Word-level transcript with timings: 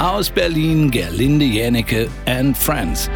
Aus 0.00 0.30
Berlin 0.30 0.90
Gerlinde 0.90 1.44
Jänecke 1.44 2.08
and 2.26 2.56
Friends. 2.56 3.10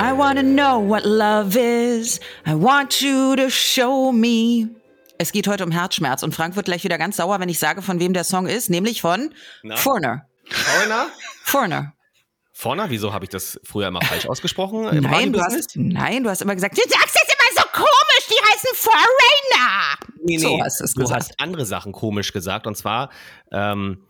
I 0.00 0.12
wanna 0.12 0.42
know 0.42 0.78
what 0.86 1.04
love 1.04 1.56
is. 1.56 2.20
I 2.46 2.54
want 2.54 3.00
you 3.00 3.34
to 3.36 3.48
show 3.48 4.12
me. 4.12 4.68
Es 5.18 5.32
geht 5.32 5.46
heute 5.48 5.64
um 5.64 5.70
Herzschmerz 5.70 6.22
und 6.22 6.34
Frank 6.34 6.56
wird 6.56 6.66
gleich 6.66 6.84
wieder 6.84 6.98
ganz 6.98 7.16
sauer, 7.16 7.40
wenn 7.40 7.48
ich 7.48 7.58
sage, 7.58 7.80
von 7.80 8.00
wem 8.00 8.12
der 8.12 8.24
Song 8.24 8.46
ist, 8.46 8.68
nämlich 8.70 9.00
von 9.00 9.32
Na? 9.62 9.76
Foreigner. 9.76 10.26
Foreigner? 10.50 11.06
Foreigner. 11.44 11.92
Foreigner? 12.52 12.90
Wieso 12.90 13.12
habe 13.14 13.24
ich 13.24 13.30
das 13.30 13.58
früher 13.64 13.88
immer 13.88 14.02
falsch 14.02 14.26
ausgesprochen? 14.26 14.84
Im 14.88 15.04
Nein, 15.04 15.32
du 15.32 15.40
hast, 15.40 15.72
nein, 15.76 16.22
du 16.24 16.30
hast 16.30 16.42
immer 16.42 16.54
gesagt, 16.54 16.76
du 16.76 16.82
sagst 16.82 17.14
es 17.16 17.34
immer 17.34 17.62
so 17.62 17.68
komisch, 17.72 18.26
die 18.28 18.52
heißen 18.52 18.70
Foreigner. 18.74 19.96
Nee, 20.24 20.36
nee, 20.36 20.38
So 20.38 20.60
hast 20.62 20.80
du 20.80 20.84
es 20.84 20.94
du 20.94 21.00
gesagt. 21.00 21.20
hast 21.22 21.40
andere 21.40 21.64
Sachen 21.64 21.92
komisch 21.92 22.32
gesagt 22.32 22.66
und 22.66 22.76
zwar 22.76 23.10
ähm, 23.52 24.04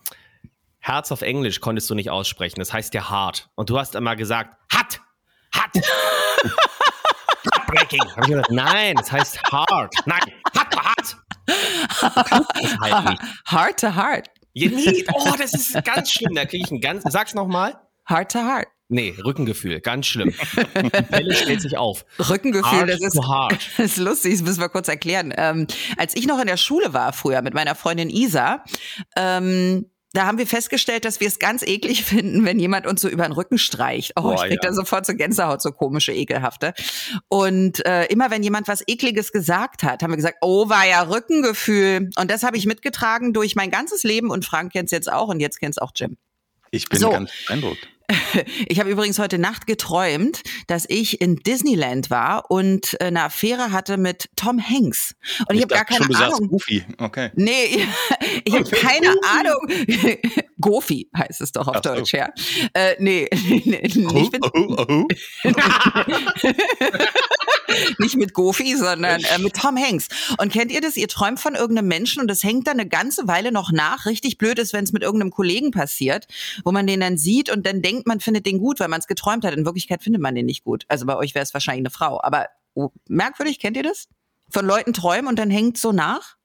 Herz 0.82 1.12
auf 1.12 1.22
Englisch 1.22 1.60
konntest 1.60 1.88
du 1.88 1.94
nicht 1.94 2.10
aussprechen. 2.10 2.58
Das 2.58 2.72
heißt 2.72 2.92
ja 2.92 3.08
hart. 3.08 3.48
Und 3.54 3.70
du 3.70 3.78
hast 3.78 3.94
immer 3.94 4.16
gesagt, 4.16 4.56
hat, 4.70 5.00
hat. 5.54 5.70
Heartbreaking. 7.44 8.00
Hab 8.16 8.24
ich 8.24 8.30
gesagt, 8.30 8.50
nein, 8.50 8.96
es 9.00 9.12
heißt 9.12 9.42
hard. 9.44 9.94
Nein, 10.06 10.20
hat, 10.56 10.76
hart. 10.76 11.16
Halt. 12.80 13.18
Heart 13.48 13.80
to 13.80 13.94
heart. 13.94 14.28
Ja, 14.54 14.70
nee, 14.70 15.04
oh, 15.14 15.34
das 15.38 15.54
ist 15.54 15.84
ganz 15.84 16.10
schlimm. 16.10 16.34
Da 16.34 16.44
kriege 16.44 16.64
ich 16.64 16.70
einen 16.72 16.80
ganz. 16.80 17.04
Sag's 17.06 17.34
nochmal. 17.34 17.78
Heart 18.08 18.32
to 18.32 18.40
heart. 18.40 18.66
Nee, 18.88 19.14
Rückengefühl, 19.24 19.80
ganz 19.80 20.06
schlimm. 20.06 20.34
Die 20.76 20.90
Pelle 20.90 21.34
stellt 21.34 21.62
sich 21.62 21.78
auf. 21.78 22.04
Rückengefühl, 22.18 22.80
Hard 22.80 22.90
das 22.90 23.00
ist, 23.00 23.22
hard. 23.26 23.52
das 23.78 23.92
ist 23.92 23.96
lustig, 23.96 24.32
das 24.32 24.42
müssen 24.42 24.60
wir 24.60 24.68
kurz 24.68 24.88
erklären. 24.88 25.32
Ähm, 25.34 25.66
als 25.96 26.14
ich 26.14 26.26
noch 26.26 26.38
in 26.40 26.46
der 26.46 26.58
Schule 26.58 26.92
war 26.92 27.14
früher 27.14 27.40
mit 27.40 27.54
meiner 27.54 27.74
Freundin 27.74 28.10
Isa, 28.10 28.62
ähm, 29.16 29.86
da 30.12 30.26
haben 30.26 30.38
wir 30.38 30.46
festgestellt, 30.46 31.04
dass 31.04 31.20
wir 31.20 31.28
es 31.28 31.38
ganz 31.38 31.62
eklig 31.62 32.04
finden, 32.04 32.44
wenn 32.44 32.58
jemand 32.58 32.86
uns 32.86 33.00
so 33.00 33.08
über 33.08 33.24
den 33.24 33.32
Rücken 33.32 33.58
streicht. 33.58 34.12
Oh, 34.16 34.22
Boah, 34.22 34.34
ich 34.34 34.40
krieg 34.42 34.60
ja. 34.62 34.68
da 34.68 34.74
sofort 34.74 35.06
so 35.06 35.14
Gänsehaut, 35.14 35.62
so 35.62 35.72
komische, 35.72 36.12
ekelhafte. 36.12 36.74
Und 37.28 37.84
äh, 37.86 38.06
immer 38.06 38.30
wenn 38.30 38.42
jemand 38.42 38.68
was 38.68 38.82
Ekliges 38.86 39.32
gesagt 39.32 39.82
hat, 39.82 40.02
haben 40.02 40.10
wir 40.10 40.16
gesagt, 40.16 40.38
oh, 40.40 40.68
war 40.68 40.86
ja 40.86 41.02
Rückengefühl. 41.02 42.10
Und 42.16 42.30
das 42.30 42.42
habe 42.42 42.56
ich 42.56 42.66
mitgetragen 42.66 43.32
durch 43.32 43.56
mein 43.56 43.70
ganzes 43.70 44.02
Leben 44.02 44.30
und 44.30 44.44
Frank 44.44 44.72
kennt's 44.72 44.92
jetzt 44.92 45.10
auch 45.10 45.28
und 45.28 45.40
jetzt 45.40 45.60
kennt's 45.60 45.78
auch 45.78 45.92
Jim. 45.94 46.16
Ich 46.70 46.88
bin 46.88 46.98
So. 46.98 47.10
ganz 47.10 47.30
beeindruckt. 47.46 47.88
Ich 48.66 48.80
habe 48.80 48.90
übrigens 48.90 49.18
heute 49.18 49.38
Nacht 49.38 49.66
geträumt, 49.66 50.42
dass 50.66 50.86
ich 50.88 51.20
in 51.20 51.36
Disneyland 51.36 52.10
war 52.10 52.50
und 52.50 52.94
äh, 53.00 53.06
eine 53.06 53.24
Affäre 53.24 53.72
hatte 53.72 53.96
mit 53.96 54.30
Tom 54.36 54.60
Hanks. 54.60 55.14
Und 55.48 55.56
ich, 55.56 55.62
habe 55.62 55.74
gar 55.74 55.84
keine 55.84 56.04
schon, 56.04 56.14
du 56.14 56.24
Ahnung. 56.24 56.48
Goofy. 56.48 56.84
Okay. 56.98 57.30
Nee, 57.34 57.86
ich 58.44 58.54
habe 58.54 58.64
keine 58.70 59.14
Ahnung. 59.28 59.68
Gofi 60.60 61.08
heißt 61.16 61.40
es 61.40 61.52
doch 61.52 61.68
auf 61.68 61.76
Ach 61.76 61.82
so. 61.84 61.94
Deutsch, 61.94 62.14
ja. 62.14 62.28
Äh, 62.72 62.94
nee, 62.98 63.28
nicht 63.32 64.32
mit, 64.32 64.42
oh, 64.42 64.48
oh, 64.54 64.86
oh. 64.88 65.06
Nicht 67.98 68.16
mit 68.16 68.34
Gofi, 68.34 68.76
sondern 68.76 69.22
äh, 69.22 69.38
mit 69.38 69.54
Tom 69.54 69.76
Hanks. 69.76 70.08
Und 70.38 70.52
kennt 70.52 70.72
ihr 70.72 70.80
das? 70.80 70.96
Ihr 70.96 71.08
träumt 71.08 71.40
von 71.40 71.54
irgendeinem 71.54 71.88
Menschen 71.88 72.20
und 72.20 72.28
das 72.28 72.42
hängt 72.42 72.66
dann 72.66 72.78
eine 72.78 72.88
ganze 72.88 73.28
Weile 73.28 73.52
noch 73.52 73.72
nach. 73.72 74.06
Richtig 74.06 74.38
blöd 74.38 74.58
ist, 74.58 74.72
wenn 74.72 74.84
es 74.84 74.92
mit 74.92 75.02
irgendeinem 75.02 75.30
Kollegen 75.30 75.70
passiert, 75.70 76.26
wo 76.64 76.72
man 76.72 76.86
den 76.86 77.00
dann 77.00 77.16
sieht 77.16 77.50
und 77.50 77.66
dann 77.66 77.82
denkt, 77.82 78.06
man 78.06 78.20
findet 78.20 78.46
den 78.46 78.58
gut, 78.58 78.80
weil 78.80 78.88
man 78.88 79.00
es 79.00 79.06
geträumt 79.06 79.44
hat. 79.44 79.54
In 79.54 79.64
Wirklichkeit 79.64 80.02
findet 80.02 80.22
man 80.22 80.34
den 80.34 80.46
nicht 80.46 80.64
gut. 80.64 80.84
Also 80.88 81.06
bei 81.06 81.16
euch 81.16 81.34
wäre 81.34 81.42
es 81.42 81.54
wahrscheinlich 81.54 81.82
eine 81.82 81.90
Frau. 81.90 82.20
Aber 82.22 82.46
oh, 82.74 82.90
merkwürdig, 83.08 83.58
kennt 83.58 83.76
ihr 83.76 83.82
das? 83.82 84.08
Von 84.50 84.66
Leuten 84.66 84.92
träumen 84.92 85.28
und 85.28 85.38
dann 85.38 85.50
hängt 85.50 85.78
so 85.78 85.92
nach? 85.92 86.36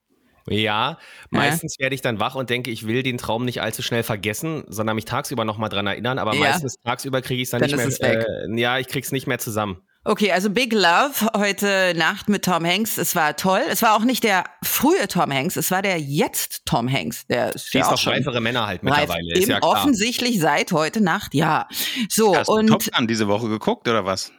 Ja, 0.49 0.97
meistens 1.29 1.77
werde 1.77 1.93
ich 1.93 2.01
dann 2.01 2.21
wach 2.21 2.35
und 2.35 2.49
denke, 2.49 2.71
ich 2.71 2.87
will 2.87 3.03
den 3.03 3.17
Traum 3.17 3.43
nicht 3.43 3.61
allzu 3.61 3.81
schnell 3.81 4.03
vergessen, 4.03 4.63
sondern 4.69 4.95
mich 4.95 5.03
tagsüber 5.03 5.43
nochmal 5.43 5.69
dran 5.69 5.87
erinnern. 5.87 6.19
Aber 6.19 6.33
Ja. 6.33 6.39
meistens 6.39 6.75
tagsüber 6.85 7.21
kriege 7.21 7.41
ich 7.41 7.47
es 7.47 7.51
dann, 7.51 7.59
Dann 7.59 7.69
nicht 7.69 8.01
mehr. 8.01 8.45
Äh, 8.45 8.59
ja, 8.59 8.79
ich 8.79 8.87
krieg's 8.87 9.11
nicht 9.11 9.27
mehr 9.27 9.39
zusammen. 9.39 9.81
Okay, 10.07 10.31
also 10.31 10.49
Big 10.49 10.71
Love 10.71 11.29
heute 11.35 11.93
Nacht 11.97 12.29
mit 12.29 12.45
Tom 12.45 12.65
Hanks. 12.65 12.97
Es 12.97 13.13
war 13.13 13.35
toll. 13.35 13.61
Es 13.69 13.81
war 13.81 13.93
auch 13.97 14.05
nicht 14.05 14.23
der 14.23 14.45
frühe 14.63 15.05
Tom 15.09 15.33
Hanks, 15.33 15.57
es 15.57 15.69
war 15.69 15.81
der 15.81 15.99
jetzt 15.99 16.65
Tom 16.65 16.89
Hanks. 16.89 17.27
Der 17.27 17.53
ist 17.53 17.73
ja 17.73 17.81
ist 17.81 17.87
auch 17.87 17.91
doch 17.91 17.97
schon 17.97 18.13
reifere 18.13 18.39
Männer 18.39 18.67
halt 18.67 18.81
reif. 18.85 18.99
mittlerweile. 18.99 19.33
Ist 19.33 19.41
Eben 19.41 19.51
ja 19.51 19.59
klar. 19.59 19.73
offensichtlich 19.73 20.39
seit 20.39 20.71
heute 20.71 21.01
Nacht, 21.01 21.33
ja. 21.33 21.67
So, 22.09 22.35
Hast 22.37 22.47
du 22.47 22.53
und 22.53 22.67
Top 22.67 22.83
Gun 22.89 23.07
diese 23.07 23.27
Woche 23.27 23.49
geguckt 23.49 23.85
oder 23.89 24.05
was? 24.05 24.31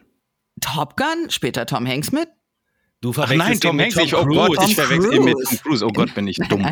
Top 0.59 0.97
Gun, 0.97 1.29
später 1.29 1.67
Tom 1.67 1.85
Hanks 1.87 2.11
mit. 2.11 2.29
Du 3.01 3.11
Ach 3.11 3.15
verwechselst 3.15 3.39
nein, 3.39 3.53
ihn 3.53 3.59
Tom 3.61 3.75
mit 3.77 3.95
Hanks. 3.95 4.05
Ich, 4.05 4.13
oh 4.13 4.25
Cruise. 4.25 4.39
Gott, 4.39 4.55
Tom 4.57 4.65
ich 4.65 4.75
verwechsel 4.75 5.13
ihn 5.13 5.23
mit. 5.23 5.37
Tom 5.41 5.57
Cruise. 5.59 5.85
Oh 5.85 5.89
Gott, 5.89 6.13
bin 6.13 6.27
ich 6.27 6.37
dumm. 6.49 6.67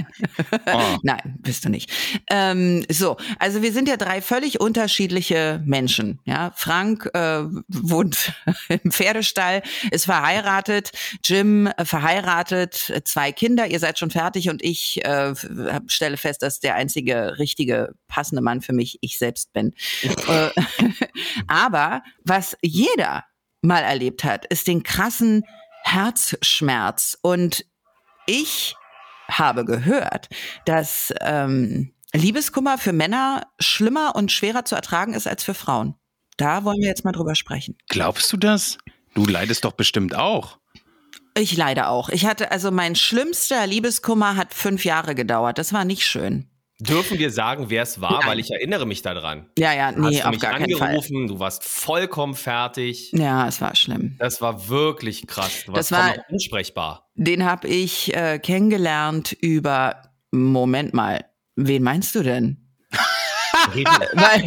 Oh. 0.74 0.98
Nein, 1.04 1.36
bist 1.40 1.64
du 1.64 1.70
nicht. 1.70 1.90
Ähm, 2.30 2.86
so, 2.90 3.16
also 3.40 3.62
wir 3.62 3.72
sind 3.72 3.88
ja 3.88 3.96
drei 3.96 4.22
völlig 4.22 4.60
unterschiedliche 4.60 5.62
Menschen. 5.66 6.20
Ja, 6.26 6.52
Frank 6.54 7.10
äh, 7.14 7.44
wohnt 7.70 8.34
im 8.68 8.92
Pferdestall, 8.92 9.62
ist 9.92 10.04
verheiratet, 10.04 10.92
Jim 11.24 11.68
äh, 11.68 11.86
verheiratet, 11.86 12.90
äh, 12.90 13.04
zwei 13.06 13.32
Kinder. 13.32 13.68
Ihr 13.68 13.80
seid 13.80 13.98
schon 13.98 14.12
fertig 14.12 14.50
und 14.50 14.62
ich 14.62 15.06
äh, 15.06 15.34
stelle 15.88 16.18
fest, 16.18 16.42
dass 16.42 16.60
der 16.60 16.76
einzige 16.76 17.40
richtige 17.40 17.94
passende 18.10 18.42
Mann 18.42 18.60
für 18.60 18.74
mich 18.74 18.98
ich 19.00 19.18
selbst 19.18 19.54
bin. 19.54 19.74
äh, 20.04 20.50
aber 21.48 22.04
was 22.26 22.58
jeder 22.62 23.24
mal 23.62 23.80
erlebt 23.80 24.26
hat, 24.26 24.46
ist 24.48 24.68
den 24.68 24.84
krassen 24.84 25.44
Herzschmerz 25.88 27.18
und 27.22 27.66
ich 28.26 28.76
habe 29.30 29.66
gehört, 29.66 30.30
dass 30.66 31.14
ähm, 31.22 31.94
Liebeskummer 32.14 32.78
für 32.78 32.94
Männer 32.94 33.48
schlimmer 33.60 34.16
und 34.16 34.32
schwerer 34.32 34.66
zu 34.66 34.76
ertragen 34.76 35.14
ist 35.14 35.28
als 35.28 35.44
für 35.44 35.54
Frauen. 35.54 35.96
Da 36.38 36.64
wollen 36.64 36.80
wir 36.80 36.88
jetzt 36.88 37.04
mal 37.04 37.12
drüber 37.12 37.36
sprechen. 37.36 37.78
Glaubst 37.88 38.32
du 38.32 38.38
das? 38.38 38.78
Du 39.16 39.26
leidest 39.26 39.66
doch 39.66 39.74
bestimmt 39.74 40.16
auch. 40.16 40.60
Ich 41.36 41.56
leide 41.56 41.88
auch. 41.88 42.10
Ich 42.10 42.26
hatte 42.26 42.52
also 42.52 42.72
mein 42.72 42.96
schlimmster 42.96 43.66
Liebeskummer 43.68 44.36
hat 44.36 44.54
fünf 44.54 44.86
Jahre 44.86 45.16
gedauert. 45.16 45.58
Das 45.58 45.74
war 45.74 45.86
nicht 45.86 46.06
schön. 46.06 46.50
Dürfen 46.80 47.18
wir 47.18 47.32
sagen, 47.32 47.72
wer 47.72 47.82
es 47.82 48.00
war, 48.02 48.20
Nein. 48.20 48.28
weil 48.28 48.40
ich 48.40 48.52
erinnere 48.52 48.86
mich 48.86 49.02
daran. 49.02 49.50
Ja, 49.58 49.74
ja, 49.74 49.92
nee, 49.92 50.20
du 50.20 50.26
auf 50.26 50.30
mich 50.32 50.40
gar 50.40 50.60
keinen 50.60 50.78
Fall. 50.78 50.90
angerufen, 50.90 51.28
du 51.28 51.40
warst 51.40 51.64
vollkommen 51.64 52.36
fertig. 52.36 53.12
Ja, 53.14 53.48
es 53.48 53.60
war 53.62 53.76
schlimm. 53.76 54.16
Das 54.20 54.42
war 54.42 54.70
wirklich 54.70 55.26
krass. 55.26 55.64
Du 55.66 55.72
Das 55.72 55.92
warst 55.92 56.18
war- 56.18 56.26
ansprechbar. 56.30 57.10
Den 57.16 57.46
habe 57.46 57.68
ich 57.68 58.14
äh, 58.16 58.38
kennengelernt 58.38 59.36
über 59.42 60.04
Moment 60.30 60.94
mal. 60.94 61.26
Wen 61.56 61.82
meinst 61.82 62.14
du 62.14 62.22
denn? 62.22 62.70
Weil, 63.74 64.44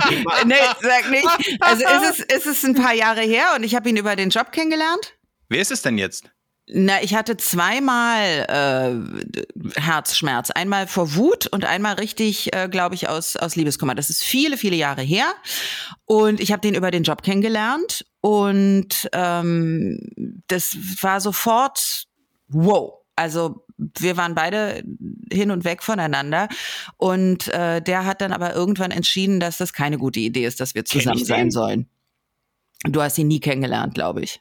nee, 0.46 0.54
sag 0.80 1.10
nicht. 1.10 1.26
Also 1.60 1.84
ist 1.84 2.20
es, 2.20 2.36
ist 2.36 2.46
es 2.46 2.64
ein 2.64 2.74
paar 2.74 2.94
Jahre 2.94 3.22
her 3.22 3.54
und 3.56 3.64
ich 3.64 3.74
habe 3.74 3.88
ihn 3.88 3.96
über 3.96 4.14
den 4.14 4.30
Job 4.30 4.52
kennengelernt. 4.52 5.14
Wer 5.48 5.60
ist 5.60 5.72
es 5.72 5.82
denn 5.82 5.98
jetzt? 5.98 6.30
Na, 6.72 7.02
ich 7.02 7.14
hatte 7.14 7.36
zweimal 7.36 8.46
äh, 8.48 9.80
Herzschmerz. 9.80 10.50
Einmal 10.50 10.86
vor 10.86 11.16
Wut 11.16 11.46
und 11.48 11.64
einmal 11.64 11.94
richtig, 11.94 12.54
äh, 12.54 12.68
glaube 12.68 12.94
ich, 12.94 13.08
aus, 13.08 13.36
aus 13.36 13.56
Liebeskummer. 13.56 13.96
Das 13.96 14.08
ist 14.08 14.22
viele, 14.22 14.56
viele 14.56 14.76
Jahre 14.76 15.02
her. 15.02 15.26
Und 16.04 16.40
ich 16.40 16.52
habe 16.52 16.60
den 16.60 16.74
über 16.74 16.92
den 16.92 17.02
Job 17.02 17.22
kennengelernt. 17.22 18.06
Und 18.20 19.08
ähm, 19.12 19.98
das 20.46 20.76
war 21.00 21.20
sofort 21.20 22.04
wow. 22.48 22.92
Also 23.16 23.66
wir 23.76 24.16
waren 24.16 24.34
beide 24.34 24.84
hin 25.32 25.50
und 25.50 25.64
weg 25.64 25.82
voneinander. 25.82 26.48
Und 26.96 27.48
äh, 27.48 27.82
der 27.82 28.04
hat 28.04 28.20
dann 28.20 28.32
aber 28.32 28.54
irgendwann 28.54 28.92
entschieden, 28.92 29.40
dass 29.40 29.58
das 29.58 29.72
keine 29.72 29.98
gute 29.98 30.20
Idee 30.20 30.46
ist, 30.46 30.60
dass 30.60 30.74
wir 30.74 30.84
zusammen 30.84 31.24
sein 31.24 31.50
sollen. 31.50 31.88
Du 32.84 33.02
hast 33.02 33.18
ihn 33.18 33.28
nie 33.28 33.40
kennengelernt, 33.40 33.94
glaube 33.94 34.22
ich. 34.22 34.40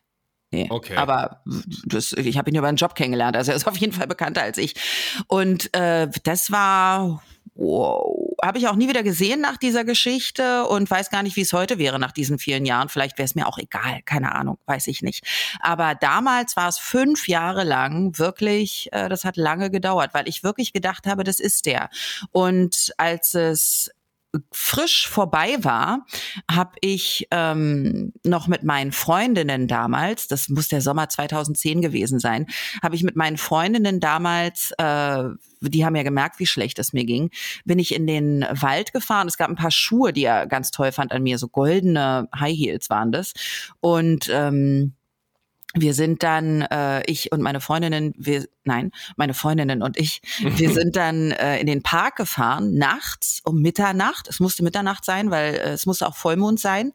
Nee. 0.52 0.68
Okay. 0.70 0.96
Aber 0.96 1.44
das, 1.86 2.14
ich 2.14 2.38
habe 2.38 2.50
ihn 2.50 2.56
über 2.56 2.68
einen 2.68 2.78
Job 2.78 2.96
kennengelernt, 2.96 3.38
also 3.38 3.52
er 3.52 3.58
ist 3.58 3.68
auf 3.68 3.78
jeden 3.78 3.94
Fall 3.94 4.08
bekannter 4.08 4.42
als 4.42 4.58
ich. 4.58 4.74
Und 5.28 5.74
äh, 5.76 6.08
das 6.24 6.52
war, 6.52 7.22
wow, 7.54 8.36
habe 8.44 8.58
ich 8.58 8.68
auch 8.68 8.76
nie 8.76 8.88
wieder 8.88 9.04
gesehen 9.04 9.42
nach 9.42 9.58
dieser 9.58 9.84
Geschichte 9.84 10.66
und 10.66 10.90
weiß 10.90 11.12
gar 11.12 11.22
nicht, 11.22 11.36
wie 11.36 11.42
es 11.42 11.54
heute 11.54 11.78
wäre 11.78 12.00
nach 12.00 12.12
diesen 12.12 12.40
vielen 12.40 12.66
Jahren. 12.66 12.90
Vielleicht 12.90 13.18
wäre 13.18 13.26
es 13.26 13.36
mir 13.36 13.48
auch 13.48 13.60
egal, 13.60 14.02
keine 14.06 14.34
Ahnung, 14.34 14.58
weiß 14.66 14.88
ich 14.88 15.04
nicht. 15.04 15.24
Aber 15.60 15.94
damals 15.94 16.56
war 16.56 16.70
es 16.70 16.80
fünf 16.80 17.28
Jahre 17.28 17.64
lang 17.64 18.18
wirklich, 18.18 18.90
äh, 18.92 19.08
das 19.08 19.26
hat 19.26 19.38
lange 19.38 19.70
gedauert, 19.70 20.14
weil 20.14 20.28
ich 20.28 20.44
wirklich 20.44 20.74
gedacht 20.74 21.06
habe, 21.06 21.24
das 21.24 21.40
ist 21.40 21.68
der. 21.68 21.90
Und 22.32 22.92
als 22.98 23.36
es 23.36 23.92
frisch 24.52 25.08
vorbei 25.08 25.58
war, 25.62 26.06
habe 26.50 26.74
ich 26.82 27.28
ähm, 27.32 28.14
noch 28.24 28.48
mit 28.48 28.64
meinen 28.64 28.92
Freundinnen 28.92 29.68
damals, 29.68 30.28
das 30.28 30.50
muss 30.50 30.68
der 30.68 30.82
Sommer 30.82 31.10
2010 31.10 31.82
gewesen 31.82 32.20
sein, 32.20 32.46
habe 32.84 32.96
ich 32.96 33.04
mit 33.04 33.16
meinen 33.16 33.38
Freundinnen 33.38 34.00
damals, 34.00 34.72
äh, 34.78 35.24
die 35.62 35.86
haben 35.86 35.96
ja 35.96 36.04
gemerkt, 36.04 36.40
wie 36.40 36.46
schlecht 36.46 36.80
es 36.80 36.94
mir 36.94 37.06
ging, 37.06 37.32
bin 37.66 37.80
ich 37.80 37.94
in 37.94 38.08
den 38.08 38.46
Wald 38.52 38.94
gefahren. 38.94 39.28
Es 39.28 39.38
gab 39.38 39.50
ein 39.50 39.56
paar 39.56 39.72
Schuhe, 39.72 40.14
die 40.14 40.24
er 40.24 40.48
ganz 40.48 40.72
toll 40.72 40.92
fand 40.92 41.12
an 41.12 41.24
mir, 41.24 41.38
so 41.38 41.48
goldene 41.48 42.30
High 42.34 42.58
Heels 42.58 42.90
waren 42.90 43.12
das. 43.12 43.34
Und 43.82 44.30
ähm, 44.32 44.94
wir 45.76 45.94
sind 45.94 46.24
dann, 46.24 46.62
äh, 46.64 47.04
ich 47.06 47.32
und 47.32 47.42
meine 47.42 47.62
Freundinnen, 47.62 48.14
wir, 48.18 48.48
nein, 48.64 48.92
meine 49.18 49.36
Freundinnen 49.36 49.84
und 49.84 49.98
ich, 49.98 50.22
wir 50.40 50.70
sind 50.74 50.96
dann 50.96 51.32
äh, 51.32 51.60
in 51.60 51.68
den 51.68 51.84
Park 51.84 52.16
gefahren, 52.16 52.76
nachts 52.76 53.42
um 53.44 53.62
Mitternacht. 53.62 54.28
Es 54.28 54.40
musste 54.40 54.64
Mitternacht 54.64 55.06
sein, 55.06 55.30
weil 55.30 55.56
äh, 55.56 55.72
es 55.72 55.86
musste 55.86 56.08
auch 56.08 56.16
Vollmond 56.16 56.60
sein. 56.60 56.92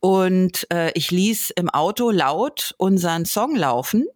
Und 0.00 0.66
äh, 0.72 0.90
ich 0.94 1.10
ließ 1.10 1.50
im 1.50 1.70
Auto 1.70 2.10
laut 2.10 2.74
unseren 2.78 3.24
Song 3.24 3.54
laufen 3.54 4.06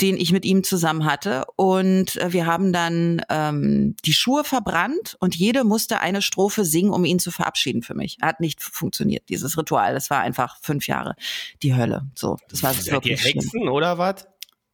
den 0.00 0.16
ich 0.16 0.32
mit 0.32 0.44
ihm 0.44 0.64
zusammen 0.64 1.04
hatte. 1.04 1.44
Und 1.56 2.16
äh, 2.16 2.32
wir 2.32 2.46
haben 2.46 2.72
dann 2.72 3.22
ähm, 3.28 3.96
die 4.04 4.12
Schuhe 4.12 4.44
verbrannt 4.44 5.16
und 5.20 5.34
jede 5.36 5.64
musste 5.64 6.00
eine 6.00 6.22
Strophe 6.22 6.64
singen, 6.64 6.90
um 6.92 7.04
ihn 7.04 7.18
zu 7.18 7.30
verabschieden 7.30 7.82
für 7.82 7.94
mich. 7.94 8.18
Hat 8.22 8.40
nicht 8.40 8.62
funktioniert, 8.62 9.28
dieses 9.28 9.56
Ritual. 9.58 9.94
Das 9.94 10.10
war 10.10 10.20
einfach 10.20 10.56
fünf 10.62 10.86
Jahre 10.86 11.14
die 11.62 11.74
Hölle. 11.74 12.06
So, 12.14 12.36
das 12.48 12.62
war 12.62 12.74
Seid 12.74 12.92
wirklich 12.92 13.18
ihr 13.20 13.24
Hexen 13.32 13.50
schlimm. 13.50 13.68
oder 13.68 13.98
was? 13.98 14.26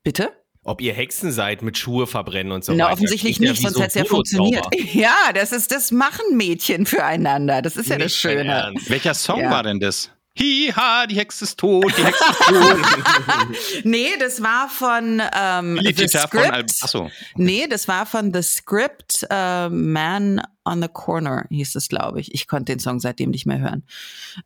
Bitte? 0.03 0.33
Ob 0.67 0.81
ihr 0.81 0.95
Hexen 0.95 1.31
seid 1.31 1.61
mit 1.61 1.77
Schuhe 1.77 2.07
verbrennen 2.07 2.51
und 2.51 2.65
so 2.65 2.73
Na, 2.73 2.85
weiter. 2.85 2.95
offensichtlich 2.95 3.39
nicht, 3.39 3.61
sonst 3.61 3.75
so 3.75 3.81
hätte 3.83 3.89
es 3.89 3.95
ja 3.97 4.05
funktioniert. 4.07 4.65
Ja, 4.95 5.15
das 5.35 5.53
ist, 5.53 5.71
das 5.73 5.93
machen 5.93 6.25
Mädchen 6.37 6.87
füreinander. 6.87 7.61
Das 7.61 7.77
ist 7.77 7.91
ja 7.91 7.99
das 7.99 8.13
Nicht 8.13 8.25
dein 8.25 8.39
Schöne. 8.47 8.75
Welcher 8.87 9.13
Song 9.13 9.41
Ja. 9.41 9.51
war 9.51 9.63
denn 9.63 9.79
das? 9.81 10.11
Hiha, 10.37 11.07
die 11.07 11.17
Hexe 11.17 11.45
ist 11.45 11.59
tot, 11.61 11.93
die 11.97 12.05
Hexe 12.05 12.25
ist 12.29 12.39
tot. 12.49 13.85
Nee, 13.85 14.17
das 14.19 14.43
war 14.43 14.69
von 14.69 15.23
ähm, 15.33 15.77
The 15.77 15.85
Liedgitarre 15.85 16.29
von 16.29 16.41
Al 16.41 16.69
Script. 16.69 16.83
Achso. 16.83 17.11
Nee, 17.37 17.67
das 17.69 17.87
war 17.87 18.05
von 18.05 18.33
The 18.35 18.43
Script 18.43 19.27
äh, 19.31 19.69
Man 19.69 20.43
on 20.65 20.83
the 20.83 20.89
Corner, 20.89 21.45
hieß 21.51 21.77
es, 21.77 21.89
glaube 21.89 22.21
ich. 22.21 22.35
Ich 22.35 22.49
konnte 22.49 22.73
den 22.73 22.81
Song 22.81 22.99
seitdem 22.99 23.31
nicht 23.31 23.47
mehr 23.47 23.61
hören. 23.61 23.87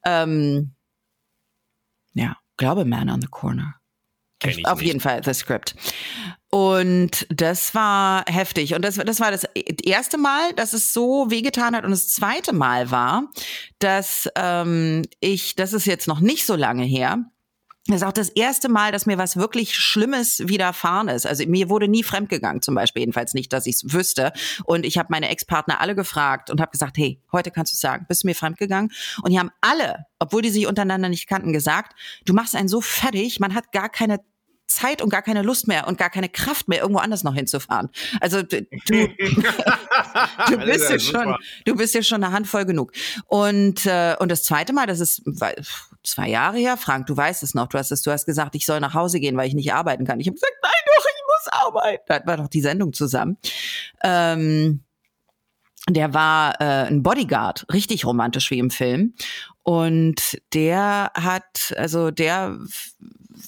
Ähm, 0.05 0.75
ja, 2.13 2.37
glaube 2.59 2.85
Man 2.85 3.09
on 3.09 3.23
the 3.23 3.29
Corner. 3.29 3.77
Kenn 4.41 4.59
ich 4.59 4.67
Auf 4.67 4.79
nicht. 4.79 4.89
jeden 4.89 5.01
Fall 5.01 5.23
The 5.25 5.33
Script. 5.35 5.75
Und 6.51 7.27
das 7.29 7.75
war 7.75 8.25
heftig. 8.27 8.75
Und 8.75 8.83
das, 8.83 8.95
das 8.97 9.21
war 9.21 9.31
das 9.31 9.45
erste 9.85 10.17
Mal, 10.17 10.55
dass 10.55 10.73
es 10.73 10.95
so 10.95 11.31
wehgetan 11.31 11.77
hat. 11.77 11.85
Und 11.85 11.91
das 11.91 12.09
zweite 12.09 12.55
Mal 12.55 12.91
war, 12.91 13.31
dass 13.79 14.29
ähm, 14.35 15.03
ich, 15.21 15.57
das 15.57 15.75
ist 15.75 15.87
jetzt 15.87 16.09
noch 16.09 16.21
nicht 16.21 16.47
so 16.47 16.57
lange 16.57 16.85
her, 16.85 17.25
das 17.89 18.03
ist 18.03 18.07
auch 18.07 18.13
das 18.13 18.29
erste 18.29 18.69
Mal, 18.69 18.93
dass 18.93 19.07
mir 19.07 19.17
was 19.17 19.39
wirklich 19.39 19.75
Schlimmes 19.75 20.47
widerfahren 20.47 21.09
ist. 21.09 21.27
Also 21.27 21.47
mir 21.47 21.71
wurde 21.71 21.89
nie 21.89 22.03
fremdgegangen, 22.03 22.61
zum 22.61 22.75
Beispiel, 22.75 23.01
jedenfalls 23.01 23.33
nicht, 23.33 23.51
dass 23.51 23.65
ich 23.65 23.77
es 23.77 23.95
wüsste. 23.95 24.33
Und 24.65 24.85
ich 24.85 24.99
habe 24.99 25.09
meine 25.11 25.31
Ex-Partner 25.31 25.81
alle 25.81 25.95
gefragt 25.95 26.51
und 26.51 26.61
habe 26.61 26.71
gesagt, 26.71 26.99
hey, 26.99 27.23
heute 27.33 27.51
kannst 27.51 27.73
du 27.73 27.77
sagen, 27.79 28.05
bist 28.07 28.25
du 28.25 28.27
mir 28.27 28.35
fremdgegangen? 28.35 28.93
Und 29.23 29.33
die 29.33 29.39
haben 29.39 29.51
alle, 29.63 30.05
obwohl 30.19 30.43
die 30.43 30.51
sich 30.51 30.67
untereinander 30.67 31.09
nicht 31.09 31.29
kannten, 31.29 31.55
gesagt, 31.55 31.99
du 32.27 32.35
machst 32.35 32.55
einen 32.55 32.69
so 32.69 32.83
fertig, 32.83 33.41
man 33.41 33.55
hat 33.55 33.73
gar 33.73 33.89
keine 33.89 34.21
Zeit 34.69 35.03
und 35.03 35.09
gar 35.09 35.23
keine 35.23 35.43
Lust 35.43 35.67
mehr 35.67 35.89
und 35.89 35.99
gar 35.99 36.11
keine 36.11 36.29
Kraft 36.29 36.69
mehr, 36.69 36.81
irgendwo 36.81 37.01
anders 37.01 37.25
noch 37.25 37.35
hinzufahren. 37.35 37.89
Also 38.21 38.43
du, 38.43 38.63
du 38.87 39.09
bist 40.59 40.91
ist 40.91 40.91
ja 40.91 40.99
schon, 40.99 41.37
du 41.65 41.75
bist 41.75 41.95
ja 41.95 42.03
schon 42.03 42.23
eine 42.23 42.33
Handvoll 42.33 42.67
genug. 42.67 42.93
Und 43.27 43.87
äh, 43.87 44.15
und 44.19 44.31
das 44.31 44.43
zweite 44.43 44.73
Mal, 44.73 44.87
das 44.87 45.01
ist 45.01 45.23
zwei 46.05 46.29
Jahre 46.29 46.59
her, 46.59 46.77
Frank, 46.77 47.07
du 47.07 47.17
weißt 47.17 47.43
es 47.43 47.55
noch. 47.55 47.69
Du 47.69 47.79
hast 47.79 47.91
es, 47.91 48.03
du 48.03 48.11
hast 48.11 48.27
gesagt, 48.27 48.55
ich 48.55 48.67
soll 48.67 48.81
nach 48.81 48.95
Hause 48.95 49.21
gehen, 49.21 49.37
weil 49.37 49.49
ich 49.49 49.55
nicht 49.55 49.73
arbeiten 49.73 50.05
kann. 50.05 50.21
Ich 50.21 50.27
habe 50.27 50.35
gesagt, 50.35 50.55
nein, 50.63 50.73
doch, 50.87 51.05
ich 51.05 51.23
muss 51.27 51.53
arbeiten. 51.65 52.05
Da 52.07 52.23
wir 52.27 52.37
doch 52.37 52.49
die 52.49 52.61
Sendung 52.61 52.93
zusammen. 52.93 53.39
Ähm, 54.03 54.85
der 55.89 56.13
war 56.13 56.61
äh, 56.61 56.87
ein 56.87 57.03
Bodyguard, 57.03 57.67
richtig 57.73 58.05
romantisch 58.05 58.51
wie 58.51 58.59
im 58.59 58.71
Film. 58.71 59.15
Und 59.69 60.39
der 60.55 61.11
hat, 61.13 61.75
also 61.77 62.11
der 62.11 62.59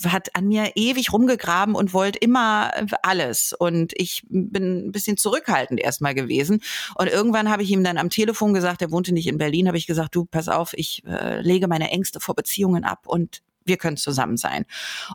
hat 0.04 0.36
an 0.36 0.48
mir 0.48 0.72
ewig 0.74 1.14
rumgegraben 1.14 1.74
und 1.74 1.94
wollte 1.94 2.18
immer 2.18 2.70
alles. 3.00 3.54
Und 3.58 3.94
ich 3.96 4.24
bin 4.28 4.88
ein 4.88 4.92
bisschen 4.92 5.16
zurückhaltend 5.16 5.80
erstmal 5.80 6.14
gewesen. 6.14 6.60
Und 6.96 7.06
irgendwann 7.06 7.48
habe 7.48 7.62
ich 7.62 7.70
ihm 7.70 7.82
dann 7.82 7.96
am 7.96 8.10
Telefon 8.10 8.52
gesagt, 8.52 8.82
er 8.82 8.90
wohnte 8.90 9.14
nicht 9.14 9.28
in 9.28 9.38
Berlin, 9.38 9.66
habe 9.66 9.78
ich 9.78 9.86
gesagt, 9.86 10.14
du, 10.14 10.26
pass 10.26 10.48
auf, 10.48 10.74
ich 10.74 11.02
äh, 11.06 11.40
lege 11.40 11.68
meine 11.68 11.90
Ängste 11.90 12.20
vor 12.20 12.34
Beziehungen 12.34 12.84
ab 12.84 13.06
und 13.06 13.40
wir 13.64 13.78
können 13.78 13.96
zusammen 13.96 14.36
sein. 14.36 14.66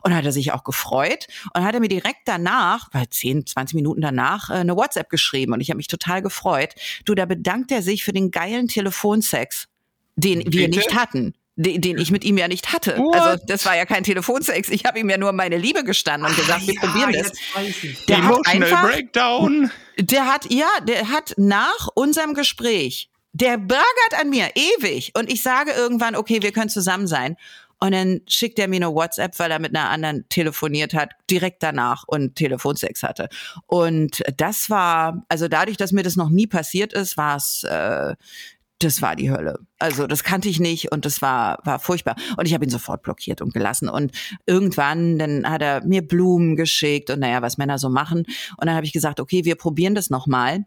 Und 0.02 0.12
hat 0.12 0.24
er 0.24 0.32
sich 0.32 0.50
auch 0.50 0.64
gefreut 0.64 1.28
und 1.54 1.62
hat 1.62 1.74
er 1.74 1.80
mir 1.80 1.88
direkt 1.88 2.22
danach, 2.24 2.88
weil 2.90 3.08
10, 3.08 3.46
20 3.46 3.76
Minuten 3.76 4.00
danach, 4.00 4.50
äh, 4.50 4.54
eine 4.54 4.74
WhatsApp 4.74 5.08
geschrieben 5.08 5.52
und 5.52 5.60
ich 5.60 5.70
habe 5.70 5.76
mich 5.76 5.86
total 5.86 6.20
gefreut. 6.20 6.74
Du, 7.04 7.14
da 7.14 7.26
bedankt 7.26 7.70
er 7.70 7.82
sich 7.82 8.02
für 8.02 8.12
den 8.12 8.32
geilen 8.32 8.66
Telefonsex, 8.66 9.68
den 10.16 10.40
wir 10.40 10.66
Bitte? 10.66 10.78
nicht 10.78 10.94
hatten. 10.94 11.34
Den, 11.58 11.80
den 11.80 11.96
ich 11.96 12.10
mit 12.10 12.22
ihm 12.22 12.36
ja 12.36 12.48
nicht 12.48 12.74
hatte. 12.74 12.98
What? 12.98 13.16
Also 13.16 13.44
das 13.46 13.64
war 13.64 13.74
ja 13.74 13.86
kein 13.86 14.04
Telefonsex. 14.04 14.68
Ich 14.68 14.84
habe 14.84 14.98
ihm 14.98 15.08
ja 15.08 15.16
nur 15.16 15.32
meine 15.32 15.56
Liebe 15.56 15.84
gestanden 15.84 16.28
und 16.28 16.36
gesagt, 16.36 16.66
wir 16.66 16.74
probieren 16.74 17.14
das. 17.14 17.32
Der 18.08 18.18
hat 18.18 18.24
Emotional 18.24 18.68
einfach, 18.68 18.90
Breakdown. 18.90 19.70
der 19.98 20.26
hat, 20.26 20.52
ja, 20.52 20.68
der 20.86 21.08
hat 21.10 21.32
nach 21.38 21.88
unserem 21.94 22.34
Gespräch, 22.34 23.08
der 23.32 23.56
bergert 23.56 24.20
an 24.20 24.28
mir 24.28 24.50
ewig 24.54 25.12
und 25.16 25.32
ich 25.32 25.42
sage 25.42 25.70
irgendwann, 25.70 26.14
okay, 26.14 26.42
wir 26.42 26.52
können 26.52 26.68
zusammen 26.68 27.06
sein. 27.06 27.36
Und 27.78 27.92
dann 27.92 28.22
schickt 28.26 28.58
er 28.58 28.68
mir 28.68 28.76
eine 28.76 28.94
WhatsApp, 28.94 29.38
weil 29.38 29.50
er 29.50 29.58
mit 29.58 29.76
einer 29.76 29.90
anderen 29.90 30.26
telefoniert 30.30 30.94
hat, 30.94 31.10
direkt 31.30 31.62
danach 31.62 32.04
und 32.06 32.34
Telefonsex 32.34 33.02
hatte. 33.02 33.28
Und 33.66 34.22
das 34.38 34.70
war, 34.70 35.24
also 35.28 35.46
dadurch, 35.48 35.76
dass 35.76 35.92
mir 35.92 36.02
das 36.02 36.16
noch 36.16 36.30
nie 36.30 36.46
passiert 36.46 36.94
ist, 36.94 37.18
war 37.18 37.36
es, 37.36 37.64
äh, 37.64 38.14
das 38.78 39.00
war 39.00 39.16
die 39.16 39.30
Hölle. 39.30 39.58
Also 39.78 40.06
das 40.06 40.22
kannte 40.22 40.48
ich 40.48 40.60
nicht 40.60 40.92
und 40.92 41.04
das 41.04 41.22
war 41.22 41.58
war 41.64 41.78
furchtbar. 41.78 42.16
Und 42.36 42.46
ich 42.46 42.54
habe 42.54 42.64
ihn 42.64 42.70
sofort 42.70 43.02
blockiert 43.02 43.40
und 43.40 43.54
gelassen. 43.54 43.88
Und 43.88 44.12
irgendwann, 44.44 45.18
dann 45.18 45.48
hat 45.48 45.62
er 45.62 45.84
mir 45.84 46.06
Blumen 46.06 46.56
geschickt 46.56 47.10
und 47.10 47.20
naja, 47.20 47.42
was 47.42 47.56
Männer 47.56 47.78
so 47.78 47.88
machen. 47.88 48.24
Und 48.56 48.66
dann 48.66 48.74
habe 48.74 48.86
ich 48.86 48.92
gesagt, 48.92 49.20
okay, 49.20 49.44
wir 49.44 49.54
probieren 49.54 49.94
das 49.94 50.10
nochmal. 50.10 50.66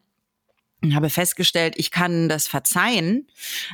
Und 0.81 0.95
habe 0.95 1.09
festgestellt, 1.09 1.75
ich 1.77 1.91
kann 1.91 2.29
das 2.29 2.47
verzeihen, 2.47 3.27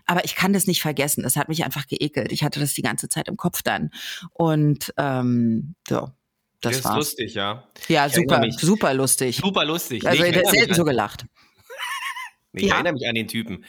aber 0.07 0.25
ich 0.25 0.35
kann 0.35 0.53
das 0.53 0.65
nicht 0.65 0.81
vergessen. 0.81 1.21
Das 1.21 1.35
hat 1.35 1.49
mich 1.49 1.63
einfach 1.63 1.85
geekelt. 1.85 2.31
Ich 2.31 2.43
hatte 2.43 2.59
das 2.59 2.73
die 2.73 2.81
ganze 2.81 3.09
Zeit 3.09 3.27
im 3.27 3.37
Kopf 3.37 3.61
dann. 3.61 3.91
Und 4.33 4.91
ähm, 4.97 5.75
so, 5.87 6.09
das, 6.61 6.81
Das 6.81 6.91
ist 6.91 6.95
lustig, 6.95 7.33
ja. 7.35 7.63
Ja, 7.87 8.07
Ich 8.07 8.13
super, 8.13 8.43
super 8.57 8.93
lustig. 8.95 9.37
Super 9.37 9.65
lustig. 9.65 10.05
Also 10.07 10.23
Nee, 10.23 10.29
ich 10.29 10.49
selten 10.49 10.73
so 10.73 10.83
gelacht. 10.83 11.25
Ich 12.55 12.67
Ja. 12.67 12.75
erinnere 12.75 12.93
mich 12.93 13.07
an 13.07 13.15
den 13.15 13.27
Typen. 13.27 13.65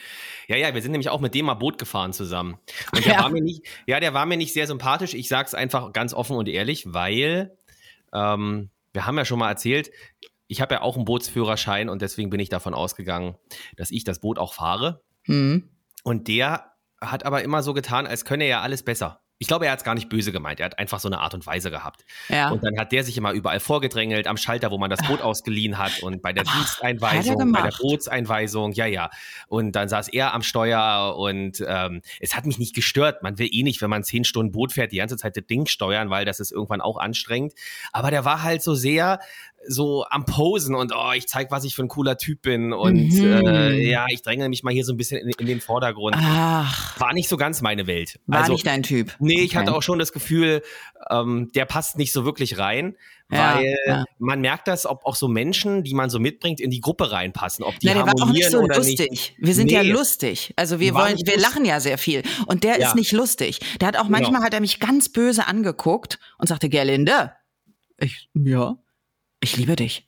Ja, 0.47 0.55
ja, 0.55 0.73
wir 0.73 0.81
sind 0.81 0.91
nämlich 0.91 1.09
auch 1.09 1.19
mit 1.19 1.33
dem 1.35 1.45
mal 1.45 1.55
Boot 1.55 1.77
gefahren 1.77 2.13
zusammen. 2.13 2.57
Und 2.93 3.05
der 3.05 3.13
Ja. 3.13 3.23
war 3.23 3.29
mir 3.29 3.41
nicht, 3.41 3.63
ja, 3.85 3.99
der 3.99 4.13
war 4.13 4.25
mir 4.25 4.37
nicht 4.37 4.53
sehr 4.53 4.67
sympathisch. 4.67 5.13
Ich 5.13 5.27
sag's 5.27 5.53
einfach 5.53 5.91
ganz 5.93 6.13
offen 6.13 6.35
und 6.35 6.47
ehrlich, 6.47 6.85
weil 6.93 7.55
ähm, 8.13 8.69
wir 8.93 9.05
haben 9.05 9.17
ja 9.17 9.25
schon 9.25 9.39
mal 9.39 9.49
erzählt, 9.49 9.91
ich 10.47 10.61
habe 10.61 10.75
ja 10.75 10.81
auch 10.81 10.95
einen 10.95 11.05
Bootsführerschein 11.05 11.89
und 11.89 12.01
deswegen 12.01 12.29
bin 12.29 12.39
ich 12.39 12.49
davon 12.49 12.73
ausgegangen, 12.73 13.35
dass 13.75 13.91
ich 13.91 14.03
das 14.05 14.19
Boot 14.19 14.39
auch 14.39 14.53
fahre. 14.53 15.01
Hm. 15.23 15.69
Und 16.03 16.27
der 16.29 16.71
hat 17.01 17.25
aber 17.25 17.43
immer 17.43 17.61
so 17.63 17.73
getan, 17.73 18.07
als 18.07 18.23
könne 18.25 18.45
er 18.45 18.49
ja 18.49 18.61
alles 18.61 18.83
besser. 18.83 19.21
Ich 19.39 19.47
glaube, 19.47 19.65
er 19.65 19.71
hat 19.71 19.79
es 19.79 19.85
gar 19.85 19.95
nicht 19.95 20.09
böse 20.09 20.31
gemeint. 20.31 20.59
Er 20.59 20.65
hat 20.65 20.79
einfach 20.79 20.99
so 20.99 21.07
eine 21.07 21.19
Art 21.19 21.33
und 21.33 21.45
Weise 21.45 21.69
gehabt. 21.71 22.05
Ja. 22.29 22.49
Und 22.49 22.63
dann 22.63 22.77
hat 22.79 22.91
der 22.91 23.03
sich 23.03 23.17
immer 23.17 23.31
überall 23.31 23.59
vorgedrängelt, 23.59 24.27
am 24.27 24.37
Schalter, 24.37 24.71
wo 24.71 24.77
man 24.77 24.89
das 24.89 25.01
Boot 25.07 25.21
ausgeliehen 25.21 25.77
hat 25.77 26.01
und 26.01 26.21
bei 26.21 26.33
der 26.33 26.43
Ach, 26.47 26.55
Diensteinweisung, 26.55 27.51
bei 27.51 27.61
der. 27.61 27.73
Bootseinweisung, 27.77 28.71
ja, 28.71 28.85
ja. 28.85 29.09
Und 29.47 29.73
dann 29.73 29.89
saß 29.89 30.07
er 30.09 30.33
am 30.33 30.41
Steuer 30.41 31.15
und 31.17 31.63
ähm, 31.67 32.01
es 32.19 32.35
hat 32.35 32.45
mich 32.45 32.57
nicht 32.57 32.75
gestört. 32.75 33.23
Man 33.23 33.37
will 33.37 33.49
eh 33.51 33.63
nicht, 33.63 33.81
wenn 33.81 33.89
man 33.89 34.03
zehn 34.03 34.23
Stunden 34.23 34.51
Boot 34.51 34.73
fährt, 34.73 34.91
die 34.91 34.97
ganze 34.97 35.17
Zeit 35.17 35.37
das 35.37 35.45
Ding 35.45 35.67
steuern, 35.67 36.09
weil 36.09 36.25
das 36.25 36.39
ist 36.39 36.51
irgendwann 36.51 36.81
auch 36.81 36.97
anstrengend. 36.97 37.53
Aber 37.91 38.11
der 38.11 38.25
war 38.25 38.43
halt 38.43 38.63
so 38.63 38.75
sehr 38.75 39.19
so 39.67 40.05
am 40.09 40.25
Posen 40.25 40.75
und 40.75 40.93
oh, 40.95 41.11
ich 41.13 41.27
zeig, 41.27 41.51
was 41.51 41.63
ich 41.63 41.75
für 41.75 41.83
ein 41.83 41.87
cooler 41.87 42.17
Typ 42.17 42.41
bin 42.41 42.73
und 42.73 42.95
Mhm. 43.09 43.47
äh, 43.47 43.89
ja, 43.89 44.05
ich 44.09 44.21
dränge 44.21 44.47
mich 44.49 44.63
mal 44.63 44.73
hier 44.73 44.85
so 44.85 44.93
ein 44.93 44.97
bisschen 44.97 45.19
in, 45.19 45.29
in 45.37 45.45
den 45.45 45.61
Vordergrund. 45.61 46.15
Ach, 46.17 46.99
War 46.99 47.13
nicht 47.13 47.27
so 47.29 47.37
ganz 47.37 47.61
meine 47.61 47.85
Welt. 47.87 48.19
war 48.27 48.39
also, 48.41 48.53
nicht 48.53 48.65
dein 48.65 48.83
Typ. 48.83 49.15
Nee, 49.19 49.41
ich 49.41 49.51
Okay. 49.51 49.57
hatte 49.59 49.75
auch 49.75 49.83
schon 49.83 49.99
das 49.99 50.13
Gefühl, 50.13 50.61
ähm, 51.09 51.51
der 51.53 51.65
passt 51.65 51.97
nicht 51.97 52.11
so 52.13 52.23
wirklich 52.25 52.57
rein, 52.57 52.95
Ja, 53.31 53.55
weil 53.55 53.75
ja. 53.85 54.03
man 54.19 54.39
merkt 54.39 54.67
das, 54.69 54.85
ob 54.85 55.05
auch 55.05 55.15
so 55.15 55.27
Menschen, 55.27 55.83
die 55.83 55.93
man 55.93 56.09
so 56.09 56.17
mitbringt, 56.19 56.61
in 56.61 56.69
die 56.71 56.79
Gruppe 56.79 57.11
reinpassen, 57.11 57.63
ob 57.65 57.77
die 57.79 57.87
Na, 57.87 57.93
der 57.93 58.05
war 58.05 58.13
auch 58.21 58.31
nicht 58.31 58.49
so 58.49 58.61
lustig. 58.65 59.09
nicht. 59.11 59.35
Wir 59.37 59.53
sind 59.53 59.69
ja 59.69 59.83
Nee. 59.83 59.91
lustig. 59.91 60.53
Also 60.55 60.79
wir 60.79 60.93
War 60.93 61.05
wollen, 61.07 61.17
wir 61.25 61.37
lachen 61.39 61.65
ja 61.65 61.79
sehr 61.81 61.97
viel. 61.97 62.23
Und 62.45 62.63
der 62.63 62.79
Ja. 62.79 62.87
ist 62.87 62.95
nicht 62.95 63.11
lustig. 63.11 63.59
Der 63.81 63.89
hat 63.89 63.97
auch 63.97 64.03
Genau. 64.07 64.11
manchmal 64.19 64.41
hat 64.43 64.53
er 64.53 64.61
mich 64.61 64.79
ganz 64.79 65.09
böse 65.09 65.45
angeguckt 65.45 66.19
und 66.37 66.47
sagte, 66.47 66.69
Gerlinde, 66.69 67.33
ich, 67.97 68.29
ja, 68.33 68.77
ich 69.39 69.57
liebe 69.57 69.75
dich. 69.75 70.07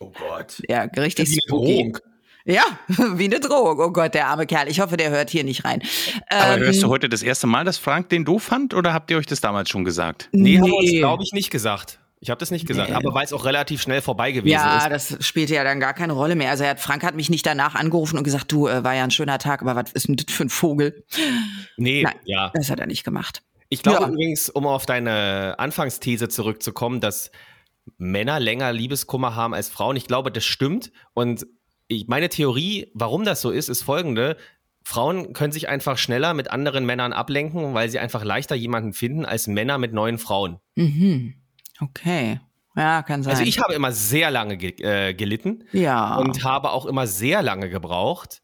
Oh 0.00 0.10
Gott. 0.10 0.62
Ja, 0.68 0.82
richtig 0.82 1.28
Wie 1.28 1.32
eine 1.34 1.40
spooky. 1.46 1.72
Drohung. 1.76 1.98
Ja, 2.46 2.64
wie 3.16 3.24
eine 3.24 3.40
Drohung. 3.40 3.78
Oh 3.80 3.90
Gott, 3.90 4.14
der 4.14 4.26
arme 4.26 4.46
Kerl. 4.46 4.68
Ich 4.68 4.80
hoffe, 4.80 4.96
der 4.96 5.10
hört 5.10 5.30
hier 5.30 5.44
nicht 5.44 5.64
rein. 5.64 5.82
Aber 6.28 6.56
Ähm, 6.56 6.60
hörst 6.64 6.82
du 6.82 6.88
heute 6.88 7.08
das 7.08 7.22
erste 7.22 7.46
Mal, 7.46 7.64
dass 7.64 7.78
Frank 7.78 8.08
den 8.10 8.24
doof 8.24 8.42
fand 8.42 8.74
oder 8.74 8.92
habt 8.92 9.10
ihr 9.10 9.16
euch 9.18 9.26
das 9.26 9.40
damals 9.40 9.70
schon 9.70 9.84
gesagt? 9.84 10.28
Nee, 10.32 10.58
haben 10.58 10.66
wir 10.66 10.74
uns, 10.76 10.90
glaube 10.90 11.22
ich, 11.22 11.32
nicht 11.32 11.50
gesagt. 11.50 12.00
Ich 12.20 12.30
habe 12.30 12.38
das 12.38 12.50
nicht 12.50 12.66
gesagt, 12.66 12.88
Nee. 12.88 12.96
aber 12.96 13.12
weil 13.14 13.24
es 13.24 13.32
auch 13.34 13.44
relativ 13.44 13.82
schnell 13.82 14.00
vorbei 14.00 14.32
gewesen 14.32 14.52
Ja, 14.54 14.86
ist. 14.86 15.10
das 15.12 15.26
spielte 15.26 15.54
ja 15.54 15.62
dann 15.64 15.78
gar 15.78 15.92
keine 15.92 16.14
Rolle 16.14 16.36
mehr. 16.36 16.50
Also 16.50 16.64
er 16.64 16.70
hat, 16.70 16.80
Frank 16.80 17.02
hat 17.04 17.14
mich 17.14 17.28
nicht 17.28 17.44
danach 17.44 17.74
angerufen 17.74 18.16
und 18.16 18.24
gesagt, 18.24 18.50
du, 18.50 18.66
äh, 18.66 18.82
war 18.82 18.94
ja 18.94 19.04
ein 19.04 19.10
schöner 19.10 19.38
Tag, 19.38 19.60
aber 19.62 19.76
was 19.76 19.92
ist 19.92 20.08
denn 20.08 20.16
das 20.16 20.34
für 20.34 20.44
ein 20.44 20.48
Vogel? 20.48 21.04
Nee, 21.76 22.02
Nein. 22.02 22.14
ja. 22.24 22.50
Das 22.54 22.70
hat 22.70 22.80
er 22.80 22.86
nicht 22.86 23.04
gemacht. 23.04 23.42
Ich 23.68 23.82
glaube 23.82 24.02
Ja. 24.04 24.08
übrigens, 24.08 24.48
um 24.48 24.66
auf 24.66 24.86
deine 24.86 25.54
Anfangsthese 25.58 26.28
zurückzukommen, 26.28 27.00
dass 27.00 27.30
Männer 27.96 28.40
länger 28.40 28.72
Liebeskummer 28.72 29.34
haben 29.34 29.54
als 29.54 29.68
Frauen. 29.68 29.96
Ich 29.96 30.06
glaube, 30.06 30.30
das 30.30 30.44
stimmt. 30.44 30.92
Und 31.12 31.46
ich, 31.88 32.06
meine 32.08 32.28
Theorie, 32.28 32.90
warum 32.94 33.24
das 33.24 33.40
so 33.40 33.50
ist, 33.50 33.68
ist 33.68 33.82
folgende. 33.82 34.36
Frauen 34.82 35.32
können 35.32 35.52
sich 35.52 35.68
einfach 35.68 35.96
schneller 35.96 36.34
mit 36.34 36.50
anderen 36.50 36.84
Männern 36.84 37.12
ablenken, 37.12 37.74
weil 37.74 37.88
sie 37.88 37.98
einfach 37.98 38.24
leichter 38.24 38.54
jemanden 38.54 38.92
finden 38.92 39.24
als 39.24 39.46
Männer 39.46 39.78
mit 39.78 39.92
neuen 39.92 40.18
Frauen. 40.18 40.58
Mhm. 40.74 41.34
Okay. 41.80 42.40
Ja, 42.76 43.02
kann 43.02 43.22
sein. 43.22 43.32
Also 43.32 43.44
ich 43.44 43.60
habe 43.60 43.74
immer 43.74 43.92
sehr 43.92 44.30
lange 44.30 44.56
ge 44.56 44.74
äh, 44.82 45.14
gelitten 45.14 45.64
ja. 45.72 46.16
und 46.16 46.44
habe 46.44 46.70
auch 46.70 46.86
immer 46.86 47.06
sehr 47.06 47.42
lange 47.42 47.70
gebraucht, 47.70 48.42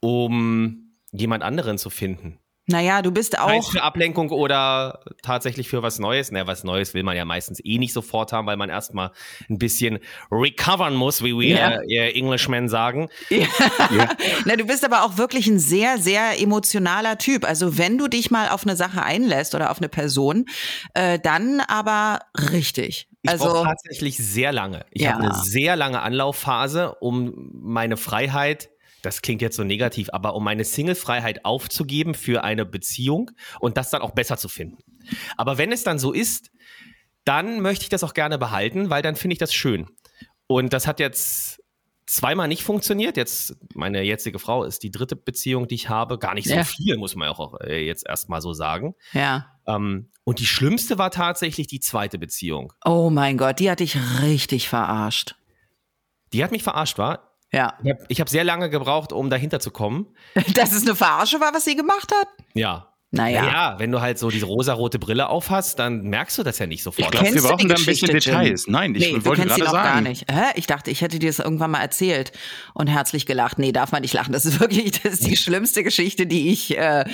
um 0.00 0.92
jemand 1.12 1.42
anderen 1.42 1.78
zu 1.78 1.90
finden. 1.90 2.38
Naja, 2.72 3.02
du 3.02 3.12
bist 3.12 3.38
auch. 3.38 3.70
für 3.70 3.82
Ablenkung 3.82 4.30
oder 4.30 5.00
tatsächlich 5.22 5.68
für 5.68 5.82
was 5.82 5.98
Neues. 5.98 6.30
Na, 6.32 6.46
was 6.46 6.64
Neues 6.64 6.94
will 6.94 7.02
man 7.04 7.16
ja 7.16 7.24
meistens 7.24 7.60
eh 7.64 7.78
nicht 7.78 7.92
sofort 7.92 8.32
haben, 8.32 8.46
weil 8.46 8.56
man 8.56 8.68
erstmal 8.70 9.12
ein 9.48 9.58
bisschen 9.58 9.98
recovern 10.30 10.94
muss, 10.94 11.22
wie 11.22 11.38
wir 11.38 11.56
Ja. 11.56 11.70
äh, 11.82 12.12
Englishmen 12.12 12.68
sagen. 12.68 13.08
Na, 14.44 14.56
du 14.56 14.64
bist 14.66 14.84
aber 14.84 15.04
auch 15.04 15.16
wirklich 15.18 15.46
ein 15.46 15.58
sehr, 15.58 15.98
sehr 15.98 16.40
emotionaler 16.40 17.18
Typ. 17.18 17.44
Also 17.44 17.78
wenn 17.78 17.98
du 17.98 18.08
dich 18.08 18.30
mal 18.30 18.48
auf 18.48 18.64
eine 18.64 18.76
Sache 18.76 19.02
einlässt 19.02 19.54
oder 19.54 19.70
auf 19.70 19.78
eine 19.78 19.88
Person, 19.88 20.46
äh, 20.94 21.18
dann 21.18 21.60
aber 21.60 22.20
richtig. 22.52 23.08
Ich 23.24 23.30
also 23.30 23.62
tatsächlich 23.64 24.16
sehr 24.16 24.50
lange. 24.52 24.84
Ich 24.90 25.02
Ja. 25.02 25.12
habe 25.12 25.22
eine 25.24 25.34
sehr 25.34 25.76
lange 25.76 26.00
Anlaufphase, 26.02 26.96
um 26.96 27.50
meine 27.52 27.96
Freiheit, 27.96 28.70
das 29.02 29.20
klingt 29.22 29.42
jetzt 29.42 29.56
so 29.56 29.64
negativ, 29.64 30.08
aber 30.12 30.34
um 30.34 30.44
meine 30.44 30.64
Single-Freiheit 30.64 31.44
aufzugeben 31.44 32.14
für 32.14 32.44
eine 32.44 32.64
Beziehung 32.64 33.30
und 33.60 33.76
das 33.76 33.90
dann 33.90 34.02
auch 34.02 34.12
besser 34.12 34.36
zu 34.36 34.48
finden. 34.48 34.78
Aber 35.36 35.58
wenn 35.58 35.72
es 35.72 35.82
dann 35.84 35.98
so 35.98 36.12
ist, 36.12 36.50
dann 37.24 37.60
möchte 37.60 37.84
ich 37.84 37.88
das 37.88 38.04
auch 38.04 38.14
gerne 38.14 38.38
behalten, 38.38 38.90
weil 38.90 39.02
dann 39.02 39.16
finde 39.16 39.34
ich 39.34 39.38
das 39.38 39.52
schön. 39.54 39.86
Und 40.46 40.72
das 40.72 40.86
hat 40.86 41.00
jetzt 41.00 41.60
zweimal 42.06 42.48
nicht 42.48 42.62
funktioniert. 42.62 43.16
Jetzt, 43.16 43.56
meine 43.74 44.02
jetzige 44.02 44.38
Frau 44.38 44.64
ist 44.64 44.82
die 44.82 44.90
dritte 44.90 45.16
Beziehung, 45.16 45.66
die 45.68 45.76
ich 45.76 45.88
habe. 45.88 46.18
Gar 46.18 46.34
nicht 46.34 46.48
so 46.48 46.54
Ja. 46.54 46.64
viel, 46.64 46.96
muss 46.98 47.14
man 47.14 47.28
ja 47.28 47.32
auch 47.38 47.60
äh, 47.60 47.86
jetzt 47.86 48.06
erstmal 48.06 48.40
so 48.40 48.52
sagen. 48.52 48.94
ja. 49.12 49.46
Ähm, 49.66 50.08
und 50.24 50.38
die 50.40 50.46
schlimmste 50.46 50.98
war 50.98 51.10
tatsächlich 51.12 51.66
die 51.68 51.78
zweite 51.80 52.18
Beziehung. 52.18 52.72
Oh 52.84 53.10
mein 53.10 53.38
Gott, 53.38 53.58
die 53.60 53.70
hat 53.70 53.78
dich 53.80 53.96
richtig 54.20 54.68
verarscht. 54.68 55.36
Die 56.32 56.42
hat 56.44 56.50
mich 56.52 56.62
verarscht, 56.64 56.98
war. 56.98 57.31
Ja. 57.54 57.74
Ich 57.82 57.90
habe 57.90 58.04
hab 58.20 58.28
sehr 58.28 58.44
lange 58.44 58.70
gebraucht, 58.70 59.12
um 59.12 59.28
dahinter 59.30 59.60
zu 59.60 59.70
kommen. 59.70 60.06
Dass 60.54 60.72
es 60.72 60.82
eine 60.82 60.94
Verarsche 60.94 61.40
war, 61.40 61.52
was 61.54 61.64
sie 61.64 61.76
gemacht 61.76 62.10
hat? 62.18 62.28
Ja. 62.54 62.88
Naja. 63.14 63.42
Naja, 63.42 63.74
wenn 63.78 63.92
du 63.92 64.00
halt 64.00 64.18
so 64.18 64.30
diese 64.30 64.46
rosarote 64.46 64.98
Brille 64.98 65.28
aufhast, 65.28 65.78
dann 65.78 66.04
merkst 66.04 66.38
du 66.38 66.42
das 66.44 66.58
ja 66.58 66.66
nicht 66.66 66.78
Ich 66.78 66.82
sofort. 66.84 67.12
glaube, 67.12 67.34
wir 67.34 67.42
brauchen 67.42 67.68
da 67.68 67.74
ein 67.74 67.84
bisschen 67.84 68.08
Geschichte, 68.08 68.30
Jim? 68.30 68.40
Details. 68.40 68.66
Nein, 68.68 68.94
ich 68.94 69.06
nee, 69.12 69.18
du 69.18 69.24
wollte 69.26 69.42
kennst 69.42 69.56
sie 69.56 69.60
gerade 69.60 69.76
noch 69.76 69.84
sagen. 69.84 70.04
gar 70.04 70.08
nicht. 70.10 70.32
Hä? 70.32 70.44
Ich 70.54 70.66
dachte, 70.66 70.90
ich 70.90 71.02
hätte 71.02 71.18
dir 71.18 71.28
das 71.28 71.38
irgendwann 71.38 71.72
mal 71.72 71.82
erzählt 71.82 72.32
und 72.72 72.86
herzlich 72.86 73.26
gelacht. 73.26 73.58
Nee, 73.58 73.70
darf 73.72 73.92
man 73.92 74.00
nicht 74.00 74.14
lachen. 74.14 74.32
Das 74.32 74.46
ist 74.46 74.60
wirklich, 74.60 75.02
das 75.02 75.12
ist 75.12 75.26
die 75.26 75.36
schlimmste 75.36 75.82
Geschichte, 75.84 76.26
die 76.26 76.50
ich 76.52 76.78
äh, 76.78 77.04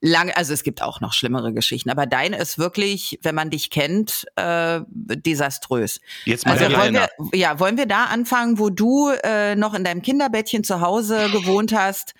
lange, 0.00 0.36
also 0.36 0.52
es 0.52 0.62
gibt 0.62 0.82
auch 0.82 1.00
noch 1.00 1.12
schlimmere 1.12 1.52
Geschichten, 1.52 1.90
aber 1.90 2.06
deine 2.06 2.38
ist 2.38 2.58
wirklich, 2.58 3.18
wenn 3.22 3.34
man 3.34 3.50
dich 3.50 3.70
kennt, 3.70 4.26
äh, 4.36 4.80
desaströs. 4.88 6.00
Jetzt 6.24 6.46
mal 6.46 6.58
Also 6.58 6.76
wollen 6.76 6.94
wir, 6.94 7.08
ja, 7.32 7.58
wollen 7.60 7.76
wir 7.76 7.86
da 7.86 8.04
anfangen, 8.04 8.58
wo 8.58 8.70
du 8.70 9.10
äh, 9.10 9.56
noch 9.56 9.74
in 9.74 9.84
deinem 9.84 10.02
Kinderbettchen 10.02 10.64
zu 10.64 10.80
Hause 10.80 11.28
gewohnt 11.30 11.72
hast 11.72 12.14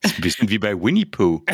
Das 0.00 0.12
ist 0.12 0.18
ein 0.18 0.22
bisschen 0.22 0.48
wie 0.48 0.58
bei 0.58 0.74
Winnie 0.80 1.04
Pooh. 1.06 1.42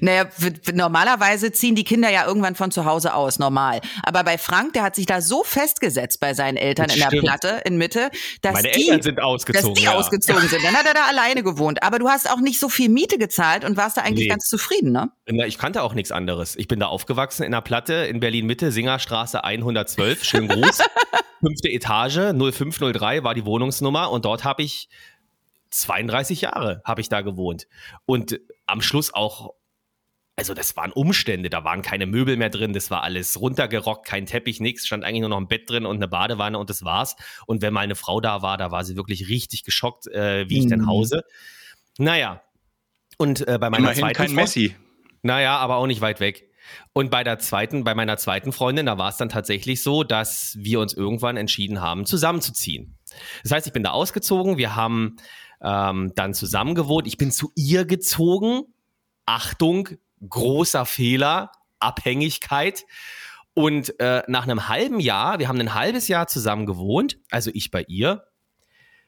Naja, 0.00 0.26
normalerweise 0.72 1.52
ziehen 1.52 1.74
die 1.74 1.84
Kinder 1.84 2.10
ja 2.10 2.26
irgendwann 2.26 2.54
von 2.54 2.70
zu 2.70 2.84
Hause 2.84 3.14
aus, 3.14 3.38
normal. 3.38 3.80
Aber 4.02 4.24
bei 4.24 4.38
Frank, 4.38 4.72
der 4.74 4.82
hat 4.82 4.94
sich 4.94 5.06
da 5.06 5.20
so 5.20 5.42
festgesetzt 5.44 6.20
bei 6.20 6.34
seinen 6.34 6.56
Eltern 6.56 6.86
Das 6.86 6.96
in 6.96 7.00
der 7.00 7.08
stimmt. 7.08 7.24
Platte, 7.24 7.62
in 7.64 7.76
Mitte, 7.76 8.10
dass 8.42 8.54
Meine 8.54 8.70
die, 8.70 8.82
Eltern 8.88 9.02
sind 9.02 9.16
dass 9.18 9.24
ausgezogen. 9.24 9.74
die 9.74 9.82
ja. 9.82 9.94
ausgezogen 9.94 10.48
sind. 10.48 10.64
Dann 10.64 10.74
hat 10.74 10.86
er 10.86 10.94
da 10.94 11.04
alleine 11.06 11.42
gewohnt. 11.42 11.82
Aber 11.82 11.98
du 11.98 12.08
hast 12.08 12.30
auch 12.30 12.40
nicht 12.40 12.60
so 12.60 12.68
viel 12.68 12.88
Miete 12.88 13.18
gezahlt 13.18 13.64
und 13.64 13.76
warst 13.76 13.96
da 13.96 14.02
eigentlich 14.02 14.24
Nee. 14.26 14.28
ganz 14.28 14.48
zufrieden, 14.48 14.92
ne? 14.92 15.10
Na, 15.26 15.46
ich 15.46 15.58
kannte 15.58 15.82
auch 15.82 15.94
nichts 15.94 16.12
anderes. 16.12 16.56
Ich 16.56 16.68
bin 16.68 16.80
da 16.80 16.86
aufgewachsen 16.86 17.42
in 17.44 17.52
der 17.52 17.60
Platte 17.60 17.94
in 17.94 18.20
Berlin-Mitte, 18.20 18.72
Singerstraße 18.72 19.44
112. 19.44 20.24
Schönen 20.24 20.48
Gruß. 20.48 20.78
Fünfte 21.40 21.68
Etage, 21.68 22.32
0503 22.34 23.22
war 23.22 23.34
die 23.34 23.44
Wohnungsnummer 23.44 24.10
und 24.10 24.24
dort 24.24 24.44
habe 24.44 24.62
ich 24.62 24.88
32 25.70 26.42
Jahre 26.42 26.80
habe 26.84 27.00
ich 27.00 27.08
da 27.08 27.20
gewohnt. 27.20 27.66
Und 28.06 28.40
am 28.66 28.80
Schluss 28.80 29.12
auch, 29.12 29.54
also 30.36 30.54
das 30.54 30.76
waren 30.76 30.92
Umstände, 30.92 31.50
da 31.50 31.64
waren 31.64 31.82
keine 31.82 32.06
Möbel 32.06 32.36
mehr 32.36 32.50
drin, 32.50 32.72
das 32.72 32.90
war 32.90 33.02
alles 33.02 33.40
runtergerockt, 33.40 34.06
kein 34.06 34.26
Teppich, 34.26 34.60
nichts, 34.60 34.86
stand 34.86 35.04
eigentlich 35.04 35.20
nur 35.20 35.30
noch 35.30 35.38
ein 35.40 35.48
Bett 35.48 35.68
drin 35.68 35.84
und 35.86 35.96
eine 35.96 36.08
Badewanne 36.08 36.58
und 36.58 36.70
das 36.70 36.84
war's. 36.84 37.16
Und 37.46 37.60
wenn 37.62 37.72
mal 37.72 37.80
eine 37.80 37.96
Frau 37.96 38.20
da 38.20 38.40
war, 38.42 38.56
da 38.56 38.70
war 38.70 38.84
sie 38.84 38.96
wirklich 38.96 39.28
richtig 39.28 39.64
geschockt, 39.64 40.06
äh, 40.08 40.48
wie 40.48 40.60
ich 40.60 40.66
denn 40.68 40.80
Mhm. 40.82 40.86
hause. 40.88 41.24
Naja. 41.98 42.42
Und 43.16 43.46
äh, 43.48 43.58
bei 43.58 43.68
meiner 43.70 43.78
Immerhin 43.84 44.00
zweiten 44.02 44.14
kein 44.16 44.28
Frau- 44.28 44.34
Messi. 44.36 44.76
naja, 45.22 45.56
aber 45.56 45.76
auch 45.76 45.86
nicht 45.88 46.00
weit 46.00 46.20
weg. 46.20 46.44
Und 46.92 47.10
bei 47.10 47.24
der 47.24 47.38
zweiten, 47.38 47.82
bei 47.82 47.94
meiner 47.94 48.18
zweiten 48.18 48.52
Freundin, 48.52 48.86
da 48.86 48.98
war 48.98 49.08
es 49.08 49.16
dann 49.16 49.30
tatsächlich 49.30 49.82
so, 49.82 50.04
dass 50.04 50.56
wir 50.60 50.80
uns 50.80 50.92
irgendwann 50.92 51.36
entschieden 51.38 51.80
haben, 51.80 52.04
zusammenzuziehen. 52.04 52.96
Das 53.42 53.52
heißt, 53.52 53.66
ich 53.66 53.72
bin 53.72 53.82
da 53.82 53.90
ausgezogen, 53.90 54.58
wir 54.58 54.76
haben 54.76 55.16
ähm, 55.62 56.12
dann 56.14 56.34
zusammen 56.34 56.74
gewohnt. 56.74 57.06
Ich 57.06 57.16
bin 57.18 57.30
zu 57.30 57.52
ihr 57.54 57.84
gezogen. 57.84 58.62
Achtung, 59.26 59.88
großer 60.26 60.86
Fehler, 60.86 61.52
Abhängigkeit. 61.80 62.84
Und 63.54 63.98
äh, 64.00 64.22
nach 64.28 64.44
einem 64.44 64.68
halben 64.68 65.00
Jahr, 65.00 65.38
wir 65.38 65.48
haben 65.48 65.60
ein 65.60 65.74
halbes 65.74 66.08
Jahr 66.08 66.28
zusammen 66.28 66.64
gewohnt, 66.64 67.18
also 67.30 67.50
ich 67.52 67.70
bei 67.70 67.84
ihr, 67.88 68.24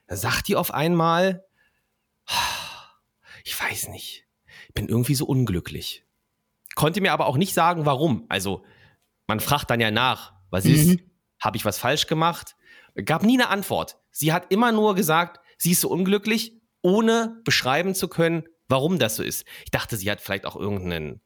da 0.08 0.16
sagt 0.16 0.48
die 0.48 0.56
auf 0.56 0.74
einmal, 0.74 1.44
ich 3.44 3.58
weiß 3.60 3.88
nicht, 3.88 4.26
ich 4.68 4.74
bin 4.74 4.88
irgendwie 4.88 5.14
so 5.14 5.24
unglücklich. 5.24 6.04
Konnte 6.74 7.00
mir 7.00 7.12
aber 7.12 7.26
auch 7.26 7.36
nicht 7.36 7.54
sagen, 7.54 7.86
warum. 7.86 8.26
Also, 8.28 8.64
man 9.26 9.40
fragt 9.40 9.70
dann 9.70 9.80
ja 9.80 9.90
nach, 9.90 10.32
was 10.50 10.64
ist, 10.64 10.86
Mhm. 10.88 11.10
habe 11.40 11.56
ich 11.56 11.64
was 11.64 11.78
falsch 11.78 12.06
gemacht? 12.06 12.56
Gab 13.04 13.22
nie 13.22 13.38
eine 13.38 13.48
Antwort. 13.48 13.98
Sie 14.10 14.32
hat 14.32 14.50
immer 14.50 14.72
nur 14.72 14.94
gesagt, 14.94 15.40
sie 15.60 15.72
ist 15.72 15.82
so 15.82 15.88
unglücklich, 15.88 16.54
ohne 16.82 17.40
beschreiben 17.44 17.94
zu 17.94 18.08
können, 18.08 18.44
warum 18.68 18.98
das 18.98 19.16
so 19.16 19.22
ist. 19.22 19.44
Ich 19.64 19.70
dachte, 19.70 19.96
sie 19.96 20.10
hat 20.10 20.20
vielleicht 20.20 20.46
auch 20.46 20.56
irgendein 20.56 21.20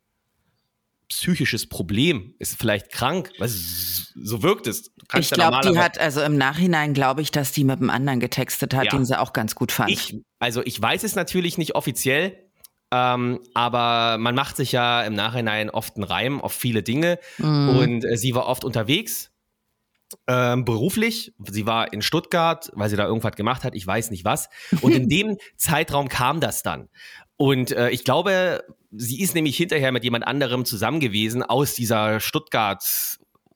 psychisches 1.09 1.69
Problem, 1.69 2.35
ist 2.39 2.59
vielleicht 2.59 2.91
krank, 2.91 3.31
weil 3.39 3.49
so 3.49 4.43
wirkt 4.43 4.67
es. 4.67 4.91
Ich 5.17 5.31
glaube, 5.31 5.61
die 5.63 5.79
hat, 5.79 5.99
also 5.99 6.23
im 6.23 6.37
Nachhinein 6.37 6.95
glaube 6.95 7.23
ich, 7.23 7.31
dass 7.31 7.53
die 7.53 7.63
mit 7.63 7.79
einem 7.79 7.91
anderen 7.91 8.21
getextet 8.21 8.75
hat, 8.75 8.87
Ja. 8.87 8.91
den 8.91 9.05
sie 9.05 9.19
auch 9.19 9.33
ganz 9.33 9.55
gut 9.55 9.71
fand. 9.71 9.91
Ich, 9.91 10.17
also 10.39 10.63
ich 10.65 10.81
weiß 10.81 11.05
es 11.05 11.15
natürlich 11.15 11.59
nicht 11.59 11.75
offiziell, 11.77 12.37
ähm, 12.91 13.41
aber 13.53 14.19
man 14.19 14.35
macht 14.35 14.57
sich 14.57 14.73
ja 14.73 15.03
im 15.03 15.15
Nachhinein 15.15 15.71
oft 15.71 15.97
einen 15.97 16.05
Reim 16.05 16.41
auf 16.41 16.53
viele 16.53 16.83
Dinge. 16.83 17.19
Mhm. 17.39 17.69
Und 17.69 18.05
äh, 18.05 18.17
sie 18.17 18.35
war 18.35 18.47
oft 18.47 18.65
unterwegs, 18.65 19.31
ähm, 20.27 20.65
beruflich. 20.65 21.33
Sie 21.51 21.67
war 21.67 21.93
in 21.93 22.03
Stuttgart, 22.03 22.71
weil 22.75 22.89
sie 22.91 22.97
da 22.97 23.07
irgendwas 23.07 23.37
gemacht 23.37 23.65
hat, 23.65 23.75
ich 23.75 23.87
weiß 23.87 24.11
nicht 24.11 24.25
was. 24.25 24.49
Und 24.81 24.93
in 24.93 25.09
dem 25.09 25.37
Zeitraum 25.57 26.09
kam 26.09 26.41
das 26.41 26.63
dann. 26.63 26.89
Und 27.37 27.73
äh, 27.73 27.91
ich 27.91 28.05
glaube, 28.05 28.63
sie 28.93 29.21
ist 29.21 29.35
nämlich 29.35 29.57
hinterher 29.57 29.93
mit 29.93 30.05
jemand 30.05 30.27
anderem 30.27 30.65
zusammen 30.65 31.01
gewesen 31.01 31.43
aus 31.43 31.75
dieser 31.75 32.21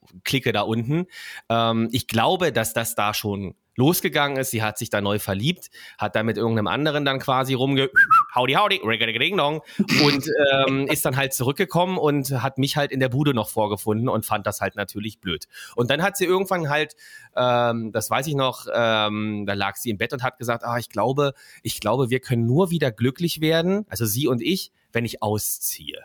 Stuttgart-Clique 0.09 0.53
da 0.53 0.63
unten. 0.63 1.07
Ähm, 1.49 1.89
ich 1.93 2.07
glaube, 2.07 2.53
dass 2.53 2.73
das 2.73 2.95
da 2.95 3.15
schon 3.15 3.55
losgegangen 3.77 4.39
ist. 4.39 4.51
Sie 4.51 4.61
hat 4.61 4.77
sich 4.77 4.91
da 4.91 5.01
neu 5.01 5.21
verliebt, 5.21 5.71
hat 5.99 6.17
da 6.17 6.25
mit 6.25 6.37
irgendeinem 6.37 6.67
anderen 6.67 7.05
dann 7.05 7.21
quasi 7.21 7.55
rumge... 7.55 7.91
Howdy, 8.35 8.55
howdy, 8.55 9.19
ding 9.19 9.37
dong 9.37 9.63
und 10.05 10.29
ähm, 10.53 10.87
ist 10.87 11.05
dann 11.05 11.17
halt 11.17 11.33
zurückgekommen 11.33 11.97
und 11.97 12.43
hat 12.43 12.59
mich 12.59 12.77
halt 12.77 12.93
in 12.93 13.01
der 13.01 13.09
Bude 13.09 13.35
noch 13.35 13.49
vorgefunden 13.49 14.09
und 14.09 14.27
fand 14.27 14.47
das 14.47 14.61
halt 14.61 14.77
natürlich 14.77 15.21
blöd. 15.21 15.47
Und 15.77 15.91
dann 15.91 16.03
hat 16.03 16.17
sie 16.17 16.25
irgendwann 16.25 16.69
halt, 16.69 16.95
ähm, 17.37 17.91
das 17.93 18.11
weiß 18.11 18.27
ich 18.27 18.35
noch, 18.35 18.67
ähm, 18.73 19.45
da 19.47 19.55
lag 19.55 19.77
sie 19.77 19.91
im 19.91 19.99
Bett 19.99 20.13
und 20.13 20.23
hat 20.23 20.39
gesagt, 20.39 20.65
ah, 20.65 20.79
ich 20.79 20.89
glaube, 20.89 21.33
ich 21.63 21.81
glaube, 21.81 22.11
wir 22.11 22.21
können 22.21 22.47
nur 22.47 22.71
wieder 22.71 22.93
glücklich 22.93 23.41
werden, 23.41 23.87
also 23.89 24.05
sie 24.05 24.27
und 24.27 24.43
ich, 24.43 24.73
wenn 24.93 25.05
ich 25.05 25.23
ausziehe. 25.23 26.03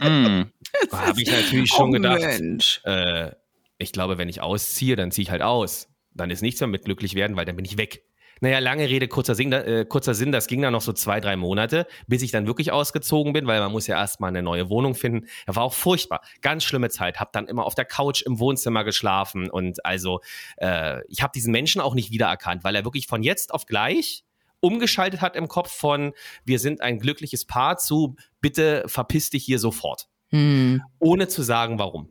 Mm. 0.00 0.42
Da 0.90 1.06
habe 1.06 1.22
ich 1.22 1.30
natürlich 1.30 1.70
schon 1.70 1.90
oh, 1.90 1.92
gedacht, 1.92 2.82
äh, 2.84 3.32
ich 3.78 3.92
glaube, 3.92 4.18
wenn 4.18 4.28
ich 4.28 4.40
ausziehe, 4.40 4.96
dann 4.96 5.10
ziehe 5.10 5.24
ich 5.24 5.30
halt 5.30 5.42
aus. 5.42 5.88
Dann 6.14 6.30
ist 6.30 6.42
nichts 6.42 6.60
mehr 6.60 6.68
mit 6.68 6.84
glücklich 6.84 7.14
werden, 7.14 7.36
weil 7.36 7.44
dann 7.44 7.56
bin 7.56 7.64
ich 7.64 7.78
weg. 7.78 8.02
Naja, 8.40 8.60
lange 8.60 8.88
Rede, 8.88 9.08
kurzer 9.08 9.34
Sinn, 9.34 9.52
äh, 9.52 9.84
kurzer 9.88 10.14
Sinn, 10.14 10.30
das 10.30 10.46
ging 10.46 10.62
dann 10.62 10.72
noch 10.72 10.80
so 10.80 10.92
zwei, 10.92 11.20
drei 11.20 11.36
Monate, 11.36 11.86
bis 12.06 12.22
ich 12.22 12.30
dann 12.30 12.46
wirklich 12.46 12.70
ausgezogen 12.70 13.32
bin, 13.32 13.46
weil 13.46 13.60
man 13.60 13.72
muss 13.72 13.86
ja 13.86 13.96
erstmal 13.96 14.28
eine 14.28 14.42
neue 14.42 14.70
Wohnung 14.70 14.94
finden. 14.94 15.26
Das 15.46 15.56
war 15.56 15.64
auch 15.64 15.74
furchtbar. 15.74 16.20
Ganz 16.40 16.64
schlimme 16.64 16.88
Zeit. 16.88 17.18
Hab 17.18 17.32
dann 17.32 17.48
immer 17.48 17.64
auf 17.66 17.74
der 17.74 17.84
Couch 17.84 18.22
im 18.22 18.38
Wohnzimmer 18.38 18.84
geschlafen 18.84 19.50
und 19.50 19.84
also 19.84 20.20
äh, 20.58 21.00
ich 21.08 21.22
habe 21.22 21.32
diesen 21.34 21.50
Menschen 21.50 21.80
auch 21.80 21.94
nicht 21.94 22.12
wiedererkannt, 22.12 22.64
weil 22.64 22.76
er 22.76 22.84
wirklich 22.84 23.06
von 23.06 23.22
jetzt 23.22 23.52
auf 23.52 23.66
gleich 23.66 24.24
umgeschaltet 24.60 25.20
hat 25.20 25.36
im 25.36 25.48
Kopf 25.48 25.70
von 25.72 26.12
wir 26.44 26.58
sind 26.58 26.80
ein 26.80 26.98
glückliches 26.98 27.44
Paar 27.44 27.78
zu 27.78 28.16
bitte 28.40 28.84
verpiss 28.86 29.30
dich 29.30 29.44
hier 29.44 29.58
sofort. 29.58 30.08
Hm. 30.30 30.82
Ohne 30.98 31.28
zu 31.28 31.42
sagen, 31.42 31.78
warum. 31.78 32.08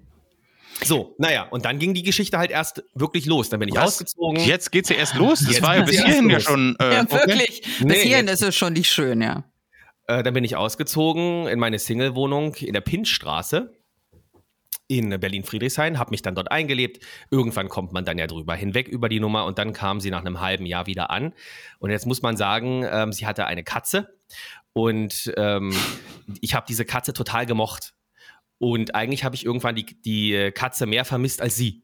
So, 0.84 1.16
naja, 1.18 1.48
und 1.50 1.66
dann 1.66 1.80
ging 1.80 1.94
die 1.96 2.04
Geschichte 2.04 2.38
halt 2.38 2.52
erst 2.52 2.84
wirklich 2.94 3.26
los. 3.26 3.50
Dann 3.50 3.60
bin 3.60 3.70
ich 3.70 3.76
Was? 3.76 3.86
ausgezogen. 3.86 4.44
Jetzt 4.46 4.72
geht's 4.72 4.90
ja 4.90 4.96
erst 4.96 5.16
los. 5.16 5.40
Das 5.40 5.50
Jetzt 5.54 5.62
war 5.64 5.76
ja 5.76 5.84
bis 5.84 6.04
hierhin 6.04 6.30
ja 6.30 6.40
schon. 6.40 6.76
Äh, 6.80 6.94
Ja, 6.94 7.02
okay. 7.04 7.12
wirklich. 7.14 7.62
Nee, 7.80 7.86
Bis 7.94 8.02
hierhin 8.04 8.28
jetzt- 8.28 8.42
ist 8.42 8.48
es 8.50 8.56
schon 8.56 8.74
nicht 8.74 8.92
schön, 8.92 9.22
ja. 9.22 9.44
Äh, 10.08 10.22
dann 10.24 10.34
bin 10.36 10.44
ich 10.44 10.56
ausgezogen 10.56 11.48
in 11.48 11.58
meine 11.60 11.80
Single-Wohnung 11.80 12.54
in 12.56 12.74
der 12.74 12.82
Pintstraße 12.82 13.74
in 14.90 15.10
Berlin-Friedrichshain, 15.20 16.00
habe 16.00 16.12
mich 16.12 16.22
dann 16.22 16.34
dort 16.36 16.50
eingelebt. 16.52 17.04
Irgendwann 17.30 17.68
kommt 17.68 17.92
man 17.92 18.06
dann 18.06 18.18
ja 18.18 18.26
drüber 18.28 18.56
hinweg 18.56 18.88
über 18.88 19.10
die 19.10 19.20
Nummer 19.20 19.46
und 19.46 19.58
dann 19.58 19.74
kam 19.74 20.00
sie 20.00 20.12
nach 20.12 20.22
einem 20.24 20.40
halben 20.40 20.66
Jahr 20.66 20.86
wieder 20.88 21.10
an. 21.10 21.34
Und 21.80 21.90
jetzt 21.90 22.06
muss 22.06 22.22
man 22.22 22.38
sagen, 22.38 22.86
ähm, 22.90 23.12
sie 23.12 23.26
hatte 23.26 23.46
eine 23.48 23.64
Katze 23.66 24.16
und 24.74 25.34
ähm, 25.36 25.74
ich 26.40 26.54
habe 26.54 26.66
diese 26.70 26.86
Katze 26.86 27.12
total 27.12 27.46
gemocht. 27.46 27.94
Und 28.60 28.96
eigentlich 28.96 29.24
habe 29.24 29.36
ich 29.36 29.46
irgendwann 29.46 29.76
die, 29.76 29.86
die 30.02 30.52
Katze 30.54 30.86
mehr 30.86 31.06
vermisst 31.06 31.42
als 31.42 31.56
sie. 31.56 31.84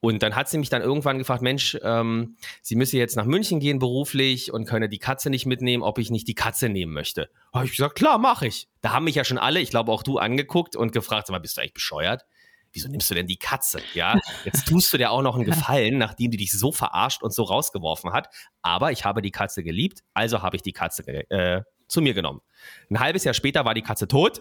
Und 0.00 0.22
dann 0.22 0.34
hat 0.34 0.48
sie 0.48 0.56
mich 0.56 0.70
dann 0.70 0.80
irgendwann 0.80 1.18
gefragt, 1.18 1.42
Mensch, 1.42 1.78
ähm, 1.82 2.36
sie 2.62 2.74
müsse 2.74 2.96
jetzt 2.96 3.16
nach 3.16 3.26
München 3.26 3.60
gehen 3.60 3.78
beruflich 3.78 4.52
und 4.52 4.64
könne 4.64 4.88
die 4.88 4.98
Katze 4.98 5.28
nicht 5.28 5.44
mitnehmen, 5.44 5.82
ob 5.82 5.98
ich 5.98 6.10
nicht 6.10 6.26
die 6.26 6.34
Katze 6.34 6.70
nehmen 6.70 6.92
möchte. 6.92 7.28
Habe 7.52 7.66
ich 7.66 7.72
gesagt, 7.72 7.96
klar, 7.96 8.18
mache 8.18 8.46
ich. 8.46 8.68
Da 8.80 8.92
haben 8.92 9.04
mich 9.04 9.14
ja 9.14 9.24
schon 9.24 9.36
alle, 9.36 9.60
ich 9.60 9.68
glaube 9.68 9.92
auch 9.92 10.02
du, 10.02 10.16
angeguckt 10.16 10.74
und 10.74 10.92
gefragt, 10.92 11.26
sag 11.26 11.34
mal, 11.34 11.38
bist 11.38 11.56
du 11.56 11.60
eigentlich 11.60 11.74
bescheuert? 11.74 12.24
Wieso 12.72 12.88
nimmst 12.88 13.10
du 13.10 13.14
denn 13.14 13.26
die 13.26 13.36
Katze? 13.36 13.80
Ja, 13.94 14.18
jetzt 14.44 14.68
tust 14.68 14.92
du 14.92 14.96
dir 14.96 15.10
auch 15.10 15.22
noch 15.22 15.34
einen 15.34 15.44
Gefallen, 15.44 15.98
nachdem 15.98 16.30
die 16.30 16.38
dich 16.38 16.52
so 16.52 16.72
verarscht 16.72 17.22
und 17.22 17.34
so 17.34 17.42
rausgeworfen 17.42 18.12
hat. 18.12 18.28
Aber 18.62 18.92
ich 18.92 19.04
habe 19.04 19.20
die 19.20 19.32
Katze 19.32 19.62
geliebt, 19.62 20.00
also 20.14 20.40
habe 20.40 20.56
ich 20.56 20.62
die 20.62 20.72
Katze 20.72 21.02
äh, 21.30 21.62
zu 21.88 22.00
mir 22.00 22.14
genommen. 22.14 22.40
Ein 22.88 23.00
halbes 23.00 23.24
Jahr 23.24 23.34
später 23.34 23.66
war 23.66 23.74
die 23.74 23.82
Katze 23.82 24.08
tot. 24.08 24.40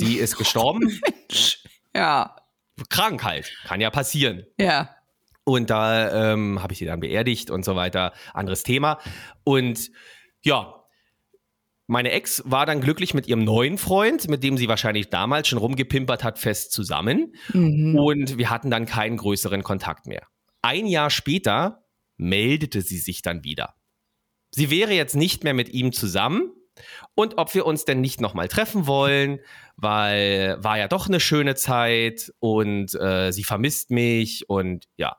Die 0.00 0.16
ist 0.16 0.36
gestorben. 0.36 1.00
Ja, 1.92 2.36
Krank 2.88 3.24
halt. 3.24 3.52
Kann 3.64 3.80
ja 3.80 3.90
passieren. 3.90 4.46
ja. 4.58 4.94
Und 5.42 5.70
da 5.70 6.32
ähm, 6.32 6.62
habe 6.62 6.72
ich 6.72 6.78
sie 6.78 6.84
dann 6.84 7.00
beerdigt 7.00 7.50
und 7.50 7.64
so 7.64 7.74
weiter. 7.74 8.12
Anderes 8.34 8.62
Thema. 8.62 9.00
Und 9.42 9.90
ja, 10.42 10.84
meine 11.88 12.12
Ex 12.12 12.42
war 12.46 12.66
dann 12.66 12.80
glücklich 12.80 13.14
mit 13.14 13.26
ihrem 13.26 13.42
neuen 13.42 13.76
Freund, 13.76 14.28
mit 14.28 14.44
dem 14.44 14.56
sie 14.56 14.68
wahrscheinlich 14.68 15.08
damals 15.08 15.48
schon 15.48 15.58
rumgepimpert 15.58 16.22
hat, 16.22 16.38
fest 16.38 16.72
zusammen. 16.72 17.34
Mhm. 17.52 17.98
Und 17.98 18.38
wir 18.38 18.50
hatten 18.50 18.70
dann 18.70 18.86
keinen 18.86 19.16
größeren 19.16 19.64
Kontakt 19.64 20.06
mehr. 20.06 20.26
Ein 20.62 20.86
Jahr 20.86 21.10
später 21.10 21.84
meldete 22.16 22.82
sie 22.82 22.98
sich 22.98 23.22
dann 23.22 23.42
wieder. 23.42 23.74
Sie 24.52 24.70
wäre 24.70 24.92
jetzt 24.92 25.16
nicht 25.16 25.42
mehr 25.42 25.54
mit 25.54 25.70
ihm 25.70 25.92
zusammen 25.92 26.52
und 27.14 27.38
ob 27.38 27.54
wir 27.54 27.66
uns 27.66 27.84
denn 27.84 28.00
nicht 28.00 28.20
nochmal 28.20 28.48
treffen 28.48 28.86
wollen, 28.86 29.40
weil 29.76 30.56
war 30.60 30.78
ja 30.78 30.88
doch 30.88 31.08
eine 31.08 31.20
schöne 31.20 31.54
Zeit 31.54 32.32
und 32.38 32.94
äh, 32.94 33.32
sie 33.32 33.44
vermisst 33.44 33.90
mich 33.90 34.48
und 34.48 34.86
ja. 34.96 35.16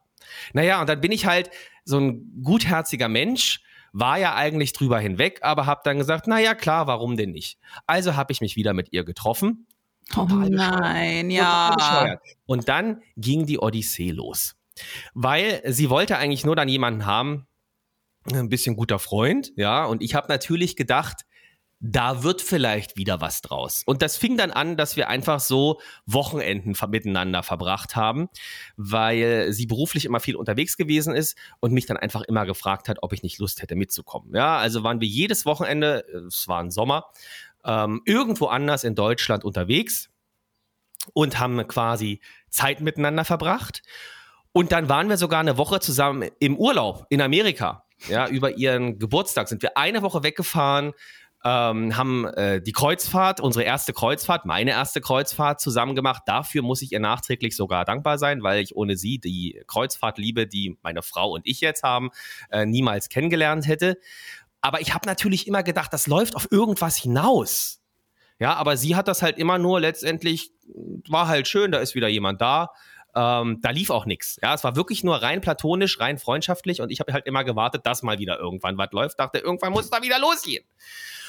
Naja, 0.53 0.81
und 0.81 0.89
dann 0.89 1.01
bin 1.01 1.11
ich 1.11 1.25
halt 1.25 1.49
so 1.83 1.99
ein 1.99 2.41
gutherziger 2.43 3.09
Mensch, 3.09 3.61
war 3.91 4.17
ja 4.17 4.35
eigentlich 4.35 4.73
drüber 4.73 4.99
hinweg, 4.99 5.39
aber 5.41 5.65
habe 5.65 5.81
dann 5.83 5.97
gesagt, 5.97 6.27
naja, 6.27 6.55
klar, 6.55 6.87
warum 6.87 7.17
denn 7.17 7.31
nicht? 7.31 7.57
Also 7.87 8.15
habe 8.15 8.31
ich 8.31 8.39
mich 8.39 8.55
wieder 8.55 8.73
mit 8.73 8.93
ihr 8.93 9.03
getroffen 9.03 9.67
Oh 10.17 10.25
nein, 10.25 11.29
ja. 11.29 11.73
bescheuert. 11.75 12.21
Und 12.45 12.67
dann 12.67 13.01
ging 13.17 13.45
die 13.45 13.59
Odyssee 13.59 14.11
los. 14.11 14.55
Weil 15.13 15.61
sie 15.65 15.89
wollte 15.89 16.17
eigentlich 16.17 16.45
nur 16.45 16.55
dann 16.55 16.67
jemanden 16.67 17.05
haben, 17.05 17.47
ein 18.31 18.49
bisschen 18.49 18.75
guter 18.75 18.99
Freund, 18.99 19.51
ja. 19.55 19.85
Und 19.85 20.01
ich 20.01 20.15
habe 20.15 20.27
natürlich 20.27 20.75
gedacht, 20.75 21.25
da 21.81 22.21
wird 22.21 22.43
vielleicht 22.43 22.95
wieder 22.95 23.21
was 23.21 23.41
draus. 23.41 23.81
Und 23.85 24.03
das 24.03 24.15
fing 24.15 24.37
dann 24.37 24.51
an, 24.51 24.77
dass 24.77 24.95
wir 24.95 25.09
einfach 25.09 25.39
so 25.39 25.81
Wochenenden 26.05 26.75
miteinander 26.89 27.41
verbracht 27.41 27.95
haben, 27.95 28.29
weil 28.77 29.51
sie 29.51 29.65
beruflich 29.65 30.05
immer 30.05 30.19
viel 30.19 30.35
unterwegs 30.35 30.77
gewesen 30.77 31.15
ist 31.15 31.35
und 31.59 31.73
mich 31.73 31.87
dann 31.87 31.97
einfach 31.97 32.21
immer 32.21 32.45
gefragt 32.45 32.87
hat, 32.87 32.99
ob 33.01 33.13
ich 33.13 33.23
nicht 33.23 33.39
Lust 33.39 33.63
hätte 33.63 33.75
mitzukommen. 33.75 34.35
Ja, 34.35 34.57
also 34.57 34.83
waren 34.83 35.01
wir 35.01 35.07
jedes 35.07 35.45
Wochenende, 35.45 36.05
äh, 36.07 36.27
es 36.27 36.47
war 36.47 36.61
ein 36.61 36.69
Sommer, 36.69 37.07
ähm, 37.65 38.01
irgendwo 38.05 38.45
anders 38.45 38.83
in 38.83 38.93
Deutschland 38.93 39.43
unterwegs 39.43 40.09
und 41.13 41.39
haben 41.39 41.67
quasi 41.67 42.21
Zeit 42.49 42.81
miteinander 42.81 43.25
verbracht. 43.25 43.81
Und 44.51 44.71
dann 44.71 44.87
waren 44.87 45.09
wir 45.09 45.17
sogar 45.17 45.39
eine 45.39 45.57
Woche 45.57 45.79
zusammen 45.79 46.29
im 46.39 46.57
Urlaub 46.57 47.07
in 47.09 47.21
Amerika. 47.21 47.85
Ja, 48.07 48.27
über 48.27 48.57
ihren 48.57 48.97
Geburtstag 48.99 49.47
sind 49.47 49.61
wir 49.61 49.77
eine 49.77 50.01
Woche 50.01 50.23
weggefahren, 50.23 50.93
ähm, 51.43 51.97
haben 51.97 52.25
äh, 52.25 52.61
die 52.61 52.71
Kreuzfahrt, 52.71 53.39
unsere 53.39 53.63
erste 53.63 53.93
Kreuzfahrt, 53.93 54.45
meine 54.45 54.71
erste 54.71 55.01
Kreuzfahrt 55.01 55.59
zusammen 55.59 55.95
gemacht. 55.95 56.23
Dafür 56.25 56.61
muss 56.61 56.81
ich 56.81 56.91
ihr 56.91 56.99
nachträglich 56.99 57.55
sogar 57.55 57.83
dankbar 57.85 58.17
sein, 58.17 58.43
weil 58.43 58.61
ich 58.61 58.75
ohne 58.75 58.95
sie 58.95 59.17
die 59.17 59.61
Kreuzfahrtliebe, 59.67 60.47
die 60.47 60.77
meine 60.83 61.01
Frau 61.01 61.31
und 61.31 61.41
ich 61.45 61.61
jetzt 61.61 61.83
haben, 61.83 62.11
äh, 62.51 62.65
niemals 62.65 63.09
kennengelernt 63.09 63.67
hätte. 63.67 63.97
Aber 64.61 64.81
ich 64.81 64.93
habe 64.93 65.07
natürlich 65.07 65.47
immer 65.47 65.63
gedacht, 65.63 65.91
das 65.91 66.05
läuft 66.05 66.35
auf 66.35 66.51
irgendwas 66.51 66.97
hinaus. 66.97 67.81
Ja, 68.39 68.55
aber 68.55 68.77
sie 68.77 68.95
hat 68.95 69.07
das 69.07 69.21
halt 69.21 69.37
immer 69.37 69.57
nur 69.57 69.79
letztendlich, 69.79 70.51
war 71.07 71.27
halt 71.27 71.47
schön, 71.47 71.71
da 71.71 71.79
ist 71.79 71.95
wieder 71.95 72.07
jemand 72.07 72.41
da. 72.41 72.69
Ähm, 73.15 73.59
da 73.61 73.71
lief 73.71 73.89
auch 73.89 74.05
nichts. 74.05 74.39
Ja, 74.41 74.53
es 74.53 74.63
war 74.63 74.75
wirklich 74.75 75.03
nur 75.03 75.17
rein 75.21 75.41
platonisch, 75.41 75.99
rein 75.99 76.17
freundschaftlich 76.17 76.81
und 76.81 76.91
ich 76.91 76.99
habe 76.99 77.13
halt 77.13 77.25
immer 77.25 77.43
gewartet, 77.43 77.85
dass 77.85 78.03
mal 78.03 78.19
wieder 78.19 78.39
irgendwann 78.39 78.77
was 78.77 78.91
läuft. 78.91 79.19
Dachte, 79.19 79.39
irgendwann 79.39 79.73
muss 79.73 79.89
da 79.89 80.01
wieder 80.01 80.19
losgehen. 80.19 80.63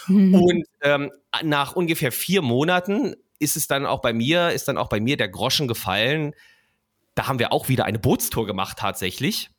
Und 0.08 0.64
ähm, 0.82 1.12
nach 1.42 1.74
ungefähr 1.76 2.12
vier 2.12 2.42
Monaten 2.42 3.14
ist 3.38 3.56
es 3.56 3.66
dann 3.66 3.86
auch 3.86 4.00
bei 4.00 4.12
mir, 4.12 4.50
ist 4.50 4.68
dann 4.68 4.78
auch 4.78 4.88
bei 4.88 5.00
mir 5.00 5.16
der 5.16 5.28
Groschen 5.28 5.68
gefallen. 5.68 6.34
Da 7.14 7.28
haben 7.28 7.38
wir 7.38 7.52
auch 7.52 7.68
wieder 7.68 7.84
eine 7.84 7.98
Bootstour 7.98 8.46
gemacht 8.46 8.78
tatsächlich. 8.78 9.50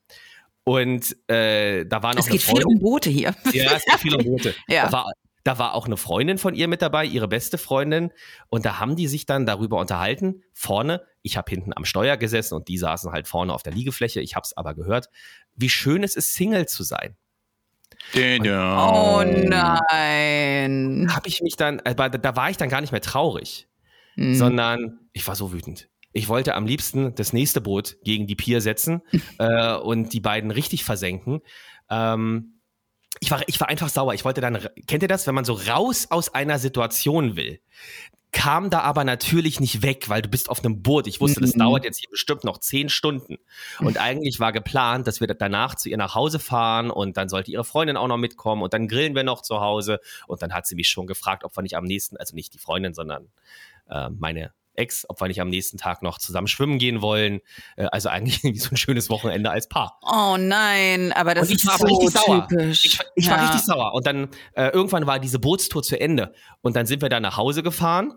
Und 0.65 1.15
äh, 1.29 1.85
da 1.85 2.03
war 2.03 2.13
noch 2.13 2.19
Es 2.19 2.27
geht 2.27 2.41
viel 2.41 2.55
Freundin. 2.55 2.77
um 2.77 2.79
Boote 2.79 3.09
hier. 3.09 3.35
Ja, 3.51 3.73
es 3.73 3.85
geht 3.85 3.99
viel 3.99 4.15
um 4.15 4.23
Boote. 4.23 4.55
Ja. 4.67 4.85
Da, 4.85 4.91
war, 4.93 5.11
da 5.43 5.59
war 5.59 5.73
auch 5.73 5.85
eine 5.85 5.97
Freundin 5.97 6.37
von 6.37 6.55
ihr 6.55 6.67
mit 6.67 6.81
dabei, 6.81 7.05
ihre 7.05 7.27
beste 7.27 7.57
Freundin. 7.57 8.11
Und 8.49 8.65
da 8.65 8.79
haben 8.79 8.95
die 8.95 9.07
sich 9.07 9.25
dann 9.25 9.45
darüber 9.45 9.79
unterhalten. 9.79 10.43
Vorne, 10.53 11.01
ich 11.21 11.35
habe 11.37 11.49
hinten 11.49 11.73
am 11.75 11.85
Steuer 11.85 12.17
gesessen 12.17 12.55
und 12.55 12.67
die 12.67 12.77
saßen 12.77 13.11
halt 13.11 13.27
vorne 13.27 13.53
auf 13.53 13.63
der 13.63 13.73
Liegefläche. 13.73 14.21
Ich 14.21 14.35
habe 14.35 14.45
es 14.45 14.55
aber 14.55 14.73
gehört, 14.73 15.09
wie 15.55 15.69
schön 15.69 16.03
es 16.03 16.15
ist, 16.15 16.33
Single 16.33 16.67
zu 16.67 16.83
sein. 16.83 17.17
Oh 18.79 19.23
nein. 19.23 21.07
Habe 21.13 21.27
ich 21.27 21.41
mich 21.41 21.55
dann, 21.55 21.79
aber 21.81 22.09
da, 22.09 22.35
war 22.35 22.49
ich 22.49 22.57
dann 22.57 22.69
gar 22.69 22.81
nicht 22.81 22.91
mehr 22.91 23.01
traurig, 23.01 23.67
Hm. 24.15 24.35
sondern 24.35 24.99
ich 25.11 25.27
war 25.27 25.35
so 25.35 25.51
wütend. 25.53 25.89
Ich 26.11 26.27
wollte 26.27 26.53
am 26.53 26.67
liebsten 26.67 27.15
das 27.15 27.33
nächste 27.33 27.61
Boot 27.61 27.97
gegen 28.03 28.27
die 28.27 28.35
Pier 28.35 28.61
setzen 28.61 29.01
äh, 29.39 29.75
und 29.75 30.13
die 30.13 30.19
beiden 30.19 30.51
richtig 30.51 30.83
versenken. 30.83 31.41
Ähm, 31.89 32.59
ich 33.19 33.31
war, 33.31 33.41
ich 33.47 33.59
war 33.59 33.69
einfach 33.69 33.89
sauer. 33.89 34.13
Ich 34.13 34.25
wollte 34.25 34.41
dann, 34.41 34.59
kennt 34.87 35.03
ihr 35.03 35.07
das, 35.07 35.27
wenn 35.27 35.35
man 35.35 35.45
so 35.45 35.53
raus 35.53 36.07
aus 36.09 36.33
einer 36.33 36.59
Situation 36.59 37.35
will? 37.35 37.59
Kam 38.31 38.71
da 38.71 38.79
aber 38.79 39.03
natürlich 39.03 39.59
nicht 39.59 39.83
weg, 39.83 40.09
weil 40.09 40.23
du 40.23 40.29
bist 40.29 40.49
auf 40.49 40.65
einem 40.65 40.81
Boot. 40.81 41.05
Ich 41.05 41.21
wusste, 41.21 41.39
das 41.39 41.53
Mhm. 41.53 41.59
dauert 41.59 41.83
jetzt 41.83 41.99
hier 41.99 42.09
bestimmt 42.09 42.43
noch 42.43 42.57
zehn 42.57 42.89
Stunden. 42.89 43.37
Und 43.79 43.99
eigentlich 43.99 44.39
war 44.39 44.51
geplant, 44.51 45.05
dass 45.05 45.21
wir 45.21 45.27
danach 45.27 45.75
zu 45.75 45.87
ihr 45.87 45.97
nach 45.97 46.15
Hause 46.15 46.39
fahren 46.39 46.89
und 46.89 47.15
dann 47.15 47.29
sollte 47.29 47.51
ihre 47.51 47.63
Freundin 47.63 47.95
auch 47.95 48.07
noch 48.07 48.17
mitkommen 48.17 48.63
und 48.63 48.73
dann 48.73 48.87
grillen 48.87 49.13
wir 49.13 49.23
noch 49.23 49.43
zu 49.43 49.61
Hause. 49.61 49.99
Und 50.25 50.41
dann 50.41 50.51
hat 50.51 50.65
sie 50.65 50.73
mich 50.75 50.89
schon 50.89 51.05
gefragt, 51.05 51.43
ob 51.43 51.55
wir 51.55 51.61
nicht 51.61 51.77
am 51.77 51.83
nächsten, 51.83 52.17
also 52.17 52.33
nicht 52.33 52.55
die 52.55 52.57
Freundin, 52.57 52.95
sondern 52.95 53.29
äh, 53.87 54.09
meine 54.09 54.51
Ex, 54.75 55.05
ob 55.09 55.19
wir 55.21 55.27
nicht 55.27 55.41
am 55.41 55.49
nächsten 55.49 55.77
Tag 55.77 56.01
noch 56.01 56.17
zusammen 56.17 56.47
schwimmen 56.47 56.77
gehen 56.79 57.01
wollen. 57.01 57.41
Äh, 57.75 57.85
also 57.91 58.09
eigentlich 58.09 58.37
irgendwie 58.43 58.59
so 58.59 58.69
ein 58.71 58.77
schönes 58.77 59.09
Wochenende 59.09 59.51
als 59.51 59.67
Paar. 59.67 59.99
Oh 60.01 60.37
nein, 60.39 61.11
aber 61.13 61.33
das 61.35 61.49
ist 61.51 61.65
war 61.67 61.77
so 61.77 61.85
richtig 61.85 62.11
sauer. 62.11 62.47
typisch. 62.47 62.85
Ich, 62.85 62.99
ich 63.15 63.29
war 63.29 63.37
Ja. 63.37 63.43
richtig 63.45 63.61
sauer. 63.65 63.93
Und 63.93 64.07
dann 64.07 64.29
äh, 64.53 64.69
irgendwann 64.69 65.05
war 65.07 65.19
diese 65.19 65.39
Bootstour 65.39 65.83
zu 65.83 65.99
Ende. 65.99 66.33
Und 66.61 66.75
dann 66.75 66.85
sind 66.85 67.01
wir 67.01 67.09
da 67.09 67.19
nach 67.19 67.37
Hause 67.37 67.63
gefahren. 67.63 68.13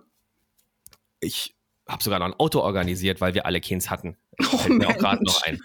Ich 1.21 1.56
habe 1.89 2.03
sogar 2.03 2.19
noch 2.19 2.27
ein 2.27 2.35
Auto 2.35 2.61
organisiert, 2.61 3.21
weil 3.21 3.35
wir 3.35 3.47
alle 3.47 3.61
Kins 3.61 3.91
hatten. 3.91 4.17
Fällt 4.41 4.79
mir 4.79 4.89
auch 4.89 4.99
gerade 4.99 5.23
noch 5.25 5.43
ein. 5.45 5.61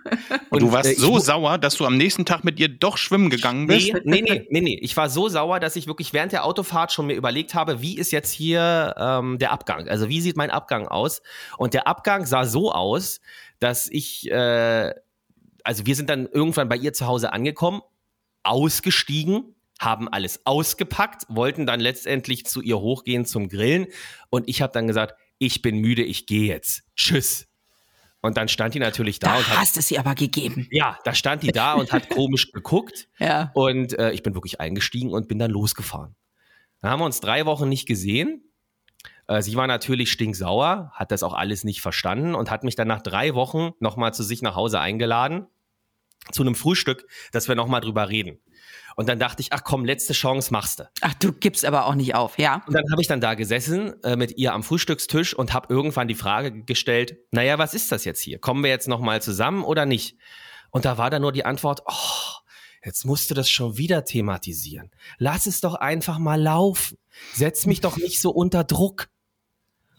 Und 0.50 0.62
du 0.62 0.72
warst 0.72 0.92
äh, 0.92 0.96
so 0.96 1.18
sauer, 1.18 1.58
dass 1.58 1.76
du 1.76 1.86
am 1.86 1.98
nächsten 1.98 2.26
Tag 2.26 2.44
mit 2.44 2.60
ihr 2.60 2.70
doch 2.70 2.98
schwimmen 2.98 3.30
gegangen 3.30 3.66
bist? 3.68 3.92
Nee, 4.06 4.22
nee, 4.22 4.22
nee, 4.22 4.48
nee, 4.50 4.62
nee. 4.62 4.80
Ich 4.82 4.96
war 4.96 5.10
so 5.10 5.30
sauer, 5.30 5.60
dass 5.60 5.76
ich 5.76 5.88
wirklich 5.88 6.14
während 6.14 6.32
der 6.32 6.46
Autofahrt 6.46 6.92
schon 6.92 7.08
mir 7.08 7.16
überlegt 7.16 7.56
habe, 7.56 7.82
wie 7.82 7.98
ist 7.98 8.12
jetzt 8.12 8.32
hier 8.32 8.94
ähm, 8.98 9.40
der 9.40 9.52
Abgang? 9.52 9.88
Also 9.88 10.10
wie 10.10 10.22
sieht 10.22 10.38
mein 10.38 10.52
Abgang 10.52 10.88
aus? 10.88 11.24
Und 11.58 11.74
der 11.74 11.88
Abgang 11.88 12.26
sah 12.28 12.46
so 12.46 12.72
aus, 12.72 13.20
dass 13.60 13.90
ich, 13.90 14.30
äh, 14.30 14.94
also 15.64 15.86
wir 15.88 15.96
sind 15.96 16.10
dann 16.10 16.28
irgendwann 16.28 16.70
bei 16.70 16.78
ihr 16.78 16.94
zu 16.94 17.08
Hause 17.08 17.34
angekommen, 17.34 17.82
ausgestiegen, 18.44 19.56
haben 19.80 20.08
alles 20.08 20.46
ausgepackt, 20.46 21.24
wollten 21.30 21.66
dann 21.66 21.80
letztendlich 21.80 22.46
zu 22.46 22.62
ihr 22.62 22.80
hochgehen 22.80 23.26
zum 23.26 23.50
Grillen 23.50 23.88
und 24.30 24.48
ich 24.48 24.62
habe 24.62 24.72
dann 24.72 24.86
gesagt, 24.86 25.16
ich 25.42 25.64
bin 25.64 25.80
müde, 25.80 26.04
ich 26.04 26.28
gehe 26.28 26.48
jetzt. 26.48 26.84
Tschüss. 26.96 27.48
Und 28.22 28.38
dann 28.38 28.48
stand 28.48 28.76
die 28.76 28.80
natürlich 28.80 29.18
da, 29.18 29.30
Da 29.32 29.38
und 29.40 29.50
hat. 29.50 29.58
hast 29.58 29.78
es 29.78 29.88
sie 29.88 29.98
aber 29.98 30.14
gegeben. 30.14 30.68
Ja, 30.70 31.00
da 31.04 31.16
stand 31.16 31.42
die 31.42 31.52
da 31.52 31.74
und 31.74 31.92
hat 31.92 32.10
komisch 32.10 32.52
geguckt. 32.54 33.10
Ja. 33.18 33.50
Und 33.56 33.98
äh, 33.98 34.12
ich 34.12 34.22
bin 34.22 34.36
wirklich 34.36 34.60
eingestiegen 34.62 35.12
und 35.12 35.28
bin 35.28 35.40
dann 35.40 35.50
losgefahren. 35.50 36.16
Dann 36.82 36.92
haben 36.92 37.00
wir 37.00 37.06
uns 37.06 37.20
drei 37.20 37.48
Wochen 37.48 37.68
nicht 37.68 37.88
gesehen. 37.88 38.44
Äh, 39.28 39.42
sie 39.42 39.56
war 39.56 39.66
natürlich 39.66 40.12
stinksauer, 40.12 40.92
hat 40.94 41.12
das 41.12 41.24
auch 41.24 41.34
alles 41.34 41.64
nicht 41.64 41.82
verstanden 41.82 42.36
und 42.36 42.52
hat 42.52 42.64
mich 42.64 42.76
dann 42.76 42.88
nach 42.88 43.02
drei 43.02 43.34
Wochen 43.34 43.72
nochmal 43.80 44.14
zu 44.14 44.22
sich 44.22 44.44
nach 44.44 44.56
Hause 44.56 44.80
eingeladen. 44.80 45.48
Zu 46.32 46.44
einem 46.44 46.54
Frühstück, 46.54 47.08
dass 47.32 47.48
wir 47.48 47.56
nochmal 47.56 47.82
drüber 47.82 48.10
reden. 48.10 48.38
Und 48.96 49.08
dann 49.10 49.20
dachte 49.20 49.42
ich, 49.42 49.54
ach 49.54 49.64
komm, 49.64 49.86
letzte 49.86 50.14
Chance 50.14 50.52
machst 50.52 50.80
du. 50.80 50.90
Ach, 51.02 51.14
du 51.16 51.32
gibst 51.32 51.66
aber 51.66 51.86
auch 51.86 51.96
nicht 51.96 52.16
auf, 52.16 52.38
ja? 52.38 52.64
Und 52.68 52.74
dann 52.74 52.84
habe 52.92 53.02
ich 53.02 53.08
dann 53.08 53.22
da 53.22 53.36
gesessen 53.36 54.02
äh, 54.04 54.16
mit 54.16 54.38
ihr 54.38 54.54
am 54.54 54.64
Frühstückstisch 54.64 55.34
und 55.34 55.54
habe 55.54 55.74
irgendwann 55.74 56.08
die 56.08 56.16
Frage 56.16 56.64
gestellt, 56.64 57.18
naja, 57.32 57.58
was 57.58 57.74
ist 57.74 57.92
das 57.92 58.06
jetzt 58.06 58.22
hier? 58.22 58.40
Kommen 58.40 58.64
wir 58.64 58.70
jetzt 58.70 58.88
nochmal 58.88 59.22
zusammen 59.22 59.64
oder 59.64 59.86
nicht? 59.86 60.18
Und 60.72 60.86
da 60.86 60.98
war 60.98 61.10
dann 61.10 61.22
nur 61.22 61.32
die 61.32 61.46
Antwort, 61.46 61.82
oh, 61.86 62.42
jetzt 62.84 63.06
musst 63.06 63.30
du 63.30 63.36
das 63.36 63.50
schon 63.50 63.78
wieder 63.78 64.06
thematisieren. 64.06 64.92
Lass 65.18 65.46
es 65.46 65.62
doch 65.62 65.76
einfach 65.76 66.18
mal 66.18 66.42
laufen. 66.42 66.98
Setz 67.34 67.66
mich 67.66 67.82
doch 67.82 67.98
nicht 67.98 68.22
so 68.22 68.32
unter 68.32 68.64
Druck. 68.64 69.10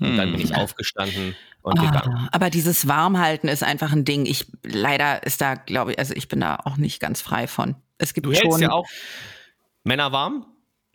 Und 0.01 0.17
dann 0.17 0.33
bin 0.33 0.41
ich 0.41 0.55
aufgestanden 0.57 1.37
und 1.63 1.79
gegangen. 1.79 2.17
Ah, 2.17 2.29
aber 2.33 2.51
dieses 2.51 2.89
Warmhalten 2.89 3.49
ist 3.49 3.63
einfach 3.63 3.93
ein 3.93 4.05
Ding. 4.05 4.27
Ich 4.27 4.47
leider 4.65 5.23
ist 5.23 5.41
da, 5.41 5.55
glaube 5.55 5.93
ich, 5.93 5.99
also 5.99 6.15
ich 6.15 6.29
bin 6.29 6.41
da 6.41 6.57
auch 6.65 6.77
nicht 6.77 6.99
ganz 6.99 7.21
frei 7.21 7.47
von. 7.47 7.77
Es 8.03 8.15
gibt 8.15 8.27
Du 8.27 8.33
hältst 8.33 8.51
schon. 8.51 8.61
ja 8.63 8.71
auch 8.73 8.87
Männer 9.85 10.13
warm? 10.13 10.47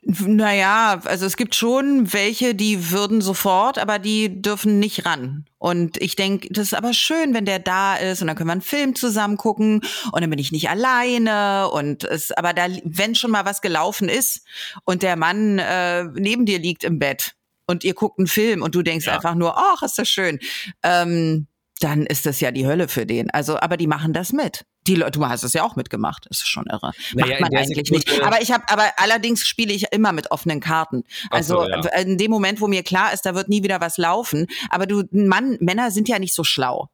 Naja, 0.04 1.02
also 1.04 1.26
es 1.26 1.36
gibt 1.36 1.54
schon 1.56 2.14
welche, 2.14 2.56
die 2.56 2.92
würden 2.92 3.20
sofort, 3.20 3.78
aber 3.78 4.00
die 4.00 4.42
dürfen 4.42 4.80
nicht 4.80 5.06
ran. 5.06 5.46
Und 5.58 6.02
ich 6.02 6.16
denke, 6.16 6.48
das 6.52 6.68
ist 6.68 6.74
aber 6.76 6.94
schön, 6.94 7.34
wenn 7.34 7.44
der 7.46 7.60
da 7.60 7.96
ist 7.96 8.22
und 8.22 8.28
dann 8.28 8.38
können 8.38 8.48
wir 8.48 8.54
einen 8.54 8.62
Film 8.62 8.96
zusammen 8.96 9.36
gucken 9.38 9.82
und 10.12 10.22
dann 10.22 10.30
bin 10.30 10.40
ich 10.40 10.52
nicht 10.54 10.70
alleine 10.70 11.70
und 11.72 12.04
es, 12.06 12.32
aber 12.32 12.54
da, 12.54 12.68
wenn 12.86 13.16
schon 13.16 13.32
mal 13.32 13.44
was 13.44 13.62
gelaufen 13.62 14.08
ist 14.08 14.46
und 14.86 15.02
der 15.04 15.18
Mann 15.18 15.60
äh, 15.60 16.06
neben 16.14 16.46
dir 16.46 16.60
liegt 16.60 16.84
im 16.86 17.00
Bett 17.00 17.34
und 17.66 17.84
ihr 17.84 17.94
guckt 17.96 18.18
einen 18.20 18.28
Film 18.28 18.62
und 18.62 18.76
du 18.76 18.84
denkst 18.84 19.08
Ja. 19.08 19.16
einfach 19.16 19.36
nur, 19.36 19.58
ach, 19.58 19.82
ist 19.84 19.98
das 20.00 20.08
schön, 20.08 20.40
ähm, 20.84 21.48
dann 21.82 22.06
ist 22.06 22.26
das 22.26 22.40
ja 22.40 22.52
die 22.52 22.66
Hölle 22.66 22.88
für 22.88 23.06
den. 23.06 23.30
Also, 23.32 23.60
aber 23.60 23.78
die 23.78 23.88
machen 23.88 24.14
das 24.14 24.32
mit. 24.32 24.64
Die 24.88 24.96
Leute, 24.96 25.20
du 25.20 25.26
hast 25.28 25.44
es 25.44 25.54
ja 25.54 25.64
auch 25.64 25.76
mitgemacht. 25.76 26.26
Das 26.30 26.40
ist 26.40 26.48
schon 26.48 26.66
irre. 26.72 26.92
Naja, 27.14 27.40
Macht 27.40 27.52
man 27.52 27.60
eigentlich 27.60 27.88
Sekunde- 27.90 28.12
nicht. 28.12 28.24
Aber 28.24 28.42
ich 28.42 28.52
habe, 28.52 28.64
aber 28.70 28.86
allerdings 28.98 29.46
spiele 29.46 29.74
ich 29.74 29.92
immer 29.92 30.12
mit 30.14 30.32
offenen 30.32 30.60
Karten. 30.60 31.04
Ach 31.30 31.44
so, 31.44 31.60
Also 31.60 31.90
ja. 31.90 32.00
in 32.00 32.18
dem 32.18 32.32
Moment, 32.32 32.62
wo 32.62 32.68
mir 32.68 32.84
klar 32.84 33.14
ist, 33.14 33.26
da 33.26 33.36
wird 33.36 33.50
nie 33.50 33.64
wieder 33.64 33.82
was 33.82 33.98
laufen. 33.98 34.48
Aber 34.70 34.86
du, 34.88 35.04
Mann, 35.12 35.58
Männer 35.60 35.92
sind 35.92 36.08
ja 36.10 36.20
nicht 36.20 36.34
so 36.34 36.44
schlau. 36.44 36.90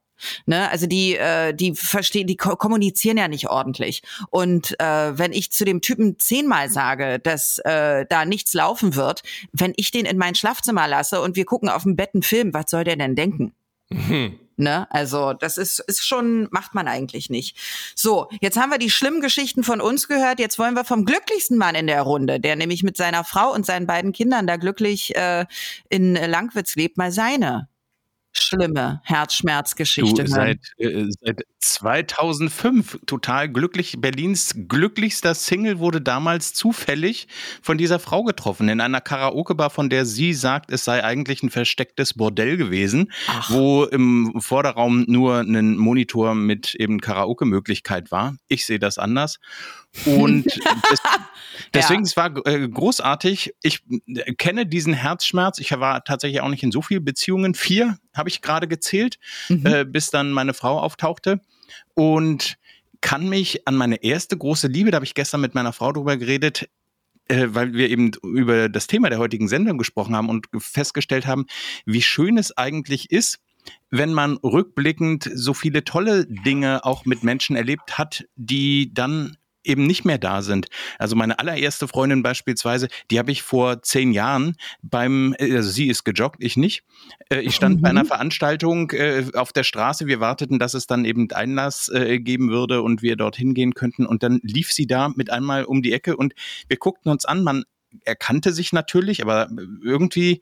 Ne, 0.46 0.70
also 0.70 0.86
die, 0.88 1.18
äh, 1.18 1.54
die 1.54 1.74
verstehen, 1.76 2.28
die 2.28 2.38
ko 2.38 2.56
kommunizieren 2.56 3.18
ja 3.18 3.28
nicht 3.28 3.50
ordentlich. 3.50 4.04
Und 4.30 4.80
äh, 4.80 5.18
wenn 5.18 5.34
ich 5.34 5.52
zu 5.52 5.66
dem 5.66 5.82
Typen 5.82 6.18
zehnmal 6.18 6.70
sage, 6.70 7.20
dass 7.20 7.58
äh, 7.66 8.06
da 8.08 8.24
nichts 8.24 8.54
laufen 8.54 8.96
wird, 8.96 9.24
wenn 9.52 9.74
ich 9.76 9.92
den 9.92 10.06
in 10.06 10.18
mein 10.18 10.36
Schlafzimmer 10.36 10.88
lasse 10.88 11.20
und 11.20 11.36
wir 11.36 11.44
gucken 11.46 11.68
auf 11.68 11.84
dem 11.84 11.96
Bett 11.98 12.12
einen 12.14 12.24
Film, 12.24 12.54
was 12.54 12.66
soll 12.70 12.86
der 12.86 12.96
denn 12.96 13.16
denken? 13.16 13.54
Mhm. 13.90 14.40
Ne? 14.58 14.88
Also 14.92 15.34
das 15.34 15.58
ist, 15.58 15.80
ist 15.80 16.06
schon, 16.06 16.48
macht 16.52 16.74
man 16.74 16.88
eigentlich 16.88 17.30
nicht. 17.30 17.58
So, 17.96 18.30
jetzt 18.42 18.58
haben 18.58 18.70
wir 18.72 18.78
die 18.78 18.89
schlimmen 18.89 19.22
Geschichten 19.22 19.63
von 19.63 19.82
uns 19.82 20.08
gehört. 20.08 20.39
Jetzt 20.39 20.60
wollen 20.60 20.76
wir 20.76 20.86
vom 20.86 21.06
glücklichsten 21.06 21.58
Mann 21.58 21.76
in 21.76 21.88
der 21.88 22.02
Runde, 22.02 22.39
der 22.39 22.56
nämlich 22.56 22.84
mit 22.84 22.98
seiner 22.98 23.24
Frau 23.24 23.52
und 23.54 23.66
seinen 23.66 23.88
beiden 23.88 24.12
Kindern 24.12 24.48
da 24.48 24.58
glücklich 24.58 25.16
äh, 25.16 25.46
in 25.89 26.16
Langwitz 26.16 26.76
lebt, 26.76 26.98
mal 26.98 27.12
seine 27.12 27.68
schlimme 28.34 29.02
Herzschmerzgeschichte 29.04 30.24
Du, 30.24 30.36
hören. 30.36 30.60
seit, 30.78 30.88
äh, 30.92 31.06
seit 31.22 31.42
2005 31.71 32.99
total 33.06 33.49
glücklich. 33.49 33.95
Berlins 33.99 34.54
glücklichster 34.67 35.34
Single 35.36 35.80
wurde 35.80 36.02
damals 36.02 36.54
zufällig 36.54 37.28
von 37.62 37.78
dieser 37.78 37.99
Frau 37.99 38.23
getroffen 38.23 38.69
in 38.69 38.82
einer 38.82 39.02
Karaoke-Bar, 39.02 39.69
von 39.69 39.89
der 39.89 40.06
sie 40.06 40.34
sagt, 40.34 40.71
es 40.71 40.84
sei 40.84 41.04
eigentlich 41.04 41.43
ein 41.43 41.49
verstecktes 41.49 42.13
Bordell 42.15 42.58
gewesen, 42.58 43.12
Ach. 43.28 43.49
wo 43.49 43.84
im 43.86 44.34
Vorderraum 44.39 45.06
nur 45.08 45.39
ein 45.39 45.78
Monitor 45.78 46.36
mit 46.36 46.76
eben 46.76 46.99
Karaoke-Möglichkeit 46.99 48.12
war. 48.12 48.36
Ich 48.47 48.65
sehe 48.65 48.80
das 48.80 48.97
anders. 48.97 49.39
Und 50.06 50.45
das, 50.89 51.02
deswegen, 51.73 52.04
es 52.04 52.17
war 52.17 52.36
äh, 52.47 52.67
großartig. 52.67 53.54
Ich 53.62 53.82
äh, 54.08 54.34
kenne 54.34 54.65
diesen 54.65 54.93
Herzschmerz. 54.93 55.60
Ich 55.60 55.71
war 55.80 56.04
tatsächlich 56.04 56.41
auch 56.41 56.49
nicht 56.49 56.63
in 56.63 56.71
so 56.71 56.82
vielen 56.82 57.06
Beziehungen. 57.06 57.54
Vier 57.54 57.97
habe 58.15 58.30
ich 58.30 58.41
gerade 58.41 58.67
gezählt, 58.67 59.17
Mhm. 59.49 59.65
äh, 59.65 59.86
bis 59.86 60.10
dann 60.10 60.32
meine 60.32 60.54
Frau 60.54 60.80
auftauchte. 60.80 61.39
Und 61.93 62.58
kann 63.02 63.28
mich 63.28 63.67
an 63.67 63.76
meine 63.76 64.04
erste 64.04 64.38
große 64.38 64.67
Liebe, 64.67 64.91
da 64.91 64.95
habe 64.95 65.06
ich 65.06 65.13
gestern 65.13 65.41
mit 65.41 65.56
meiner 65.56 65.73
Frau 65.73 65.91
drüber 65.91 66.17
geredet, 66.17 66.69
äh, 67.28 67.47
weil 67.49 67.73
wir 67.73 67.89
eben 67.89 68.12
über 68.23 68.69
das 68.69 68.88
Thema 68.88 69.10
der 69.10 69.19
heutigen 69.19 69.47
Sendung 69.47 69.78
gesprochen 69.78 70.15
haben 70.15 70.30
und 70.30 70.47
festgestellt 70.58 71.28
haben, 71.28 71.45
wie 71.86 72.02
schön 72.02 72.38
es 72.38 72.58
eigentlich 72.58 73.12
ist, 73.12 73.39
wenn 73.89 74.13
man 74.13 74.38
rückblickend 74.38 75.30
so 75.34 75.54
viele 75.54 75.84
tolle 75.84 76.26
Dinge 76.26 76.84
auch 76.86 77.06
mit 77.06 77.23
Menschen 77.23 77.56
erlebt 77.56 77.97
hat, 77.97 78.26
die 78.36 78.93
dann 78.93 79.38
eben 79.63 79.86
nicht 79.88 80.06
mehr 80.06 80.17
da 80.17 80.41
sind. 80.41 80.67
Also 80.99 81.15
meine 81.15 81.39
allererste 81.39 81.88
Freundin 81.88 82.23
beispielsweise, 82.23 82.88
die 83.12 83.19
habe 83.19 83.32
ich 83.32 83.41
vor 83.43 83.82
zehn 83.82 84.12
Jahren 84.12 84.56
beim, 84.82 85.36
äh, 85.39 85.56
also 85.56 85.69
sie 85.69 85.88
ist 85.88 86.04
gejoggt, 86.04 86.38
ich 86.39 86.58
nicht. 86.58 86.84
Äh, 87.30 87.41
Ich 87.41 87.56
stand 87.56 87.82
bei 87.82 87.91
Mhm. 87.91 87.97
einer 87.97 88.06
Veranstaltung 88.06 88.91
äh, 88.91 89.26
auf 89.34 89.54
der 89.54 89.63
Straße. 89.63 90.08
Wir 90.08 90.19
warteten, 90.19 90.60
dass 90.60 90.73
es 90.73 90.88
dann 90.88 91.06
eben 91.06 91.32
Einlass 91.32 91.91
geben 91.93 92.49
würde 92.49 92.82
und 92.82 93.02
wir 93.02 93.15
dorthin 93.15 93.54
gehen 93.54 93.73
könnten. 93.73 94.06
Und 94.06 94.23
dann 94.23 94.39
lief 94.43 94.71
sie 94.71 94.88
da 94.88 95.10
mit 95.10 95.30
einmal 95.30 95.65
um 95.65 95.82
die 95.82 95.93
Ecke 95.93 96.15
und 96.17 96.34
wir 96.67 96.78
guckten 96.78 97.12
uns 97.12 97.26
an. 97.26 97.43
Man 97.43 97.63
erkannte 98.06 98.54
sich 98.54 98.73
natürlich, 98.73 99.21
aber 99.21 99.49
irgendwie 99.84 100.41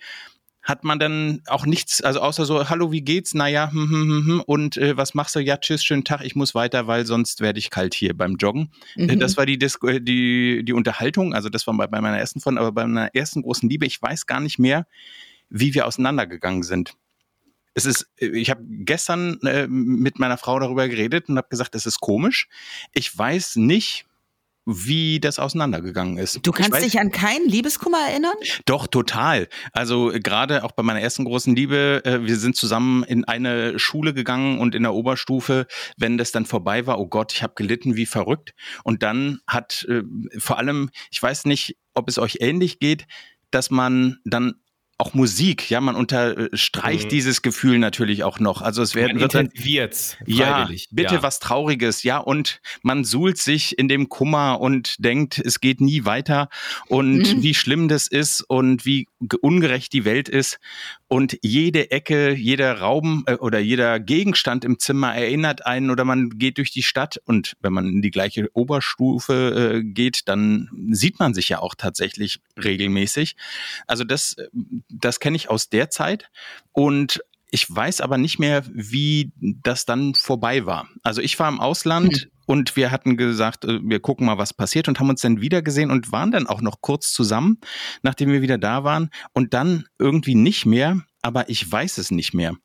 hat 0.63 0.83
man 0.83 0.99
dann 0.99 1.41
auch 1.47 1.65
nichts, 1.65 2.01
also 2.01 2.19
außer 2.19 2.45
so, 2.45 2.69
hallo, 2.69 2.91
wie 2.91 3.01
geht's? 3.01 3.33
Naja, 3.33 3.71
hm, 3.71 3.89
hm, 3.89 4.09
hm, 4.09 4.25
hm. 4.25 4.41
und 4.41 4.77
äh, 4.77 4.95
was 4.95 5.13
machst 5.13 5.35
du? 5.35 5.39
Ja, 5.39 5.57
tschüss, 5.57 5.83
schönen 5.83 6.03
Tag, 6.03 6.23
ich 6.23 6.35
muss 6.35 6.53
weiter, 6.53 6.87
weil 6.87 7.05
sonst 7.05 7.41
werde 7.41 7.59
ich 7.59 7.69
kalt 7.69 7.93
hier 7.93 8.15
beim 8.15 8.35
Joggen. 8.35 8.71
Äh, 8.95 9.15
Mhm. 9.15 9.19
Das 9.19 9.37
war 9.37 9.45
die, 9.45 9.57
Dis 9.57 9.77
äh, 9.83 9.99
die, 9.99 10.63
die 10.63 10.73
Unterhaltung, 10.73 11.33
also 11.33 11.49
das 11.49 11.65
war 11.67 11.75
bei, 11.75 11.87
bei 11.87 12.01
meiner 12.01 12.19
ersten 12.19 12.39
von, 12.39 12.57
aber 12.57 12.71
bei 12.71 12.85
meiner 12.85 13.13
ersten 13.15 13.41
großen 13.41 13.69
Liebe, 13.69 13.85
ich 13.85 14.01
weiß 14.01 14.25
gar 14.25 14.39
nicht 14.39 14.59
mehr, 14.59 14.85
wie 15.49 15.73
wir 15.73 15.87
auseinandergegangen 15.87 16.63
sind. 16.63 16.93
Es 17.73 17.85
ist, 17.85 18.09
äh, 18.17 18.27
ich 18.27 18.49
habe 18.49 18.63
gestern 18.65 19.39
äh, 19.41 19.67
mit 19.67 20.19
meiner 20.19 20.37
Frau 20.37 20.59
darüber 20.59 20.87
geredet 20.87 21.29
und 21.29 21.37
habe 21.37 21.49
gesagt, 21.49 21.75
es 21.75 21.85
ist 21.85 21.99
komisch. 21.99 22.47
Ich 22.93 23.15
weiß 23.17 23.55
nicht, 23.57 24.05
wie 24.65 25.19
das 25.19 25.39
auseinandergegangen 25.39 26.17
ist. 26.17 26.39
Du 26.43 26.51
kannst 26.51 26.73
weiß, 26.73 26.83
dich 26.83 26.99
an 26.99 27.11
keinen 27.11 27.47
Liebeskummer 27.47 27.97
erinnern? 28.09 28.35
doch, 28.65 28.87
total. 28.87 29.47
Also 29.73 30.11
äh, 30.11 30.19
gerade 30.19 30.63
auch 30.63 30.71
bei 30.71 30.83
meiner 30.83 31.01
ersten 31.01 31.25
großen 31.25 31.55
Liebe, 31.55 32.01
äh, 32.05 32.25
wir 32.25 32.37
sind 32.37 32.55
zusammen 32.55 33.03
in 33.03 33.25
eine 33.25 33.79
Schule 33.79 34.13
gegangen 34.13 34.59
und 34.59 34.75
in 34.75 34.83
der 34.83 34.93
Oberstufe, 34.93 35.65
wenn 35.97 36.17
das 36.17 36.31
dann 36.31 36.45
vorbei 36.45 36.85
war, 36.85 36.99
oh 36.99 37.07
Gott, 37.07 37.33
ich 37.33 37.43
habe 37.43 37.53
gelitten 37.55 37.95
wie 37.95 38.05
verrückt. 38.05 38.53
Und 38.83 39.03
dann 39.03 39.39
hat 39.47 39.85
äh, 39.89 40.03
vor 40.37 40.57
allem, 40.57 40.89
ich 41.11 41.21
weiß 41.21 41.45
nicht, 41.45 41.77
ob 41.93 42.07
es 42.07 42.19
euch 42.19 42.37
ähnlich 42.39 42.79
geht, 42.79 43.07
dass 43.49 43.71
man 43.71 44.17
dann 44.25 44.55
auch 45.01 45.13
Musik, 45.13 45.69
ja, 45.69 45.81
man 45.81 45.95
unterstreicht 45.95 47.05
Mhm. 47.05 47.09
dieses 47.09 47.41
Gefühl 47.41 47.79
natürlich 47.79 48.23
auch 48.23 48.39
noch. 48.39 48.61
Also 48.61 48.81
es 48.81 48.95
werden 48.95 49.19
wird 49.19 49.33
intensiviert's 49.33 50.15
ja, 50.25 50.69
bitte 50.91 51.15
ja. 51.15 51.23
was 51.23 51.39
Trauriges, 51.39 52.03
ja, 52.03 52.17
und 52.19 52.61
man 52.83 53.03
suhlt 53.03 53.37
sich 53.37 53.77
in 53.77 53.87
dem 53.87 54.07
Kummer 54.09 54.61
und 54.61 54.95
denkt, 55.03 55.39
es 55.39 55.59
geht 55.59 55.81
nie 55.81 56.05
weiter 56.05 56.49
und 56.87 57.17
Mhm. 57.17 57.43
wie 57.43 57.53
schlimm 57.55 57.87
das 57.87 58.07
ist 58.07 58.41
und 58.47 58.85
wie 58.85 59.07
ge- 59.19 59.39
ungerecht 59.41 59.91
die 59.93 60.05
Welt 60.05 60.29
ist 60.29 60.59
und 61.11 61.37
jede 61.41 61.91
Ecke, 61.91 62.33
jeder 62.33 62.79
Raum 62.79 63.25
äh, 63.27 63.35
oder 63.35 63.59
jeder 63.59 63.99
Gegenstand 63.99 64.63
im 64.63 64.79
Zimmer 64.79 65.13
erinnert 65.13 65.65
einen 65.65 65.91
oder 65.91 66.05
man 66.05 66.29
geht 66.37 66.57
durch 66.57 66.71
die 66.71 66.83
Stadt 66.83 67.21
und 67.25 67.57
wenn 67.59 67.73
man 67.73 67.85
in 67.85 68.01
die 68.01 68.11
gleiche 68.11 68.49
Oberstufe 68.53 69.81
äh, 69.81 69.83
geht, 69.83 70.29
dann 70.29 70.69
sieht 70.89 71.19
man 71.19 71.33
sich 71.33 71.49
ja 71.49 71.59
auch 71.59 71.75
tatsächlich 71.75 72.39
regelmäßig. 72.55 73.35
Also 73.87 74.05
das, 74.05 74.37
äh, 74.37 74.47
das 74.87 75.19
kenne 75.19 75.35
ich 75.35 75.49
aus 75.49 75.67
der 75.67 75.89
Zeit 75.89 76.29
und 76.71 77.21
ich 77.49 77.69
weiß 77.69 77.99
aber 77.99 78.17
nicht 78.17 78.39
mehr, 78.39 78.63
wie 78.71 79.33
das 79.35 79.85
dann 79.85 80.15
vorbei 80.15 80.65
war. 80.65 80.87
Also 81.03 81.19
ich 81.19 81.37
war 81.37 81.49
im 81.49 81.59
Ausland 81.59 82.29
und 82.45 82.75
wir 82.75 82.91
hatten 82.91 83.17
gesagt, 83.17 83.65
äh, 83.65 83.79
wir 83.83 83.99
gucken 83.99 84.25
mal, 84.25 84.37
was 84.37 84.53
passiert 84.53 84.87
und 84.87 84.99
haben 84.99 85.09
uns 85.09 85.21
dann 85.21 85.41
wieder 85.41 85.61
gesehen 85.61 85.91
und 85.91 86.11
waren 86.11 86.31
dann 86.31 86.47
auch 86.47 86.61
noch 86.61 86.81
kurz 86.81 87.11
zusammen, 87.11 87.59
nachdem 88.01 88.31
wir 88.31 88.41
wieder 88.41 88.57
da 88.57 88.83
waren 88.83 89.09
und 89.33 89.53
dann 89.53 89.85
irgendwie 89.99 90.35
nicht 90.35 90.65
mehr, 90.65 91.01
aber 91.21 91.49
ich 91.49 91.69
weiß 91.69 91.97
es 91.97 92.11
nicht 92.11 92.33
mehr. 92.33 92.55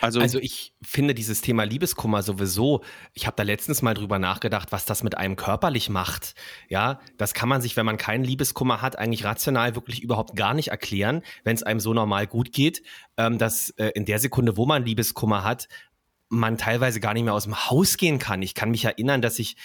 Also, 0.00 0.20
Also 0.20 0.38
ich 0.38 0.72
finde 0.82 1.14
dieses 1.14 1.40
Thema 1.40 1.64
Liebeskummer 1.64 2.22
sowieso, 2.22 2.82
ich 3.14 3.26
habe 3.26 3.36
da 3.36 3.42
letztens 3.42 3.82
mal 3.82 3.94
drüber 3.94 4.18
nachgedacht, 4.18 4.72
was 4.72 4.84
das 4.84 5.02
mit 5.02 5.16
einem 5.16 5.36
körperlich 5.36 5.88
macht. 5.88 6.34
Ja, 6.68 7.00
das 7.16 7.34
kann 7.34 7.48
man 7.48 7.60
sich, 7.60 7.76
wenn 7.76 7.86
man 7.86 7.96
keinen 7.96 8.24
Liebeskummer 8.24 8.82
hat, 8.82 8.98
eigentlich 8.98 9.24
rational 9.24 9.74
wirklich 9.74 10.02
überhaupt 10.02 10.36
gar 10.36 10.54
nicht 10.54 10.68
erklären, 10.68 11.22
wenn 11.44 11.54
es 11.54 11.62
einem 11.62 11.80
so 11.80 11.94
normal 11.94 12.26
gut 12.26 12.52
geht, 12.52 12.82
ähm, 13.16 13.38
dass 13.38 13.70
äh, 13.70 13.90
in 13.94 14.04
der 14.04 14.18
Sekunde, 14.18 14.56
wo 14.56 14.66
man 14.66 14.84
Liebeskummer 14.84 15.44
hat, 15.44 15.68
man 16.30 16.58
teilweise 16.58 17.00
gar 17.00 17.14
nicht 17.14 17.24
mehr 17.24 17.32
aus 17.32 17.44
dem 17.44 17.70
Haus 17.70 17.96
gehen 17.96 18.18
kann. 18.18 18.42
Ich 18.42 18.54
kann 18.54 18.70
mich 18.70 18.84
erinnern, 18.84 19.22
dass 19.22 19.38
ich 19.38 19.56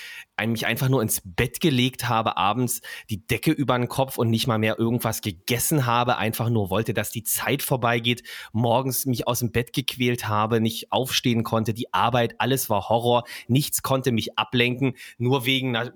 mich 0.45 0.65
einfach 0.65 0.87
nur 0.87 1.01
ins 1.01 1.21
Bett 1.23 1.59
gelegt 1.59 2.07
habe, 2.07 2.37
abends 2.37 2.81
die 3.09 3.25
Decke 3.25 3.51
über 3.51 3.77
den 3.77 3.89
Kopf 3.89 4.17
und 4.17 4.29
nicht 4.29 4.47
mal 4.47 4.57
mehr 4.57 4.79
irgendwas 4.79 5.21
gegessen 5.21 5.85
habe, 5.85 6.17
einfach 6.17 6.49
nur 6.49 6.69
wollte, 6.69 6.93
dass 6.93 7.11
die 7.11 7.23
Zeit 7.23 7.61
vorbeigeht, 7.61 8.23
morgens 8.53 9.05
mich 9.05 9.27
aus 9.27 9.39
dem 9.39 9.51
Bett 9.51 9.73
gequält 9.73 10.27
habe, 10.27 10.61
nicht 10.61 10.91
aufstehen 10.91 11.43
konnte, 11.43 11.73
die 11.73 11.93
Arbeit, 11.93 12.35
alles 12.39 12.69
war 12.69 12.87
Horror, 12.87 13.25
nichts 13.47 13.81
konnte 13.81 14.11
mich 14.11 14.37
ablenken, 14.39 14.95
nur 15.17 15.45
wegen 15.45 15.75
einer, 15.75 15.93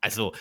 also 0.00 0.32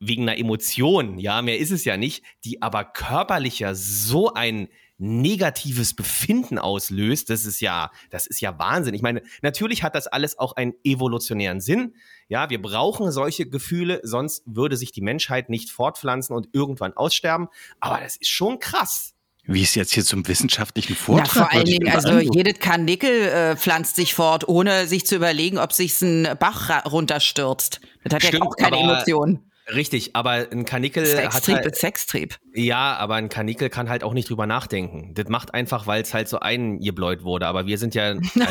wegen 0.00 0.22
einer 0.22 0.38
Emotion, 0.38 1.18
ja, 1.18 1.42
mehr 1.42 1.58
ist 1.58 1.72
es 1.72 1.84
ja 1.84 1.96
nicht, 1.96 2.22
die 2.44 2.62
aber 2.62 2.84
körperlicher 2.84 3.74
so 3.74 4.32
ein 4.32 4.68
negatives 4.98 5.94
Befinden 5.94 6.58
auslöst, 6.58 7.30
das 7.30 7.44
ist 7.44 7.60
ja, 7.60 7.90
das 8.10 8.26
ist 8.26 8.40
ja 8.40 8.58
Wahnsinn. 8.58 8.94
Ich 8.94 9.02
meine, 9.02 9.22
natürlich 9.42 9.82
hat 9.82 9.94
das 9.94 10.06
alles 10.08 10.38
auch 10.38 10.54
einen 10.54 10.74
evolutionären 10.84 11.60
Sinn. 11.60 11.94
Ja, 12.28 12.50
wir 12.50 12.60
brauchen 12.60 13.10
solche 13.12 13.48
Gefühle, 13.48 14.00
sonst 14.02 14.42
würde 14.44 14.76
sich 14.76 14.92
die 14.92 15.00
Menschheit 15.00 15.48
nicht 15.48 15.70
fortpflanzen 15.70 16.34
und 16.34 16.48
irgendwann 16.52 16.92
aussterben. 16.94 17.48
Aber 17.80 18.00
das 18.00 18.16
ist 18.16 18.28
schon 18.28 18.58
krass. 18.58 19.14
Wie 19.50 19.62
ist 19.62 19.76
jetzt 19.76 19.94
hier 19.94 20.04
zum 20.04 20.28
wissenschaftlichen 20.28 20.94
Vortrag? 20.94 21.34
Ja, 21.34 21.42
vor 21.44 21.52
allen 21.52 21.64
Dingen, 21.64 21.88
also 21.88 22.18
jedes 22.18 22.58
Karnickel 22.58 23.28
äh, 23.28 23.56
pflanzt 23.56 23.96
sich 23.96 24.12
fort, 24.14 24.46
ohne 24.46 24.86
sich 24.86 25.06
zu 25.06 25.16
überlegen, 25.16 25.56
ob 25.56 25.72
sich 25.72 26.02
ein 26.02 26.36
Bach 26.38 26.84
runterstürzt. 26.84 27.80
Das 28.04 28.14
hat 28.14 28.22
Stimmt, 28.24 28.42
ja 28.42 28.46
auch 28.46 28.56
keine 28.56 28.78
Emotionen. 28.78 29.47
Richtig, 29.74 30.16
aber 30.16 30.46
ein 30.50 30.64
Kanickel 30.64 31.04
Sextrieb 31.04 31.56
hat 31.56 31.64
halt, 31.64 31.72
ist 31.72 31.80
Sextrieb. 31.80 32.38
Ja, 32.54 32.96
aber 32.96 33.16
ein 33.16 33.28
Kanickel 33.28 33.68
kann 33.68 33.88
halt 33.88 34.02
auch 34.02 34.14
nicht 34.14 34.30
drüber 34.30 34.46
nachdenken. 34.46 35.12
Das 35.14 35.28
macht 35.28 35.52
einfach, 35.52 35.86
weil 35.86 36.02
es 36.02 36.14
halt 36.14 36.28
so 36.28 36.40
eingebläut 36.40 37.22
wurde. 37.22 37.46
Aber 37.46 37.66
wir 37.66 37.76
sind 37.76 37.94
ja. 37.94 38.04
Also 38.04 38.20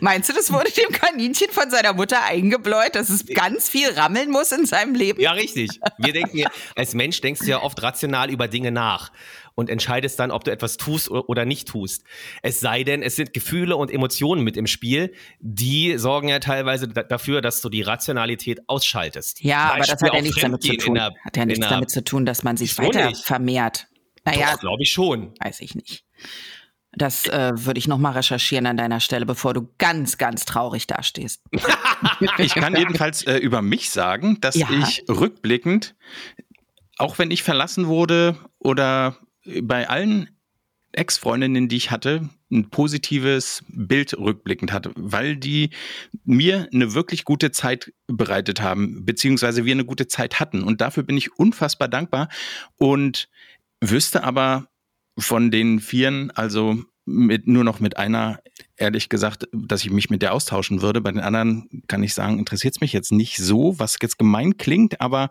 Meinst 0.00 0.28
du, 0.28 0.32
das 0.32 0.52
wurde 0.52 0.70
dem 0.70 0.90
Kaninchen 0.90 1.50
von 1.50 1.70
seiner 1.70 1.92
Mutter 1.92 2.22
eingebläut, 2.24 2.94
dass 2.94 3.08
es 3.08 3.26
ganz 3.26 3.68
viel 3.68 3.90
rammeln 3.90 4.30
muss 4.30 4.52
in 4.52 4.66
seinem 4.66 4.94
Leben? 4.94 5.20
Ja, 5.20 5.32
richtig. 5.32 5.80
Wir 5.98 6.12
denken 6.12 6.38
ja, 6.38 6.50
als 6.76 6.94
Mensch 6.94 7.20
denkst 7.20 7.40
du 7.40 7.46
ja 7.46 7.62
oft 7.62 7.82
rational 7.82 8.30
über 8.30 8.48
Dinge 8.48 8.70
nach 8.70 9.10
und 9.54 9.70
entscheidest 9.70 10.18
dann, 10.18 10.30
ob 10.30 10.44
du 10.44 10.50
etwas 10.50 10.76
tust 10.76 11.10
oder 11.10 11.44
nicht 11.44 11.68
tust. 11.68 12.04
Es 12.42 12.60
sei 12.60 12.84
denn, 12.84 13.02
es 13.02 13.16
sind 13.16 13.32
Gefühle 13.32 13.76
und 13.76 13.90
Emotionen 13.90 14.42
mit 14.42 14.56
im 14.56 14.66
Spiel, 14.66 15.12
die 15.40 15.98
sorgen 15.98 16.28
ja 16.28 16.38
teilweise 16.38 16.88
dafür, 16.88 17.40
dass 17.40 17.60
du 17.60 17.68
die 17.68 17.82
Rationalität 17.82 18.68
ausschaltest. 18.68 19.42
Ja, 19.42 19.68
Beispiel 19.68 19.74
aber 19.74 19.80
das 19.80 20.02
hat 20.02 20.14
ja 20.14 20.22
nichts 20.22 20.40
damit 20.40 20.62
zu 20.62 20.76
tun. 20.76 20.94
Der, 20.94 21.12
hat 21.24 21.36
ja 21.36 21.44
nichts 21.46 21.68
damit 21.68 21.90
zu 21.90 22.04
tun, 22.04 22.26
dass 22.26 22.42
man 22.42 22.56
sich 22.56 22.76
weiter 22.78 23.08
nicht. 23.08 23.24
vermehrt. 23.24 23.86
Naja, 24.24 24.54
glaube 24.56 24.82
ich 24.82 24.92
schon. 24.92 25.34
Weiß 25.40 25.60
ich 25.60 25.74
nicht. 25.74 26.04
Das 26.94 27.26
äh, 27.26 27.52
würde 27.54 27.78
ich 27.78 27.88
noch 27.88 27.98
mal 27.98 28.10
recherchieren 28.10 28.66
an 28.66 28.76
deiner 28.76 29.00
Stelle, 29.00 29.24
bevor 29.24 29.54
du 29.54 29.68
ganz, 29.78 30.18
ganz 30.18 30.44
traurig 30.44 30.86
dastehst. 30.86 31.42
ich 32.38 32.54
kann 32.54 32.76
jedenfalls 32.76 33.22
äh, 33.22 33.38
über 33.38 33.62
mich 33.62 33.90
sagen, 33.90 34.38
dass 34.40 34.56
ja. 34.56 34.68
ich 34.70 35.04
rückblickend, 35.08 35.94
auch 36.98 37.18
wenn 37.18 37.30
ich 37.30 37.42
verlassen 37.42 37.86
wurde 37.86 38.36
oder 38.58 39.16
bei 39.62 39.88
allen 39.88 40.28
Ex-Freundinnen, 40.92 41.68
die 41.68 41.76
ich 41.76 41.90
hatte, 41.90 42.28
ein 42.50 42.68
positives 42.68 43.64
Bild 43.68 44.16
rückblickend 44.16 44.72
hatte, 44.72 44.92
weil 44.94 45.36
die 45.36 45.70
mir 46.24 46.68
eine 46.72 46.92
wirklich 46.94 47.24
gute 47.24 47.50
Zeit 47.50 47.92
bereitet 48.06 48.60
haben, 48.60 49.04
beziehungsweise 49.04 49.64
wir 49.64 49.72
eine 49.72 49.86
gute 49.86 50.06
Zeit 50.06 50.38
hatten. 50.38 50.62
Und 50.62 50.80
dafür 50.80 51.02
bin 51.02 51.16
ich 51.16 51.38
unfassbar 51.38 51.88
dankbar 51.88 52.28
und 52.76 53.28
wüsste 53.80 54.22
aber 54.22 54.68
von 55.18 55.50
den 55.50 55.80
Vieren, 55.80 56.30
also 56.30 56.82
mit, 57.04 57.48
nur 57.48 57.64
noch 57.64 57.80
mit 57.80 57.96
einer, 57.96 58.40
ehrlich 58.76 59.08
gesagt, 59.08 59.48
dass 59.52 59.84
ich 59.84 59.90
mich 59.90 60.10
mit 60.10 60.22
der 60.22 60.34
austauschen 60.34 60.82
würde. 60.82 61.00
Bei 61.00 61.10
den 61.10 61.20
anderen 61.20 61.82
kann 61.88 62.02
ich 62.02 62.14
sagen, 62.14 62.38
interessiert 62.38 62.76
es 62.76 62.80
mich 62.80 62.92
jetzt 62.92 63.12
nicht 63.12 63.38
so, 63.38 63.78
was 63.78 63.96
jetzt 64.00 64.18
gemein 64.18 64.56
klingt, 64.56 65.00
aber 65.00 65.30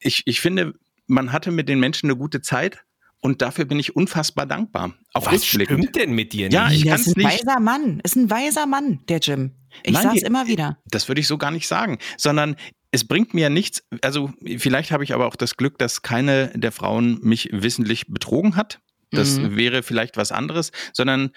ich, 0.00 0.26
ich 0.26 0.40
finde, 0.40 0.74
man 1.06 1.32
hatte 1.32 1.50
mit 1.50 1.68
den 1.68 1.80
Menschen 1.80 2.10
eine 2.10 2.18
gute 2.18 2.42
Zeit 2.42 2.84
und 3.20 3.42
dafür 3.42 3.66
bin 3.66 3.78
ich 3.78 3.94
unfassbar 3.96 4.46
dankbar. 4.46 4.94
Auf 5.12 5.26
Was 5.26 5.44
stimmt 5.44 5.94
denn 5.96 6.12
mit 6.12 6.32
dir 6.32 6.46
nicht? 6.46 6.54
Ja, 6.54 6.70
ich 6.70 6.86
kann 6.86 7.00
ist 7.00 7.08
ein 7.08 7.22
nicht. 7.22 7.26
weiser 7.26 7.60
Mann. 7.60 8.00
Ist 8.00 8.16
ein 8.16 8.30
weiser 8.30 8.66
Mann, 8.66 9.00
der 9.08 9.18
Jim. 9.18 9.52
Ich 9.82 9.92
Nein, 9.92 10.02
sag's 10.02 10.22
immer 10.22 10.46
wieder. 10.46 10.78
Das 10.86 11.08
würde 11.08 11.20
ich 11.20 11.26
so 11.26 11.38
gar 11.38 11.50
nicht 11.50 11.68
sagen, 11.68 11.98
sondern 12.16 12.56
es 12.90 13.06
bringt 13.06 13.34
mir 13.34 13.50
nichts. 13.50 13.84
Also 14.02 14.32
vielleicht 14.56 14.90
habe 14.90 15.04
ich 15.04 15.14
aber 15.14 15.26
auch 15.26 15.36
das 15.36 15.56
Glück, 15.56 15.78
dass 15.78 16.02
keine 16.02 16.48
der 16.54 16.72
Frauen 16.72 17.20
mich 17.22 17.50
wissentlich 17.52 18.06
betrogen 18.08 18.56
hat. 18.56 18.80
Das 19.10 19.38
mhm. 19.38 19.56
wäre 19.56 19.82
vielleicht 19.82 20.16
was 20.16 20.32
anderes, 20.32 20.72
sondern 20.92 21.30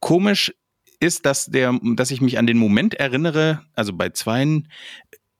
komisch 0.00 0.52
ist, 1.00 1.26
dass 1.26 1.46
der, 1.46 1.78
dass 1.94 2.10
ich 2.10 2.20
mich 2.20 2.38
an 2.38 2.46
den 2.46 2.58
Moment 2.58 2.94
erinnere, 2.94 3.62
also 3.74 3.92
bei 3.92 4.10
zweien, 4.10 4.68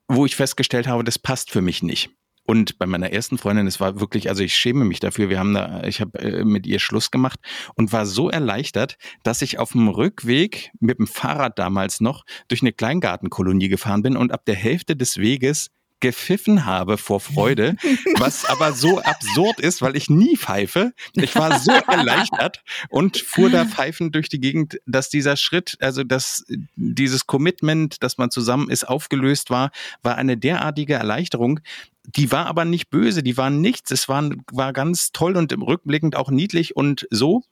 wo 0.08 0.26
ich 0.26 0.36
festgestellt 0.36 0.86
habe, 0.86 1.04
das 1.04 1.18
passt 1.18 1.50
für 1.50 1.60
mich 1.60 1.82
nicht. 1.82 2.10
Und 2.50 2.80
bei 2.80 2.86
meiner 2.86 3.12
ersten 3.12 3.38
Freundin, 3.38 3.68
es 3.68 3.78
war 3.78 4.00
wirklich, 4.00 4.28
also 4.28 4.42
ich 4.42 4.56
schäme 4.56 4.84
mich 4.84 4.98
dafür. 4.98 5.28
Wir 5.28 5.38
haben 5.38 5.54
da, 5.54 5.84
ich 5.84 6.00
habe 6.00 6.18
äh, 6.18 6.44
mit 6.44 6.66
ihr 6.66 6.80
Schluss 6.80 7.12
gemacht 7.12 7.38
und 7.76 7.92
war 7.92 8.06
so 8.06 8.28
erleichtert, 8.28 8.96
dass 9.22 9.40
ich 9.40 9.60
auf 9.60 9.70
dem 9.70 9.86
Rückweg 9.86 10.72
mit 10.80 10.98
dem 10.98 11.06
Fahrrad 11.06 11.60
damals 11.60 12.00
noch 12.00 12.24
durch 12.48 12.62
eine 12.62 12.72
Kleingartenkolonie 12.72 13.68
gefahren 13.68 14.02
bin 14.02 14.16
und 14.16 14.32
ab 14.32 14.46
der 14.46 14.56
Hälfte 14.56 14.96
des 14.96 15.18
Weges 15.18 15.70
gepfiffen 16.00 16.64
habe 16.64 16.98
vor 16.98 17.20
Freude, 17.20 17.76
was 18.18 18.44
aber 18.44 18.72
so 18.72 19.00
absurd 19.00 19.60
ist, 19.60 19.82
weil 19.82 19.96
ich 19.96 20.10
nie 20.10 20.36
pfeife. 20.36 20.92
Ich 21.12 21.34
war 21.36 21.58
so 21.60 21.70
erleichtert 21.86 22.62
und 22.88 23.18
fuhr 23.18 23.50
da 23.50 23.64
pfeifend 23.64 24.14
durch 24.14 24.28
die 24.28 24.40
Gegend, 24.40 24.80
dass 24.86 25.08
dieser 25.08 25.36
Schritt, 25.36 25.76
also 25.80 26.02
dass 26.04 26.44
dieses 26.76 27.26
Commitment, 27.26 28.02
dass 28.02 28.18
man 28.18 28.30
zusammen 28.30 28.70
ist, 28.70 28.88
aufgelöst 28.88 29.50
war, 29.50 29.70
war 30.02 30.16
eine 30.16 30.36
derartige 30.36 30.94
Erleichterung. 30.94 31.60
Die 32.04 32.32
war 32.32 32.46
aber 32.46 32.64
nicht 32.64 32.90
böse, 32.90 33.22
die 33.22 33.36
war 33.36 33.50
nichts. 33.50 33.90
Es 33.90 34.08
war, 34.08 34.28
war 34.52 34.72
ganz 34.72 35.12
toll 35.12 35.36
und 35.36 35.52
im 35.52 35.62
Rückblickend 35.62 36.16
auch 36.16 36.30
niedlich 36.30 36.76
und 36.76 37.06
so 37.10 37.42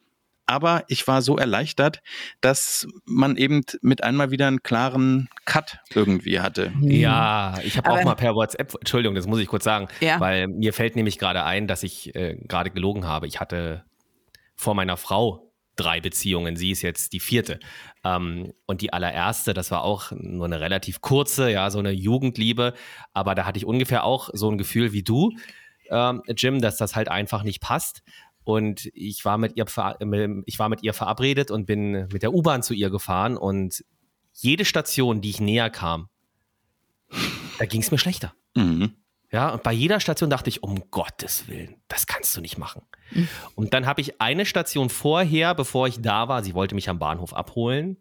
aber 0.49 0.85
ich 0.89 1.07
war 1.07 1.23
so 1.23 1.37
erleichtert, 1.37 2.01
dass 2.41 2.89
man 3.05 3.37
eben 3.37 3.63
mit 3.83 4.03
einmal 4.03 4.31
wieder 4.31 4.47
einen 4.47 4.63
klaren 4.63 5.29
Cut 5.45 5.79
irgendwie 5.95 6.41
hatte. 6.41 6.73
Hm. 6.73 6.91
Ja, 6.91 7.59
ich 7.63 7.77
habe 7.77 7.91
auch 7.91 8.03
mal 8.03 8.15
per 8.15 8.35
WhatsApp, 8.35 8.75
Entschuldigung, 8.81 9.15
das 9.15 9.27
muss 9.27 9.41
ich 9.41 9.47
kurz 9.47 9.65
sagen, 9.65 9.89
ja. 10.01 10.19
weil 10.21 10.49
mir 10.49 10.73
fällt 10.73 10.97
nämlich 10.97 11.19
gerade 11.19 11.45
ein, 11.45 11.67
dass 11.67 11.83
ich 11.83 12.15
äh, 12.15 12.37
gerade 12.49 12.71
gelogen 12.71 13.07
habe. 13.07 13.27
Ich 13.27 13.41
hatte 13.41 13.85
vor 14.57 14.75
meiner 14.75 14.97
Frau 14.97 15.53
drei 15.77 16.01
Beziehungen. 16.01 16.57
Sie 16.57 16.71
ist 16.71 16.83
jetzt 16.83 17.13
die 17.13 17.21
vierte. 17.21 17.61
Ähm, 18.03 18.53
und 18.67 18.81
die 18.81 18.93
allererste, 18.93 19.55
das 19.55 19.71
war 19.71 19.85
auch 19.85 20.13
nur 20.13 20.47
eine 20.47 20.61
relativ 20.61 21.01
kurze, 21.01 21.51
ja, 21.51 21.71
so 21.71 21.79
eine 21.79 21.93
Jugendliebe. 21.93 22.75
Aber 23.13 23.35
da 23.35 23.45
hatte 23.45 23.59
ich 23.59 23.67
ungefähr 23.67 24.05
auch 24.05 24.31
so 24.33 24.51
ein 24.51 24.59
Gefühl 24.59 24.93
wie 24.93 25.03
du, 25.03 25.33
ähm, 25.91 26.23
Jim, 26.37 26.61
dass 26.61 26.77
das 26.77 26.97
halt 26.97 27.09
einfach 27.09 27.43
nicht 27.43 27.61
passt. 27.61 28.03
Und 28.49 28.89
ich 28.95 29.27
war 29.27 29.37
mit 29.37 29.59
ihr, 29.59 29.67
ich 30.47 30.59
war 30.59 30.69
mit 30.71 30.83
ihr 30.83 30.95
verabredet 30.95 31.51
und 31.51 31.67
bin 31.67 32.09
mit 32.11 32.23
der 32.23 32.33
U-Bahn 32.33 32.63
zu 32.63 32.73
ihr 32.73 32.89
gefahren 32.89 33.37
und 33.37 33.85
jede 34.33 34.65
Station, 34.65 35.21
die 35.21 35.29
ich 35.29 35.39
näher 35.39 35.69
kam, 35.69 36.09
da 37.59 37.67
ging 37.67 37.83
es 37.83 37.91
mir 37.91 37.99
schlechter. 37.99 38.33
Mhm. 38.57 38.95
Ja, 39.31 39.51
und 39.51 39.63
bei 39.63 39.75
jeder 39.75 40.01
Station 40.01 40.31
dachte 40.31 40.49
ich, 40.49 40.63
um 40.63 40.91
Gottes 40.91 41.47
Willen, 41.49 41.77
das 41.89 42.07
kannst 42.07 42.35
du 42.39 42.41
nicht 42.41 42.57
machen. 42.57 42.81
Mhm. 43.11 43.29
Und 43.55 43.75
dann 43.75 43.85
habe 43.85 44.01
ich 44.01 44.19
eine 44.19 44.47
Station 44.47 44.89
vorher, 44.89 45.55
bevor 45.55 45.87
ich 45.87 46.01
da 46.01 46.29
war, 46.29 46.43
sie 46.43 46.55
wollte 46.55 46.75
mich 46.75 46.89
am 46.89 46.99
Bahnhof 46.99 47.35
abholen, 47.35 47.99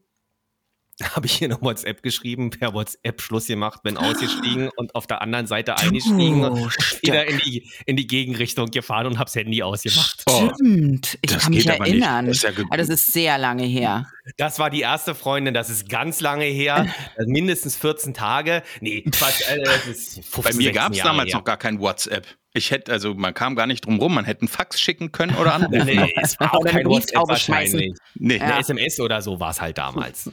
habe 1.16 1.28
ich 1.28 1.34
hier 1.34 1.48
eine 1.48 1.62
WhatsApp 1.62 2.02
geschrieben, 2.02 2.50
per 2.50 2.74
WhatsApp 2.74 3.22
Schluss 3.22 3.48
gemacht, 3.48 3.84
bin 3.84 3.98
ausgestiegen 3.98 4.70
und 4.76 4.96
auf 4.96 5.06
der 5.06 5.22
anderen 5.22 5.46
Seite 5.46 5.78
eingestiegen 5.78 6.44
oh, 6.44 6.48
und 6.48 6.78
wieder 7.04 7.28
in 7.28 7.38
die, 7.40 7.70
in 7.86 7.96
die 7.96 8.08
Gegenrichtung 8.08 8.72
gefahren 8.72 9.06
und 9.06 9.20
hab's 9.20 9.36
Handy 9.36 9.62
ausgemacht. 9.62 10.24
Stimmt, 10.30 11.20
ich 11.22 11.32
das 11.32 11.44
kann 11.44 11.54
mich 11.54 11.68
erinnern. 11.68 12.28
Das 12.28 12.38
ist, 12.38 12.44
ja 12.44 12.50
aber 12.50 12.78
das 12.78 12.90
ist 12.90 13.14
sehr 13.14 13.38
lange 13.38 13.64
her. 13.64 14.08
Das 14.38 14.60
war 14.60 14.70
die 14.70 14.82
erste 14.82 15.14
Freundin, 15.14 15.54
das 15.54 15.70
ist 15.70 15.88
ganz 15.88 16.20
lange 16.20 16.46
her, 16.46 16.88
mindestens 17.26 17.76
14 17.76 18.14
Tage. 18.14 18.64
Nee, 18.82 19.02
Quatsch, 19.04 19.42
äh, 19.50 19.64
das 19.64 19.88
ist 19.88 20.14
15, 20.26 20.44
Bei 20.44 20.54
mir 20.54 20.72
gab 20.72 20.94
es 20.94 21.00
damals 21.00 21.30
her. 21.30 21.38
noch 21.38 21.44
gar 21.44 21.58
kein 21.58 21.80
WhatsApp. 21.80 22.26
Ich 22.58 22.72
hätte, 22.72 22.92
also 22.92 23.14
man 23.14 23.36
kam 23.36 23.56
gar 23.56 23.68
nicht 23.68 23.86
drum 23.86 24.00
rum, 24.00 24.16
man 24.16 24.26
hätte 24.26 24.42
einen 24.42 24.48
Fax 24.48 24.82
schicken 24.82 25.12
können 25.12 25.36
oder 25.36 25.54
anrufen. 25.54 25.86
nee, 25.86 26.12
es 26.22 26.40
war 26.40 26.54
auch 26.56 26.64
kein 26.64 26.86
WhatsApp 26.88 27.28
wahrscheinlich. 27.28 27.94
Nee. 28.16 28.40
Eine 28.40 28.60
SMS 28.60 29.00
oder 29.00 29.22
so 29.22 29.40
war 29.40 29.52
es 29.52 29.62
halt 29.62 29.78
damals. 29.78 30.32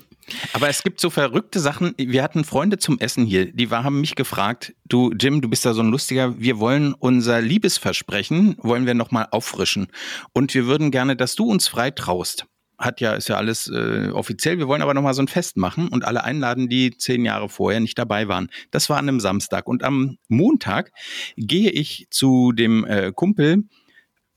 Aber 0.55 0.71
es 0.71 0.83
gibt 0.83 1.01
so 1.01 1.11
verrückte 1.11 1.61
Sachen. 1.61 1.95
Wir 1.99 2.23
hatten 2.23 2.45
Freunde 2.45 2.79
zum 2.79 2.99
Essen 2.99 3.27
hier, 3.27 3.53
die 3.53 3.69
haben 3.69 4.01
mich 4.01 4.15
gefragt, 4.15 4.75
du 4.87 5.13
Jim, 5.13 5.43
du 5.43 5.51
bist 5.51 5.67
da 5.67 5.75
so 5.75 5.83
ein 5.83 5.91
lustiger, 5.91 6.39
wir 6.39 6.59
wollen 6.59 6.95
unser 6.95 7.43
Liebesversprechen, 7.43 8.57
wollen 8.59 8.87
wir 8.87 8.95
nochmal 8.95 9.29
auffrischen. 9.31 9.89
Und 10.33 10.55
wir 10.55 10.67
würden 10.67 10.91
gerne, 10.91 11.17
dass 11.17 11.35
du 11.35 11.45
uns 11.45 11.69
frei 11.69 11.91
traust 11.91 12.47
hat 12.79 13.01
ja, 13.01 13.15
ist 13.15 13.29
ja 13.29 13.37
alles 13.37 13.69
äh, 13.69 14.11
offiziell. 14.13 14.59
Wir 14.59 14.69
wollen 14.69 14.83
aber 14.83 14.95
nochmal 14.95 15.15
so 15.15 15.23
ein 15.23 15.29
Fest 15.29 15.57
machen 15.57 15.89
und 15.89 16.05
alle 16.05 16.25
einladen, 16.25 16.69
die 16.69 16.97
zehn 16.97 17.25
Jahre 17.25 17.49
vorher 17.49 17.81
nicht 17.81 17.99
dabei 17.99 18.29
waren. 18.29 18.49
Das 18.71 18.89
war 18.91 18.99
an 18.99 19.09
einem 19.09 19.21
Samstag. 19.21 19.67
Und 19.69 19.83
am 19.83 20.19
Montag 20.29 20.93
gehe 21.37 21.71
ich 21.71 22.07
zu 22.11 22.53
dem 22.53 22.85
äh, 22.85 23.13
Kumpel 23.13 23.65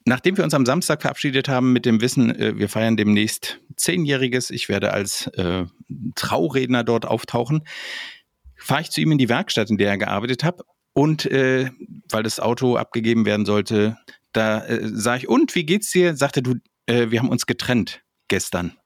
nachdem 0.08 0.38
wir 0.38 0.44
uns 0.44 0.54
am 0.54 0.66
Samstag 0.66 1.02
verabschiedet 1.02 1.50
haben 1.50 1.74
mit 1.74 1.86
dem 1.86 2.02
Wissen, 2.02 2.34
äh, 2.34 2.58
wir 2.58 2.70
feiern 2.70 2.98
demnächst 2.98 3.60
Zehnjähriges, 3.76 4.50
ich 4.50 4.70
werde 4.70 4.94
als 4.94 5.28
äh, 5.36 5.66
Trauredner 6.16 6.84
dort 6.84 7.06
auftauchen, 7.06 7.64
fahre 8.56 8.82
ich 8.82 8.90
zu 8.90 9.02
ihm 9.02 9.12
in 9.12 9.18
die 9.18 9.30
Werkstatt, 9.30 9.70
in 9.70 9.78
der 9.78 9.90
er 9.90 9.98
gearbeitet 9.98 10.44
hat. 10.44 10.62
Und 10.94 11.26
äh, 11.28 11.70
weil 12.10 12.24
das 12.24 12.40
Auto 12.40 12.76
abgegeben 12.76 13.26
werden 13.26 13.46
sollte, 13.46 13.98
da 14.32 14.66
äh, 14.66 14.80
sage 14.84 15.24
ich, 15.24 15.28
und 15.28 15.54
wie 15.54 15.66
geht's 15.66 15.92
dir? 15.92 16.16
Sagte 16.16 16.42
du, 16.42 16.56
wir 16.90 17.20
haben 17.20 17.28
uns 17.28 17.46
getrennt 17.46 18.02
gestern. 18.28 18.78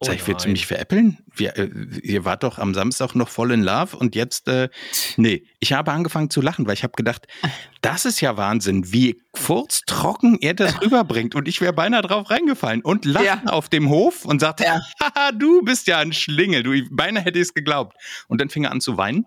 Oh 0.00 0.06
Sag 0.06 0.16
ich, 0.16 0.26
willst 0.26 0.44
du 0.44 0.50
mich 0.50 0.66
veräppeln? 0.66 1.18
Wir, 1.34 1.56
äh, 1.56 1.70
ihr 2.02 2.24
wart 2.24 2.42
doch 2.42 2.58
am 2.58 2.74
Samstag 2.74 3.14
noch 3.14 3.28
voll 3.28 3.52
in 3.52 3.62
Love 3.62 3.96
und 3.96 4.14
jetzt, 4.16 4.48
äh, 4.48 4.68
nee, 5.16 5.44
ich 5.60 5.72
habe 5.72 5.92
angefangen 5.92 6.30
zu 6.30 6.40
lachen, 6.40 6.66
weil 6.66 6.74
ich 6.74 6.82
habe 6.82 6.94
gedacht, 6.96 7.26
das 7.80 8.04
ist 8.04 8.20
ja 8.20 8.36
Wahnsinn, 8.36 8.92
wie 8.92 9.22
furztrocken 9.34 10.36
er 10.40 10.54
das 10.54 10.80
rüberbringt 10.82 11.36
und 11.36 11.46
ich 11.46 11.60
wäre 11.60 11.72
beinahe 11.72 12.02
drauf 12.02 12.28
reingefallen 12.28 12.82
und 12.82 13.04
lachte 13.04 13.26
Ja. 13.26 13.42
auf 13.46 13.68
dem 13.68 13.88
Hof 13.88 14.24
und 14.24 14.40
sagte, 14.40 14.64
Ja. 14.64 14.80
haha, 15.00 15.30
du 15.32 15.62
bist 15.62 15.86
ja 15.86 15.98
ein 16.00 16.12
Schlingel, 16.12 16.64
du, 16.64 16.72
beinahe 16.90 17.22
hätte 17.24 17.38
ich 17.38 17.44
es 17.44 17.54
geglaubt. 17.54 17.96
Und 18.26 18.40
dann 18.40 18.50
fing 18.50 18.64
er 18.64 18.72
an 18.72 18.80
zu 18.80 18.96
weinen. 18.96 19.26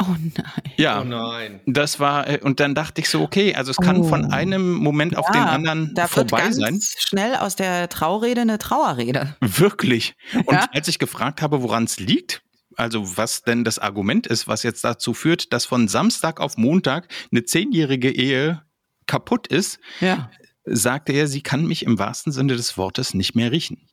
Oh 0.00 0.14
nein. 0.20 0.62
Ja. 0.76 1.00
Oh 1.00 1.04
nein. 1.04 1.60
Das 1.66 1.98
war, 1.98 2.28
äh, 2.28 2.38
und 2.40 2.60
dann 2.60 2.74
dachte 2.74 3.00
ich 3.00 3.08
so, 3.10 3.20
okay, 3.22 3.54
also 3.54 3.70
es 3.72 3.76
kann 3.78 3.98
Oh. 3.98 4.04
von 4.04 4.32
einem 4.32 4.74
Moment 4.74 5.16
auf 5.16 5.26
den 5.26 5.40
Ja, 5.42 5.46
anderen 5.46 5.92
da 5.94 6.02
wird 6.02 6.30
vorbei 6.30 6.42
ganz 6.42 6.56
sein. 6.56 6.80
schnell 6.98 7.34
aus 7.36 7.56
der 7.56 7.88
Traurede 7.88 8.42
eine 8.42 8.58
Trauerrede. 8.58 9.36
Wirklich. 9.40 10.14
Und 10.46 10.52
Ja. 10.52 10.66
als 10.72 10.86
ich 10.88 10.98
gefragt 11.00 11.42
habe, 11.42 11.62
woran 11.62 11.84
es 11.84 11.98
liegt, 11.98 12.42
also 12.76 13.16
was 13.16 13.42
denn 13.42 13.64
das 13.64 13.80
Argument 13.80 14.28
ist, 14.28 14.46
was 14.46 14.62
jetzt 14.62 14.84
dazu 14.84 15.14
führt, 15.14 15.52
dass 15.52 15.64
von 15.64 15.88
Samstag 15.88 16.38
auf 16.40 16.56
Montag 16.56 17.08
eine 17.32 17.42
zehnjährige 17.44 18.10
Ehe 18.12 18.62
kaputt 19.06 19.48
ist, 19.48 19.80
Ja. 20.00 20.30
sagte 20.64 21.12
er, 21.12 21.26
sie 21.26 21.40
kann 21.42 21.66
mich 21.66 21.82
im 21.84 21.98
wahrsten 21.98 22.30
Sinne 22.32 22.54
des 22.54 22.76
Wortes 22.78 23.14
nicht 23.14 23.34
mehr 23.34 23.50
riechen. 23.50 23.88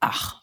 Ach. 0.00 0.39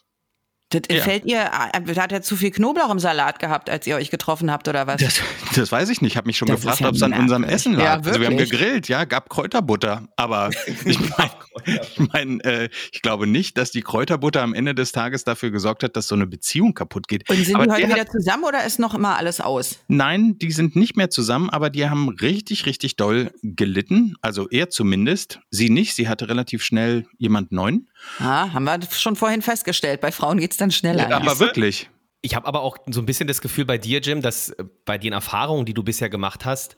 Das 0.69 0.82
Ja. 0.89 1.01
fällt 1.01 1.23
ihr, 1.25 1.38
äh, 1.39 1.95
hat 1.95 2.12
er 2.12 2.21
zu 2.21 2.36
viel 2.36 2.51
Knoblauch 2.51 2.91
im 2.91 2.99
Salat 2.99 3.39
gehabt, 3.39 3.69
als 3.69 3.88
ihr 3.88 3.95
euch 3.95 4.10
getroffen 4.10 4.51
habt, 4.51 4.67
oder 4.67 4.86
was? 4.86 4.99
Das, 5.01 5.21
das 5.56 5.71
weiß 5.71 5.88
ich 5.89 6.01
nicht. 6.01 6.12
Ich 6.12 6.17
habe 6.17 6.27
mich 6.27 6.38
schon 6.38 6.49
Das 6.49 6.60
gefragt, 6.60 6.82
ja 6.82 6.89
ob 6.89 6.95
es 6.95 7.03
an 7.03 7.13
unserem. 7.13 7.45
Essen 7.45 7.73
lag. 7.73 7.84
Ja, 7.84 7.93
also 7.95 8.19
wir 8.19 8.27
haben 8.27 8.36
gegrillt, 8.38 8.89
ja, 8.89 9.06
gab 9.06 9.30
Kräuterbutter. 9.30 10.08
Aber 10.17 10.49
ich 10.86 10.99
meine, 10.99 11.32
ich, 11.65 11.99
mein, 12.12 12.39
äh, 12.41 12.69
ich 12.91 13.01
glaube 13.01 13.27
nicht, 13.27 13.58
dass 13.58 13.71
die 13.71 13.82
Kräuterbutter 13.82 14.41
am 14.41 14.53
Ende 14.53 14.75
des 14.75 14.91
Tages 14.91 15.23
dafür 15.23 15.51
gesorgt 15.51 15.84
hat, 15.84 15.95
dass 15.95 16.08
so 16.10 16.15
eine 16.15 16.27
Beziehung 16.27 16.73
kaputt 16.73 17.08
geht. 17.08 17.30
Und 17.30 17.38
sind 17.45 17.56
aber 17.56 17.65
die 17.65 17.71
heute 17.71 17.82
der 17.84 17.89
wieder 17.91 18.01
hat, 18.01 18.12
zusammen 18.12 18.43
oder 18.43 18.65
ist 18.65 18.77
noch 18.80 18.93
immer 18.93 19.15
alles 19.15 19.39
aus? 19.39 19.80
Nein, 19.88 20.38
die 20.38 20.51
sind 20.51 20.75
nicht 20.75 20.97
mehr 20.97 21.10
zusammen, 21.10 21.49
aber 21.49 21.69
die 21.69 21.89
haben 21.89 22.10
richtig, 22.10 22.65
richtig 22.65 22.97
doll 22.97 23.32
gelitten. 23.41 24.15
Also 24.21 24.49
er 24.49 24.69
zumindest. 24.69 25.39
Sie 25.49 25.69
nicht. 25.69 25.95
Sie 25.95 26.10
hatte 26.10 26.27
relativ 26.27 26.62
schnell 26.62 27.06
jemand 27.17 27.53
neuen. 27.53 27.89
Ah, 28.20 28.52
haben 28.54 28.63
wir 28.65 28.80
schon 28.91 29.15
vorhin 29.15 29.41
festgestellt. 29.41 30.02
Bei 30.02 30.12
Frauen 30.12 30.38
geht's 30.39 30.58
dann 30.58 30.72
schneller. 30.72 31.10
aber 31.15 31.30
Siehste? 31.32 31.46
wirklich. 31.46 31.89
Ich 32.22 32.36
habe 32.36 32.48
aber 32.48 32.62
auch 32.62 32.78
so 32.89 33.00
ein 33.02 33.06
bisschen 33.06 33.28
das 33.28 33.41
Gefühl 33.41 33.65
bei 33.65 33.78
dir, 33.78 34.00
Jim, 34.02 34.22
dass 34.22 34.50
äh, 34.50 34.63
bei 34.86 34.98
den 34.98 35.13
Erfahrungen, 35.13 35.65
die 35.65 35.74
du 35.74 35.84
bisher 35.84 36.10
gemacht 36.10 36.46
hast, 36.46 36.78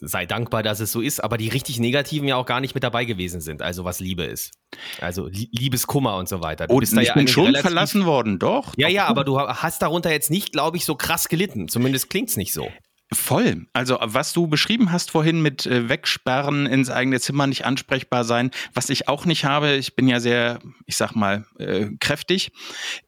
sei 0.00 0.24
dankbar, 0.26 0.62
dass 0.62 0.78
es 0.78 0.92
so 0.92 1.00
ist, 1.00 1.18
aber 1.24 1.36
die 1.36 1.48
richtig 1.48 1.80
negativen 1.80 2.28
ja 2.28 2.36
auch 2.36 2.46
gar 2.46 2.60
nicht 2.60 2.74
mit 2.74 2.84
dabei 2.84 3.04
gewesen 3.04 3.40
sind, 3.40 3.60
also 3.60 3.84
was 3.84 3.98
Liebe 3.98 4.22
ist. 4.22 4.52
Also 5.00 5.26
Lie- 5.26 5.48
Liebeskummer 5.50 6.16
und 6.16 6.28
so 6.28 6.40
weiter. 6.42 6.68
Du 6.68 6.78
da 6.80 7.00
ich 7.00 7.08
ja 7.08 7.14
bin 7.14 7.26
schon 7.26 7.54
verlassen 7.56 8.04
worden, 8.06 8.38
doch. 8.38 8.74
Ja, 8.76 8.86
doch. 8.86 8.94
ja, 8.94 9.06
aber 9.06 9.24
du 9.24 9.40
hast 9.40 9.82
darunter 9.82 10.12
jetzt 10.12 10.30
nicht, 10.30 10.52
glaube 10.52 10.76
ich, 10.76 10.84
so 10.84 10.94
krass 10.94 11.28
gelitten. 11.28 11.66
Zumindest 11.68 12.08
klingt's 12.08 12.36
nicht 12.36 12.52
so. 12.52 12.70
Voll. 13.10 13.66
Also 13.72 13.98
was 14.02 14.34
du 14.34 14.48
beschrieben 14.48 14.92
hast 14.92 15.10
vorhin 15.10 15.40
mit 15.40 15.64
äh, 15.64 15.88
wegsperren, 15.88 16.66
ins 16.66 16.90
eigene 16.90 17.18
Zimmer 17.20 17.46
nicht 17.46 17.64
ansprechbar 17.64 18.22
sein, 18.24 18.50
was 18.74 18.90
ich 18.90 19.08
auch 19.08 19.24
nicht 19.24 19.46
habe, 19.46 19.76
ich 19.76 19.96
bin 19.96 20.08
ja 20.08 20.20
sehr, 20.20 20.58
ich 20.84 20.96
sag 20.98 21.14
mal, 21.14 21.46
äh, 21.58 21.86
kräftig. 22.00 22.52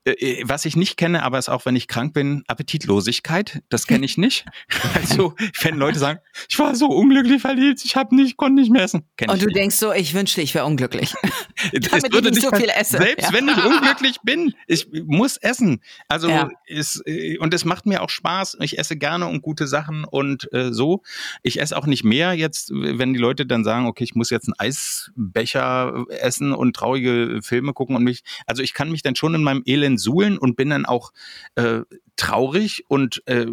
Äh, 0.05 0.13
äh, 0.13 0.43
was 0.47 0.65
ich 0.65 0.75
nicht 0.75 0.97
kenne, 0.97 1.23
aber 1.23 1.39
ist 1.39 1.51
auch, 1.51 1.67
wenn 1.67 1.77
ich 1.77 1.87
krank 1.87 2.15
bin, 2.15 2.45
Appetitlosigkeit, 2.49 3.63
das 3.69 3.87
kenne 3.87 4.07
ich 4.07 4.17
nicht. 4.17 4.47
also 4.95 5.35
wenn 5.61 5.77
Leute 5.77 5.99
sagen, 5.99 6.21
ich 6.49 6.59
war 6.59 6.75
so 6.75 6.87
unglücklich 6.87 7.43
verliebt, 7.43 7.85
ich 7.85 7.95
habe 7.95 8.17
nicht, 8.17 8.39
konnte 8.39 8.61
nicht 8.61 8.73
mehr 8.73 8.83
essen. 8.85 9.05
Kenn 9.19 9.29
Und 9.29 9.43
du 9.43 9.47
nicht. 9.47 9.57
denkst 9.57 9.77
so, 9.77 9.93
ich 9.93 10.15
wünschte, 10.15 10.41
ich 10.41 10.55
wäre 10.55 10.65
unglücklich. 10.65 11.13
Damit 11.73 12.15
ich 12.15 12.23
nicht 12.23 12.43
so 12.43 12.51
viel 12.57 12.71
esse. 12.71 12.97
Selbst 12.97 13.27
Ja. 13.27 13.33
wenn 13.35 13.49
ich 13.49 13.63
unglücklich 13.63 14.17
bin, 14.23 14.55
ich 14.67 14.89
muss 15.05 15.37
essen. 15.37 15.83
Also 16.09 16.31
Ja. 16.31 16.49
ist, 16.67 17.03
äh, 17.07 17.37
und 17.39 17.53
es 17.53 17.67
macht 17.67 17.85
mir 17.85 18.03
auch 18.03 18.09
Spaß. 18.09 18.57
Ich 18.61 18.79
esse 18.79 18.97
gerne 18.97 19.27
und 19.27 19.43
gute 19.43 19.67
Sachen 19.67 19.90
und 20.11 20.53
äh, 20.53 20.73
so. 20.73 21.03
Ich 21.43 21.61
esse 21.61 21.77
auch 21.77 21.87
nicht 21.87 22.05
mehr 22.05 22.35
jetzt, 22.35 22.71
wenn 22.73 23.13
die 23.13 23.19
Leute 23.21 23.47
dann 23.47 23.65
sagen, 23.65 23.87
okay, 23.87 24.05
ich 24.05 24.15
muss 24.15 24.31
jetzt 24.31 24.47
einen 24.49 24.59
Eisbecher 24.59 26.05
essen 26.09 26.53
und 26.53 26.75
traurige 26.77 27.41
Filme 27.43 27.73
gucken 27.73 27.97
und 27.97 28.05
mich. 28.05 28.23
Also 28.47 28.63
ich 28.63 28.75
kann 28.75 28.91
mich 28.91 29.03
dann 29.03 29.17
schon 29.17 29.35
in 29.35 29.43
meinem 29.43 29.63
Elend 29.67 30.01
suhlen 30.01 30.39
und 30.39 30.57
bin 30.57 30.71
dann 30.71 30.87
auch 30.87 31.13
äh, 31.55 31.81
traurig 32.17 32.85
und 32.89 33.23
äh, 33.27 33.47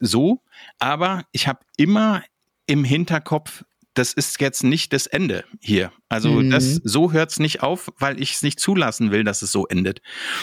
so. 0.00 0.40
Aber 0.78 1.24
ich 1.32 1.48
habe 1.48 1.60
immer 1.76 2.22
im 2.66 2.84
Hinterkopf, 2.84 3.64
das 3.94 4.14
ist 4.14 4.40
jetzt 4.40 4.64
nicht 4.64 4.92
das 4.94 5.06
Ende 5.06 5.44
hier. 5.60 5.92
Also 6.08 6.30
Mhm. 6.30 6.50
das, 6.50 6.76
so 6.82 7.12
hört's 7.12 7.38
nicht 7.38 7.62
auf, 7.62 7.92
weil 7.98 8.20
ich 8.22 8.32
es 8.32 8.42
nicht 8.42 8.58
zulassen 8.58 9.10
will, 9.10 9.22
dass 9.22 9.42
es 9.42 9.52
so 9.52 9.66
endet. 9.66 10.00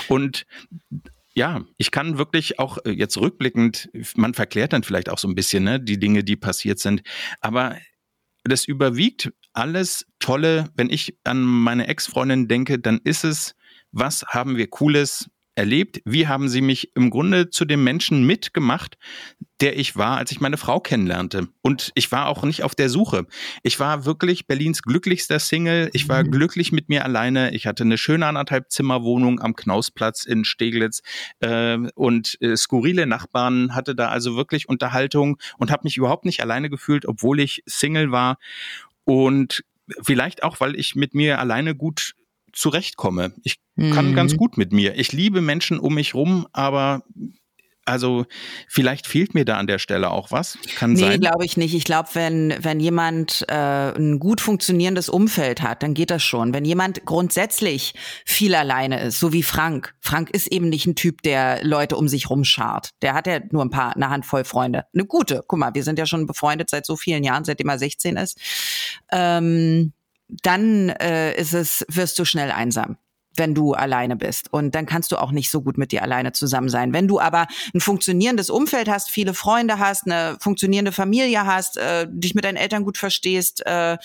Und 0.07 0.45
ja, 1.33 1.63
ich 1.77 1.91
kann 1.91 2.17
wirklich 2.17 2.59
auch 2.59 2.77
äh, 2.85 2.91
jetzt 2.91 3.17
rückblickend, 3.17 3.89
man 4.15 4.33
verklärt 4.33 4.73
dann 4.73 4.83
vielleicht 4.83 5.09
auch 5.09 5.17
so 5.17 5.27
ein 5.27 5.35
bisschen 5.35 5.63
ne, 5.63 5.79
die 5.79 5.99
Dinge, 5.99 6.23
die 6.23 6.35
passiert 6.35 6.79
sind, 6.79 7.01
aber 7.41 7.77
das 8.43 8.65
überwiegt 8.65 9.31
alles 9.53 10.05
Tolle. 10.19 10.69
Wenn 10.75 10.89
ich 10.89 11.17
an 11.23 11.41
meine 11.41 11.87
Ex-Freundin 11.87 12.47
denke, 12.47 12.79
dann 12.79 12.99
ist 13.03 13.23
es, 13.23 13.55
was 13.91 14.23
haben 14.27 14.57
wir 14.57 14.69
Cooles 14.69 15.29
erlebt? 15.59 16.01
Wie 16.05 16.27
haben 16.27 16.49
sie 16.49 16.61
mich 16.61 16.95
im 16.95 17.09
Grunde 17.09 17.49
zu 17.49 17.65
dem 17.65 17.83
Menschen 17.83 18.25
mitgemacht, 18.25 18.97
der 19.61 19.77
ich 19.77 19.97
war, 19.97 20.17
als 20.17 20.31
ich 20.31 20.39
meine 20.39 20.57
Frau 20.57 20.79
kennenlernte? 20.79 21.49
Und 21.61 21.91
ich 21.95 22.11
war 22.11 22.27
auch 22.27 22.43
nicht 22.43 22.63
auf 22.63 22.73
der 22.75 22.89
Suche. 22.89 23.27
Ich 23.61 23.79
war 23.79 24.05
wirklich 24.05 24.47
Berlins 24.47 24.81
glücklichster 24.81 25.37
Single. 25.37 25.89
Ich 25.93 26.07
war 26.09 26.23
Mhm. 26.23 26.31
glücklich 26.31 26.71
mit 26.71 26.89
mir 26.89 27.03
alleine. 27.03 27.53
Ich 27.53 27.67
hatte 27.67 27.83
eine 27.83 27.97
schöne 27.97 28.25
anderthalb 28.25 28.71
Zimmerwohnung 28.71 29.41
am 29.41 29.55
Knausplatz 29.55 30.23
in 30.23 30.45
Steglitz 30.45 31.01
äh, 31.41 31.77
und 31.93 32.37
äh, 32.41 32.55
skurrile 32.55 33.05
Nachbarn, 33.05 33.75
hatte 33.75 33.93
da 33.95 34.07
also 34.07 34.35
wirklich 34.37 34.69
Unterhaltung 34.69 35.37
und 35.57 35.71
habe 35.71 35.81
mich 35.83 35.97
überhaupt 35.97 36.25
nicht 36.25 36.41
alleine 36.41 36.69
gefühlt, 36.69 37.05
obwohl 37.05 37.39
ich 37.41 37.61
Single 37.65 38.11
war. 38.11 38.37
Und 39.03 39.63
vielleicht 40.01 40.43
auch, 40.43 40.59
weil 40.59 40.75
ich 40.75 40.95
mit 40.95 41.13
mir 41.15 41.39
alleine 41.39 41.75
gut 41.75 42.13
zurechtkomme. 42.53 43.33
Ich 43.43 43.57
kann 43.77 44.11
Mhm. 44.11 44.15
ganz 44.15 44.35
gut 44.35 44.57
mit 44.57 44.73
mir. 44.73 44.95
Ich 44.97 45.11
liebe 45.13 45.41
Menschen 45.41 45.79
um 45.79 45.95
mich 45.95 46.13
rum, 46.13 46.47
aber 46.51 47.03
also 47.85 48.25
vielleicht 48.67 49.07
fehlt 49.07 49.33
mir 49.33 49.45
da 49.45 49.57
an 49.57 49.65
der 49.65 49.79
Stelle 49.79 50.11
auch 50.11 50.31
was. 50.31 50.59
Kann 50.75 50.93
Nee, 50.93 50.99
sein. 50.99 51.21
glaube 51.21 51.43
ich 51.43 51.57
nicht. 51.57 51.73
Ich 51.73 51.85
glaube, 51.85 52.09
wenn, 52.13 52.53
wenn 52.61 52.79
jemand 52.79 53.45
äh, 53.47 53.53
ein 53.97 54.19
gut 54.19 54.41
funktionierendes 54.41 55.09
Umfeld 55.09 55.63
hat, 55.63 55.81
dann 55.81 55.95
geht 55.95 56.11
das 56.11 56.21
schon. 56.21 56.53
Wenn 56.53 56.65
jemand 56.65 57.03
grundsätzlich 57.05 57.95
viel 58.25 58.53
alleine 58.53 59.01
ist, 59.01 59.19
so 59.19 59.33
wie 59.33 59.41
Frank. 59.41 59.95
Frank 60.01 60.29
ist 60.29 60.51
eben 60.51 60.69
nicht 60.69 60.85
ein 60.85 60.93
Typ, 60.95 61.23
der 61.23 61.63
Leute 61.65 61.95
um 61.97 62.07
sich 62.07 62.29
rumschart. 62.29 62.91
Der 63.01 63.15
hat 63.15 63.25
ja 63.25 63.39
nur 63.49 63.65
ein 63.65 63.71
paar, 63.71 63.95
eine 63.95 64.09
Handvoll 64.11 64.43
Freunde. 64.43 64.83
Eine 64.93 65.05
gute. 65.05 65.43
Guck 65.47 65.57
mal, 65.57 65.73
wir 65.73 65.83
sind 65.83 65.97
ja 65.97 66.05
schon 66.05 66.27
befreundet 66.27 66.69
seit 66.69 66.85
so 66.85 66.95
vielen 66.95 67.23
Jahren, 67.23 67.43
seitdem 67.43 67.69
er 67.69 67.79
16 67.79 68.17
ist. 68.17 68.37
Ähm, 69.11 69.93
dann 70.29 70.89
äh, 70.89 71.35
ist 71.35 71.53
es, 71.53 71.85
wirst 71.89 72.17
du 72.19 72.25
schnell 72.25 72.51
einsam 72.51 72.97
wenn 73.39 73.55
du 73.55 73.73
alleine 73.73 74.15
bist. 74.15 74.51
Und 74.53 74.75
dann 74.75 74.85
kannst 74.85 75.11
du 75.11 75.17
auch 75.17 75.31
nicht 75.31 75.49
so 75.49 75.61
gut 75.61 75.77
mit 75.77 75.91
dir 75.91 76.03
alleine 76.03 76.33
zusammen 76.33 76.69
sein. 76.69 76.93
Wenn 76.93 77.07
du 77.07 77.19
aber 77.19 77.47
ein 77.73 77.79
funktionierendes 77.79 78.49
Umfeld 78.49 78.89
hast, 78.89 79.09
viele 79.09 79.33
Freunde 79.33 79.79
hast, 79.79 80.05
eine 80.05 80.37
funktionierende 80.39 80.91
Familie 80.91 81.45
hast, 81.45 81.77
äh, 81.77 82.05
dich 82.09 82.35
mit 82.35 82.43
deinen 82.43 82.57
Eltern 82.57 82.83
gut 82.83 82.97
verstehst, 82.97 83.65
äh, 83.65 83.93
äh, 83.93 83.97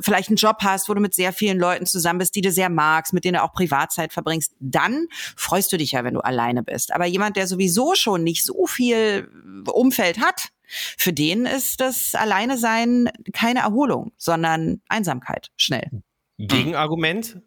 vielleicht 0.00 0.28
einen 0.28 0.36
Job 0.36 0.56
hast, 0.62 0.88
wo 0.88 0.94
du 0.94 1.00
mit 1.00 1.14
sehr 1.14 1.32
vielen 1.32 1.58
Leuten 1.58 1.86
zusammen 1.86 2.18
bist, 2.18 2.34
die 2.34 2.40
du 2.40 2.50
sehr 2.50 2.70
magst, 2.70 3.12
mit 3.12 3.24
denen 3.24 3.34
du 3.34 3.42
auch 3.42 3.52
Privatzeit 3.52 4.12
verbringst, 4.12 4.54
dann 4.58 5.06
freust 5.36 5.72
du 5.72 5.76
dich 5.76 5.92
ja, 5.92 6.02
wenn 6.02 6.14
du 6.14 6.20
alleine 6.20 6.62
bist. 6.62 6.92
Aber 6.92 7.06
jemand, 7.06 7.36
der 7.36 7.46
sowieso 7.46 7.94
schon 7.94 8.24
nicht 8.24 8.42
so 8.42 8.66
viel 8.66 9.28
Umfeld 9.66 10.18
hat, 10.18 10.48
für 10.96 11.12
den 11.12 11.46
ist 11.46 11.80
das 11.80 12.14
Alleine 12.14 12.58
sein 12.58 13.10
keine 13.32 13.60
Erholung, 13.60 14.12
sondern 14.16 14.80
Einsamkeit 14.88 15.50
schnell. 15.56 16.02
Gegenargument, 16.38 17.40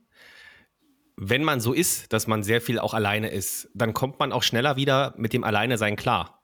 wenn 1.18 1.44
man 1.44 1.60
so 1.60 1.74
ist, 1.74 2.12
dass 2.14 2.28
man 2.28 2.44
sehr 2.44 2.62
viel 2.62 2.80
auch 2.80 2.94
alleine 2.94 3.30
ist, 3.30 3.70
dann 3.74 3.94
kommt 3.94 4.20
man 4.20 4.32
auch 4.32 4.44
schneller 4.44 4.76
wieder 4.76 5.14
mit 5.18 5.34
dem 5.34 5.44
Alleine 5.44 5.78
sein 5.78 5.96
klar. 5.96 6.42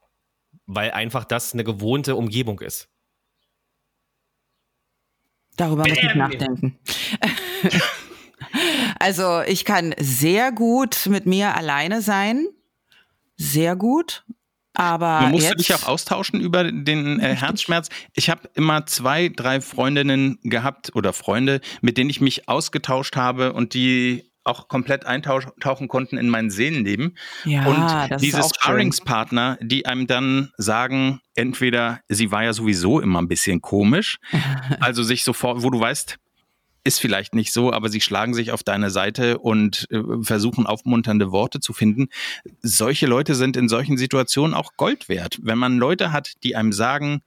Weil 0.65 0.91
einfach 0.91 1.25
das 1.25 1.53
eine 1.53 1.63
gewohnte 1.63 2.15
Umgebung 2.15 2.59
ist. 2.59 2.89
Darüber 5.57 5.87
muss 5.87 5.97
ich 5.97 6.15
nachdenken. 6.15 6.79
also 8.99 9.41
ich 9.41 9.65
kann 9.65 9.93
sehr 9.99 10.51
gut 10.51 11.07
mit 11.07 11.25
mir 11.25 11.55
alleine 11.55 12.01
sein. 12.01 12.47
Sehr 13.37 13.75
gut. 13.75 14.25
Aber 14.73 15.25
du 15.25 15.31
musst 15.31 15.49
jetzt, 15.49 15.59
dich 15.59 15.73
auch 15.75 15.87
austauschen 15.87 16.39
über 16.39 16.71
den 16.71 17.19
äh, 17.19 17.35
Herzschmerz. 17.35 17.89
Ich 18.13 18.29
habe 18.29 18.49
immer 18.53 18.85
zwei, 18.85 19.29
drei 19.29 19.61
Freundinnen 19.61 20.39
gehabt 20.43 20.91
oder 20.95 21.13
Freunde, 21.13 21.61
mit 21.81 21.97
denen 21.97 22.09
ich 22.09 22.21
mich 22.21 22.47
ausgetauscht 22.47 23.15
habe 23.15 23.53
und 23.53 23.73
die 23.73 24.31
auch 24.43 24.67
komplett 24.67 25.05
eintauchen 25.05 25.87
konnten 25.87 26.17
in 26.17 26.29
mein 26.29 26.49
Seelenleben. 26.49 27.15
Ja, 27.45 27.65
und 27.65 28.21
diese. 28.21 28.41
Sparringspartner, 28.41 29.57
die 29.61 29.85
einem 29.85 30.07
dann 30.07 30.51
sagen, 30.57 31.19
entweder 31.35 31.99
sie 32.07 32.31
war 32.31 32.43
ja 32.43 32.53
sowieso 32.53 32.99
immer 32.99 33.21
ein 33.21 33.27
bisschen 33.27 33.61
komisch, 33.61 34.17
also 34.79 35.03
sich 35.03 35.23
sofort, 35.23 35.61
wo 35.61 35.69
du 35.69 35.79
weißt, 35.79 36.17
ist 36.83 36.99
vielleicht 36.99 37.35
nicht 37.35 37.53
so, 37.53 37.71
aber 37.71 37.89
sie 37.89 38.01
schlagen 38.01 38.33
sich 38.33 38.51
auf 38.51 38.63
deine 38.63 38.89
Seite 38.89 39.37
und 39.37 39.87
äh, 39.91 40.01
versuchen 40.21 40.65
aufmunternde 40.65 41.31
Worte 41.31 41.59
zu 41.59 41.73
finden. 41.73 42.07
Solche 42.61 43.05
Leute 43.05 43.35
sind 43.35 43.55
in 43.57 43.69
solchen 43.69 43.97
Situationen 43.97 44.53
auch 44.53 44.73
Gold 44.77 45.07
wert. 45.09 45.39
Wenn 45.43 45.57
man 45.57 45.77
Leute 45.77 46.11
hat, 46.11 46.43
die 46.43 46.55
einem 46.55 46.73
sagen, 46.73 47.21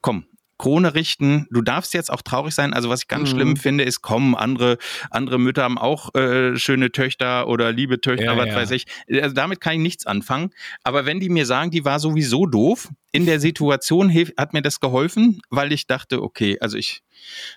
komm, 0.00 0.26
Krone 0.58 0.94
richten, 0.94 1.46
du 1.50 1.60
darfst 1.62 1.92
jetzt 1.94 2.10
auch 2.10 2.22
traurig 2.22 2.54
sein. 2.54 2.72
Also 2.72 2.88
was 2.88 3.02
ich 3.02 3.08
ganz 3.08 3.30
Mhm. 3.30 3.34
schlimm 3.36 3.56
finde, 3.56 3.84
ist, 3.84 4.02
kommen 4.02 4.34
andere, 4.34 4.78
andere 5.10 5.38
Mütter 5.38 5.62
haben 5.64 5.78
auch 5.78 6.14
äh, 6.14 6.56
schöne 6.56 6.92
Töchter 6.92 7.48
oder 7.48 7.72
liebe 7.72 8.00
Töchter, 8.00 8.24
Ja, 8.32 8.36
was 8.36 8.48
ja. 8.48 8.56
weiß 8.56 8.70
ich. 8.72 8.86
Also 9.22 9.34
damit 9.34 9.60
kann 9.60 9.74
ich 9.74 9.80
nichts 9.80 10.06
anfangen. 10.06 10.50
Aber 10.82 11.04
wenn 11.06 11.20
die 11.20 11.28
mir 11.28 11.46
sagen, 11.46 11.70
die 11.70 11.84
war 11.84 12.00
sowieso 12.00 12.46
doof, 12.46 12.88
in 13.12 13.24
der 13.26 13.40
Situation 13.40 14.12
hat 14.36 14.52
mir 14.52 14.62
das 14.62 14.80
geholfen, 14.80 15.40
weil 15.48 15.72
ich 15.72 15.86
dachte, 15.86 16.22
okay, 16.22 16.58
also 16.60 16.76
ich, 16.76 17.02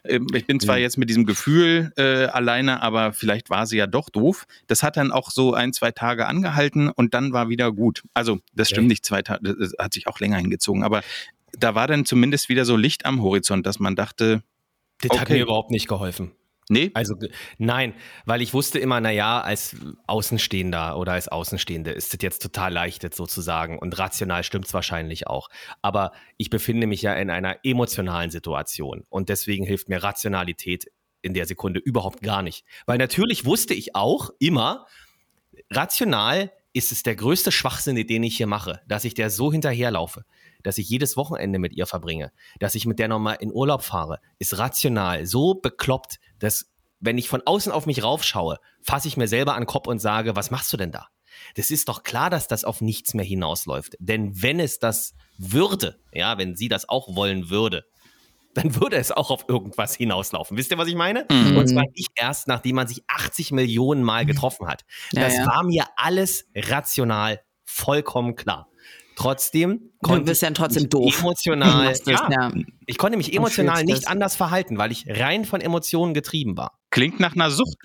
ähm, 0.05 0.27
ich 0.33 0.45
bin 0.45 0.59
zwar 0.61 0.77
Mhm. 0.77 0.81
jetzt 0.83 0.97
mit 0.97 1.09
diesem 1.09 1.25
Gefühl 1.25 1.91
äh, 1.97 2.25
alleine, 2.27 2.81
aber 2.81 3.11
vielleicht 3.11 3.49
war 3.49 3.65
sie 3.65 3.77
ja 3.77 3.85
doch 3.87 4.09
doof. 4.09 4.45
Das 4.67 4.83
hat 4.83 4.95
dann 4.95 5.11
auch 5.11 5.31
so 5.31 5.53
ein, 5.53 5.73
zwei 5.73 5.91
Tage 5.91 6.27
angehalten 6.27 6.89
und 6.89 7.13
dann 7.13 7.33
war 7.33 7.49
wieder 7.49 7.71
gut. 7.73 8.03
Also 8.13 8.39
das 8.53 8.69
stimmt 8.69 8.85
Ja. 8.85 8.89
nicht, 8.89 9.05
zwei 9.05 9.21
Tage, 9.21 9.53
das 9.55 9.73
hat 9.77 9.93
sich 9.93 10.07
auch 10.07 10.19
länger 10.19 10.37
hingezogen, 10.37 10.83
aber 10.83 11.01
da 11.57 11.75
war 11.75 11.87
dann 11.87 12.05
zumindest 12.05 12.49
wieder 12.49 12.65
so 12.65 12.75
Licht 12.75 13.05
am 13.05 13.21
Horizont, 13.21 13.65
dass 13.65 13.79
man 13.79 13.95
dachte, 13.95 14.43
Das 15.01 15.11
hat 15.11 15.21
Okay. 15.21 15.33
mir 15.33 15.43
überhaupt 15.43 15.71
nicht 15.71 15.87
geholfen. 15.87 16.31
nee, 16.69 16.91
Also 16.93 17.15
nein, 17.57 17.93
weil 18.25 18.41
ich 18.41 18.53
wusste 18.53 18.77
immer, 18.79 18.99
na 19.01 19.09
ja, 19.11 19.41
als 19.41 19.75
Außenstehender 20.07 20.97
oder 20.97 21.13
als 21.13 21.27
Außenstehende 21.27 21.91
ist 21.91 22.13
es 22.13 22.19
jetzt 22.21 22.41
total 22.43 22.71
leicht, 22.73 23.01
jetzt 23.03 23.17
sozusagen. 23.17 23.79
Und 23.79 23.97
rational 23.97 24.43
stimmt 24.43 24.67
es 24.67 24.73
wahrscheinlich 24.73 25.25
auch. 25.27 25.49
Aber 25.81 26.11
ich 26.37 26.49
befinde 26.49 26.85
mich 26.85 27.01
ja 27.01 27.13
in 27.13 27.29
einer 27.29 27.57
emotionalen 27.63 28.29
Situation 28.29 29.05
und 29.09 29.29
deswegen 29.29 29.65
hilft 29.65 29.89
mir 29.89 30.03
Rationalität 30.03 30.91
in 31.21 31.33
der 31.33 31.45
Sekunde 31.45 31.79
überhaupt 31.79 32.21
gar 32.21 32.41
nicht. 32.43 32.65
Weil 32.85 32.97
natürlich 32.97 33.45
wusste 33.45 33.73
ich 33.73 33.95
auch 33.95 34.29
immer, 34.39 34.85
rational 35.71 36.51
ist 36.71 36.91
es 36.91 37.03
der 37.03 37.15
größte 37.15 37.51
Schwachsinn, 37.51 37.95
den 37.95 38.23
ich 38.23 38.37
hier 38.37 38.47
mache, 38.47 38.81
dass 38.87 39.05
ich 39.05 39.13
der 39.15 39.29
so 39.29 39.51
hinterherlaufe, 39.51 40.23
dass 40.63 40.77
ich 40.77 40.89
jedes 40.89 41.17
Wochenende 41.17 41.59
mit 41.59 41.73
ihr 41.73 41.85
verbringe, 41.85 42.31
dass 42.59 42.75
ich 42.75 42.85
mit 42.85 42.99
der 42.99 43.07
nochmal 43.07 43.37
in 43.39 43.51
Urlaub 43.51 43.83
fahre, 43.83 44.19
ist 44.39 44.57
rational 44.57 45.25
so 45.25 45.55
bekloppt, 45.55 46.19
dass 46.39 46.71
wenn 46.99 47.17
ich 47.17 47.29
von 47.29 47.41
außen 47.45 47.71
auf 47.71 47.85
mich 47.85 48.03
raufschaue, 48.03 48.57
fasse 48.81 49.07
ich 49.07 49.17
mir 49.17 49.27
selber 49.27 49.55
an 49.55 49.61
den 49.61 49.67
Kopf 49.67 49.87
und 49.87 49.99
sage, 49.99 50.35
was 50.35 50.51
machst 50.51 50.71
du 50.73 50.77
denn 50.77 50.91
da? 50.91 51.07
Das 51.55 51.71
ist 51.71 51.87
doch 51.87 52.03
klar, 52.03 52.29
dass 52.29 52.47
das 52.47 52.63
auf 52.63 52.81
nichts 52.81 53.13
mehr 53.13 53.25
hinausläuft. 53.25 53.95
Denn 53.99 54.41
wenn 54.41 54.59
es 54.59 54.79
das 54.79 55.13
würde, 55.37 55.99
ja, 56.11 56.37
wenn 56.37 56.55
sie 56.55 56.67
das 56.67 56.89
auch 56.89 57.15
wollen 57.15 57.49
würde, 57.49 57.85
dann 58.53 58.75
würde 58.75 58.97
es 58.97 59.11
auch 59.11 59.29
auf 59.31 59.45
irgendwas 59.47 59.95
hinauslaufen. 59.95 60.57
Wisst 60.57 60.71
ihr, 60.71 60.77
was 60.77 60.87
ich 60.87 60.95
meine? 60.95 61.25
Mhm. 61.31 61.57
Und 61.57 61.67
zwar 61.67 61.85
nicht 61.95 62.09
erst, 62.15 62.47
nachdem 62.47 62.75
man 62.75 62.87
sich 62.87 63.03
80 63.07 63.51
Millionen 63.51 64.03
Mal 64.03 64.25
getroffen 64.25 64.67
hat. 64.67 64.83
Ja, 65.13 65.23
Das 65.23 65.35
ja. 65.35 65.45
war 65.45 65.63
mir 65.63 65.85
alles 65.95 66.45
rational 66.55 67.41
vollkommen 67.63 68.35
klar. 68.35 68.68
Trotzdem 69.19 69.79
Du 70.01 70.07
konnte 70.09 70.25
bist 70.25 70.41
ich 70.41 70.47
dann 70.47 70.53
trotzdem 70.55 70.83
mich 70.83 70.89
doof. 70.89 71.19
emotional, 71.19 71.87
das, 72.05 72.05
ja, 72.05 72.29
ja. 72.31 72.51
ich 72.85 72.97
konnte 72.97 73.17
mich 73.17 73.33
emotional 73.33 73.83
nicht 73.83 73.97
das. 74.03 74.07
anders 74.07 74.35
verhalten, 74.35 74.77
weil 74.77 74.91
ich 74.91 75.05
rein 75.07 75.43
von 75.45 75.59
Emotionen 75.61 76.13
getrieben 76.13 76.55
war. 76.57 76.79
klingt 76.89 77.19
nach 77.19 77.33
einer 77.35 77.51
Sucht. 77.51 77.77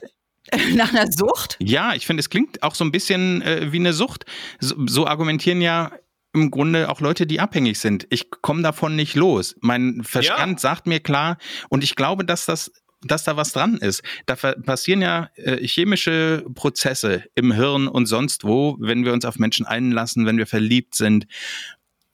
Nach 0.74 0.92
einer 0.92 1.10
Sucht? 1.10 1.56
Ja, 1.58 1.94
ich 1.94 2.06
finde, 2.06 2.20
es 2.20 2.28
klingt 2.28 2.62
auch 2.62 2.74
so 2.74 2.84
ein 2.84 2.92
bisschen 2.92 3.40
äh, 3.40 3.72
wie 3.72 3.78
eine 3.78 3.94
Sucht. 3.94 4.26
So, 4.60 4.74
so 4.86 5.06
argumentieren 5.06 5.62
ja 5.62 5.92
im 6.34 6.50
Grunde 6.50 6.90
auch 6.90 7.00
Leute, 7.00 7.26
die 7.26 7.40
abhängig 7.40 7.78
sind. 7.78 8.06
Ich 8.10 8.30
komme 8.30 8.60
davon 8.60 8.94
nicht 8.94 9.14
los. 9.14 9.56
Mein 9.62 10.02
Verstand 10.04 10.60
sagt 10.60 10.86
mir 10.86 11.00
klar 11.00 11.38
und 11.70 11.82
ich 11.82 11.96
glaube, 11.96 12.26
dass 12.26 12.44
das 12.44 12.70
dass 13.04 13.24
da 13.24 13.36
was 13.36 13.52
dran 13.52 13.76
ist. 13.76 14.02
Da 14.26 14.34
passieren 14.34 15.02
ja 15.02 15.30
äh, 15.36 15.66
chemische 15.66 16.44
Prozesse 16.54 17.24
im 17.34 17.52
Hirn 17.52 17.88
und 17.88 18.06
sonst 18.06 18.44
wo, 18.44 18.76
wenn 18.80 19.04
wir 19.04 19.12
uns 19.12 19.24
auf 19.24 19.38
Menschen 19.38 19.66
einlassen, 19.66 20.26
wenn 20.26 20.38
wir 20.38 20.46
verliebt 20.46 20.94
sind. 20.94 21.26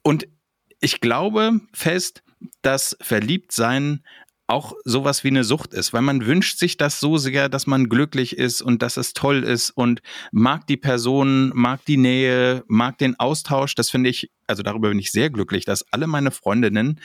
Und 0.03 0.27
ich 0.79 0.99
glaube 1.01 1.61
fest, 1.73 2.23
dass 2.61 2.97
Verliebtsein 3.01 4.03
auch 4.51 4.73
sowas 4.83 5.23
wie 5.23 5.29
eine 5.29 5.45
Sucht 5.45 5.73
ist, 5.73 5.93
weil 5.93 6.01
man 6.01 6.25
wünscht 6.25 6.59
sich 6.59 6.75
das 6.75 6.99
so 6.99 7.17
sehr, 7.17 7.47
dass 7.47 7.67
man 7.67 7.87
glücklich 7.87 8.37
ist 8.37 8.61
und 8.61 8.81
dass 8.81 8.97
es 8.97 9.13
toll 9.13 9.43
ist 9.43 9.69
und 9.69 10.01
mag 10.33 10.67
die 10.67 10.75
Person, 10.75 11.51
mag 11.55 11.85
die 11.85 11.95
Nähe, 11.95 12.65
mag 12.67 12.97
den 12.97 13.17
Austausch. 13.17 13.75
Das 13.75 13.89
finde 13.89 14.09
ich, 14.09 14.29
also 14.47 14.61
darüber 14.61 14.89
bin 14.89 14.99
ich 14.99 15.11
sehr 15.11 15.29
glücklich, 15.29 15.63
dass 15.63 15.85
alle 15.93 16.05
meine 16.05 16.31
Freundinnen, 16.31 16.99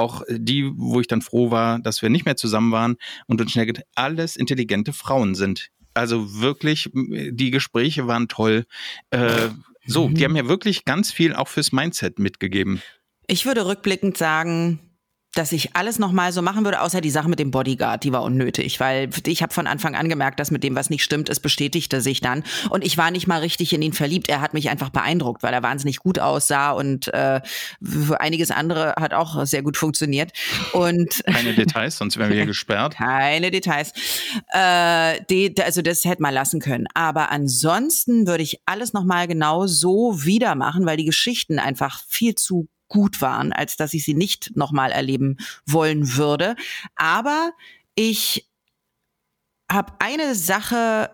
auch 0.00 0.22
die, 0.28 0.70
wo 0.74 1.00
ich 1.00 1.06
dann 1.06 1.22
froh 1.22 1.50
war, 1.50 1.78
dass 1.78 2.02
wir 2.02 2.10
nicht 2.10 2.24
mehr 2.24 2.36
zusammen 2.36 2.72
waren 2.72 2.96
und 3.26 3.40
uns 3.40 3.52
schnell 3.52 3.72
alles 3.94 4.36
intelligente 4.36 4.92
Frauen 4.92 5.34
sind. 5.34 5.68
Also 5.94 6.40
wirklich, 6.40 6.90
die 6.94 7.50
Gespräche 7.50 8.06
waren 8.06 8.28
toll. 8.28 8.64
Äh, 9.10 9.48
so, 9.86 10.08
die 10.08 10.24
haben 10.24 10.32
mir 10.32 10.48
wirklich 10.48 10.84
ganz 10.84 11.12
viel 11.12 11.34
auch 11.34 11.48
fürs 11.48 11.72
Mindset 11.72 12.18
mitgegeben. 12.18 12.82
Ich 13.26 13.46
würde 13.46 13.66
rückblickend 13.66 14.16
sagen, 14.16 14.89
dass 15.34 15.52
ich 15.52 15.76
alles 15.76 15.98
nochmal 16.00 16.32
so 16.32 16.42
machen 16.42 16.64
würde, 16.64 16.80
außer 16.80 17.00
die 17.00 17.10
Sache 17.10 17.28
mit 17.28 17.38
dem 17.38 17.52
Bodyguard, 17.52 18.02
die 18.02 18.12
war 18.12 18.22
unnötig, 18.24 18.80
weil 18.80 19.08
ich 19.26 19.42
habe 19.42 19.54
von 19.54 19.68
Anfang 19.68 19.94
an 19.94 20.08
gemerkt, 20.08 20.40
dass 20.40 20.50
mit 20.50 20.64
dem, 20.64 20.74
was 20.74 20.90
nicht 20.90 21.04
stimmt, 21.04 21.28
es 21.28 21.38
bestätigte 21.38 22.00
sich 22.00 22.20
dann. 22.20 22.42
Und 22.70 22.84
ich 22.84 22.98
war 22.98 23.12
nicht 23.12 23.28
mal 23.28 23.38
richtig 23.40 23.72
in 23.72 23.80
ihn 23.80 23.92
verliebt. 23.92 24.28
Er 24.28 24.40
hat 24.40 24.54
mich 24.54 24.70
einfach 24.70 24.90
beeindruckt, 24.90 25.44
weil 25.44 25.54
er 25.54 25.62
wahnsinnig 25.62 25.98
gut 25.98 26.18
aussah 26.18 26.72
und 26.72 27.08
äh, 27.14 27.40
für 27.82 28.20
einiges 28.20 28.50
andere 28.50 28.94
hat 28.98 29.14
auch 29.14 29.46
sehr 29.46 29.62
gut 29.62 29.76
funktioniert. 29.76 30.32
Und 30.72 31.22
Keine 31.26 31.54
Details, 31.54 31.96
sonst 31.96 32.16
wären 32.16 32.30
wir 32.30 32.36
hier 32.36 32.46
gesperrt. 32.50 32.96
keine 32.96 33.52
Details. 33.52 33.92
Äh, 34.52 35.20
die, 35.30 35.54
also 35.62 35.80
das 35.82 36.04
hätte 36.04 36.22
man 36.22 36.34
lassen 36.34 36.60
können. 36.60 36.86
Aber 36.94 37.30
ansonsten 37.30 38.26
würde 38.26 38.42
ich 38.42 38.60
alles 38.66 38.92
nochmal 38.92 39.28
genau 39.28 39.68
so 39.68 40.24
wieder 40.24 40.56
machen, 40.56 40.86
weil 40.86 40.96
die 40.96 41.04
Geschichten 41.04 41.60
einfach 41.60 42.02
viel 42.08 42.34
zu 42.34 42.68
gut 42.90 43.22
waren, 43.22 43.54
als 43.54 43.76
dass 43.76 43.94
ich 43.94 44.04
sie 44.04 44.14
nicht 44.14 44.54
nochmal 44.54 44.92
erleben 44.92 45.38
wollen 45.64 46.16
würde. 46.16 46.56
Aber 46.96 47.52
ich 47.94 48.50
habe 49.72 49.94
eine 50.00 50.34
Sache 50.34 51.10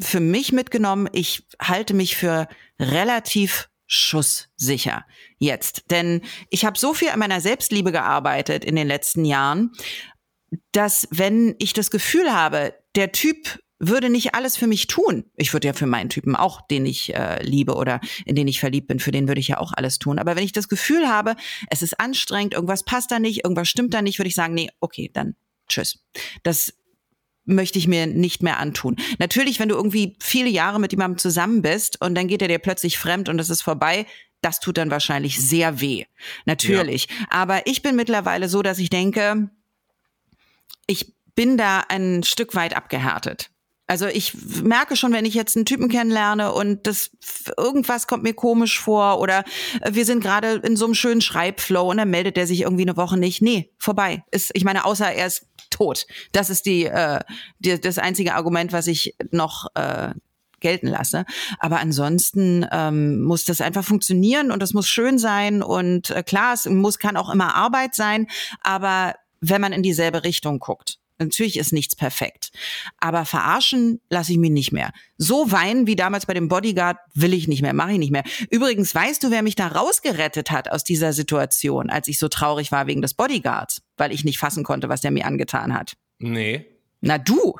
für 0.00 0.20
mich 0.20 0.52
mitgenommen. 0.52 1.08
Ich 1.12 1.46
halte 1.60 1.94
mich 1.94 2.16
für 2.16 2.48
relativ 2.80 3.68
schusssicher 3.86 5.04
jetzt. 5.38 5.90
Denn 5.90 6.22
ich 6.48 6.64
habe 6.64 6.78
so 6.78 6.94
viel 6.94 7.10
an 7.10 7.18
meiner 7.18 7.40
Selbstliebe 7.40 7.92
gearbeitet 7.92 8.64
in 8.64 8.74
den 8.74 8.88
letzten 8.88 9.24
Jahren, 9.24 9.72
dass 10.72 11.06
wenn 11.10 11.54
ich 11.58 11.72
das 11.72 11.90
Gefühl 11.90 12.32
habe, 12.32 12.74
der 12.94 13.12
Typ 13.12 13.61
würde 13.84 14.10
nicht 14.10 14.34
alles 14.36 14.56
für 14.56 14.68
mich 14.68 14.86
tun. 14.86 15.24
Ich 15.36 15.52
würde 15.52 15.66
ja 15.66 15.74
für 15.74 15.86
meinen 15.86 16.08
Typen 16.08 16.36
auch, 16.36 16.60
den 16.60 16.86
ich 16.86 17.14
äh, 17.14 17.42
liebe 17.42 17.74
oder 17.74 18.00
in 18.24 18.36
den 18.36 18.46
ich 18.46 18.60
verliebt 18.60 18.86
bin, 18.86 19.00
für 19.00 19.10
den 19.10 19.26
würde 19.26 19.40
ich 19.40 19.48
ja 19.48 19.58
auch 19.58 19.72
alles 19.74 19.98
tun. 19.98 20.20
Aber 20.20 20.36
wenn 20.36 20.44
ich 20.44 20.52
das 20.52 20.68
Gefühl 20.68 21.08
habe, 21.08 21.34
es 21.68 21.82
ist 21.82 21.98
anstrengend, 21.98 22.54
irgendwas 22.54 22.84
passt 22.84 23.10
da 23.10 23.18
nicht, 23.18 23.42
irgendwas 23.42 23.68
stimmt 23.68 23.92
da 23.92 24.00
nicht, 24.00 24.20
würde 24.20 24.28
ich 24.28 24.36
sagen, 24.36 24.54
nee, 24.54 24.70
okay, 24.78 25.10
dann 25.12 25.34
tschüss. 25.68 25.98
Das 26.44 26.74
möchte 27.44 27.76
ich 27.80 27.88
mir 27.88 28.06
nicht 28.06 28.40
mehr 28.40 28.60
antun. 28.60 28.94
Natürlich, 29.18 29.58
wenn 29.58 29.68
du 29.68 29.74
irgendwie 29.74 30.16
viele 30.20 30.48
Jahre 30.48 30.78
mit 30.78 30.92
jemandem 30.92 31.18
zusammen 31.18 31.60
bist 31.60 32.00
und 32.00 32.14
dann 32.14 32.28
geht 32.28 32.40
er 32.40 32.46
dir 32.48 32.60
plötzlich 32.60 32.98
fremd 32.98 33.28
und 33.28 33.40
es 33.40 33.50
ist 33.50 33.62
vorbei, 33.62 34.06
das 34.42 34.60
tut 34.60 34.78
dann 34.78 34.92
wahrscheinlich 34.92 35.40
sehr 35.40 35.80
weh. 35.80 36.04
Natürlich. 36.44 37.08
Aber 37.30 37.66
ich 37.66 37.82
bin 37.82 37.96
mittlerweile 37.96 38.48
so, 38.48 38.62
dass 38.62 38.78
ich 38.78 38.90
denke, 38.90 39.50
ich 40.86 41.14
bin 41.34 41.56
da 41.56 41.82
ein 41.88 42.22
Stück 42.22 42.54
weit 42.54 42.76
abgehärtet. 42.76 43.51
Also 43.92 44.06
ich 44.06 44.32
merke 44.62 44.96
schon, 44.96 45.12
wenn 45.12 45.26
ich 45.26 45.34
jetzt 45.34 45.54
einen 45.54 45.66
Typen 45.66 45.90
kennenlerne 45.90 46.54
und 46.54 46.86
das 46.86 47.10
irgendwas 47.58 48.06
kommt 48.06 48.22
mir 48.22 48.32
komisch 48.32 48.80
vor 48.80 49.20
oder 49.20 49.44
wir 49.86 50.06
sind 50.06 50.22
gerade 50.22 50.62
in 50.64 50.78
so 50.78 50.86
einem 50.86 50.94
schönen 50.94 51.20
Schreibflow 51.20 51.90
und 51.90 51.98
dann 51.98 52.08
meldet 52.08 52.38
er 52.38 52.46
sich 52.46 52.62
irgendwie 52.62 52.84
eine 52.84 52.96
Woche 52.96 53.18
nicht. 53.18 53.42
Nee, 53.42 53.70
vorbei. 53.76 54.24
Ist, 54.30 54.50
ich 54.54 54.64
meine, 54.64 54.86
außer 54.86 55.12
er 55.12 55.26
ist 55.26 55.46
tot. 55.68 56.06
Das 56.32 56.48
ist 56.48 56.64
die, 56.64 56.86
äh, 56.86 57.20
die 57.58 57.78
das 57.78 57.98
einzige 57.98 58.34
Argument, 58.34 58.72
was 58.72 58.86
ich 58.86 59.14
noch 59.30 59.66
äh, 59.74 60.12
gelten 60.60 60.86
lasse. 60.86 61.26
Aber 61.58 61.78
ansonsten 61.78 62.66
ähm, 62.72 63.20
muss 63.20 63.44
das 63.44 63.60
einfach 63.60 63.84
funktionieren 63.84 64.50
und 64.50 64.62
das 64.62 64.72
muss 64.72 64.88
schön 64.88 65.18
sein 65.18 65.62
und 65.62 66.08
äh, 66.08 66.22
klar, 66.22 66.54
es 66.54 66.64
muss 66.64 66.98
kann 66.98 67.18
auch 67.18 67.28
immer 67.28 67.54
Arbeit 67.56 67.94
sein, 67.94 68.26
aber 68.62 69.16
wenn 69.42 69.60
man 69.60 69.74
in 69.74 69.82
dieselbe 69.82 70.24
Richtung 70.24 70.60
guckt. 70.60 71.01
Natürlich 71.24 71.56
ist 71.58 71.72
nichts 71.72 71.96
perfekt. 71.96 72.50
Aber 72.98 73.24
verarschen 73.24 74.00
lasse 74.10 74.32
ich 74.32 74.38
mich 74.38 74.50
nicht 74.50 74.72
mehr. 74.72 74.92
So 75.18 75.50
weinen 75.52 75.86
wie 75.86 75.96
damals 75.96 76.26
bei 76.26 76.34
dem 76.34 76.48
Bodyguard 76.48 76.98
will 77.14 77.34
ich 77.34 77.48
nicht 77.48 77.62
mehr, 77.62 77.72
mache 77.72 77.92
ich 77.92 77.98
nicht 77.98 78.12
mehr. 78.12 78.24
Übrigens, 78.50 78.94
weißt 78.94 79.22
du, 79.22 79.30
wer 79.30 79.42
mich 79.42 79.54
da 79.54 79.68
rausgerettet 79.68 80.50
hat 80.50 80.70
aus 80.70 80.84
dieser 80.84 81.12
Situation, 81.12 81.90
als 81.90 82.08
ich 82.08 82.18
so 82.18 82.28
traurig 82.28 82.72
war 82.72 82.86
wegen 82.86 83.02
des 83.02 83.14
Bodyguards, 83.14 83.82
weil 83.96 84.12
ich 84.12 84.24
nicht 84.24 84.38
fassen 84.38 84.64
konnte, 84.64 84.88
was 84.88 85.00
der 85.00 85.10
mir 85.10 85.26
angetan 85.26 85.74
hat? 85.74 85.94
Nee. 86.18 86.66
Na 87.00 87.18
du. 87.18 87.56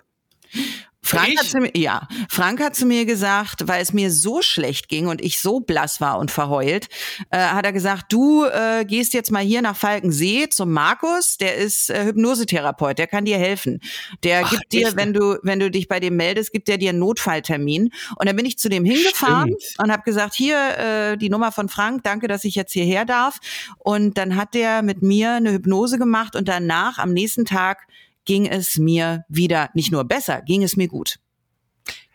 Frank 1.12 1.28
Ich? 1.28 1.38
hat, 1.38 1.46
zu 1.46 1.58
mir, 1.60 1.70
ja, 1.74 2.08
Frank 2.28 2.60
hat 2.60 2.74
zu 2.74 2.86
mir 2.86 3.04
gesagt, 3.04 3.68
weil 3.68 3.82
es 3.82 3.92
mir 3.92 4.10
so 4.10 4.42
schlecht 4.42 4.88
ging 4.88 5.06
und 5.06 5.20
ich 5.20 5.40
so 5.40 5.60
blass 5.60 6.00
war 6.00 6.18
und 6.18 6.30
verheult, 6.30 6.88
äh, 7.30 7.38
hat 7.38 7.64
er 7.64 7.72
gesagt, 7.72 8.12
du 8.12 8.44
äh, 8.44 8.84
gehst 8.84 9.14
jetzt 9.14 9.30
mal 9.30 9.42
hier 9.42 9.62
nach 9.62 9.76
Falkensee 9.76 10.48
zum 10.48 10.72
Markus, 10.72 11.36
der 11.36 11.56
ist 11.56 11.90
äh, 11.90 12.04
Hypnosetherapeut, 12.04 12.98
der 12.98 13.06
kann 13.06 13.24
dir 13.24 13.38
helfen. 13.38 13.80
Der 14.24 14.42
Ach, 14.44 14.50
gibt 14.50 14.72
dir, 14.72 14.88
echt? 14.88 14.96
wenn 14.96 15.12
du 15.12 15.38
wenn 15.42 15.58
du 15.60 15.70
dich 15.70 15.88
bei 15.88 16.00
dem 16.00 16.16
meldest, 16.16 16.52
gibt 16.52 16.68
der 16.68 16.78
dir 16.78 16.90
einen 16.90 16.98
Notfalltermin. 16.98 17.90
Und 18.16 18.28
dann 18.28 18.36
bin 18.36 18.46
ich 18.46 18.58
zu 18.58 18.68
dem 18.68 18.84
hingefahren 18.84 19.54
Stimmt. 19.58 19.78
und 19.78 19.92
habe 19.92 20.02
gesagt, 20.02 20.34
hier 20.34 20.56
äh, 20.78 21.16
die 21.16 21.30
Nummer 21.30 21.52
von 21.52 21.68
Frank, 21.68 22.02
danke, 22.04 22.28
dass 22.28 22.44
ich 22.44 22.54
jetzt 22.54 22.72
hierher 22.72 23.04
darf. 23.04 23.38
Und 23.78 24.18
dann 24.18 24.36
hat 24.36 24.54
der 24.54 24.82
mit 24.82 25.02
mir 25.02 25.32
eine 25.32 25.52
Hypnose 25.52 25.98
gemacht 25.98 26.36
und 26.36 26.48
danach 26.48 26.98
am 26.98 27.12
nächsten 27.12 27.44
Tag 27.44 27.86
ging 28.24 28.46
es 28.46 28.78
mir 28.78 29.24
wieder 29.28 29.70
nicht 29.74 29.92
nur 29.92 30.04
besser, 30.04 30.42
ging 30.42 30.62
es 30.62 30.76
mir 30.76 30.88
gut. 30.88 31.16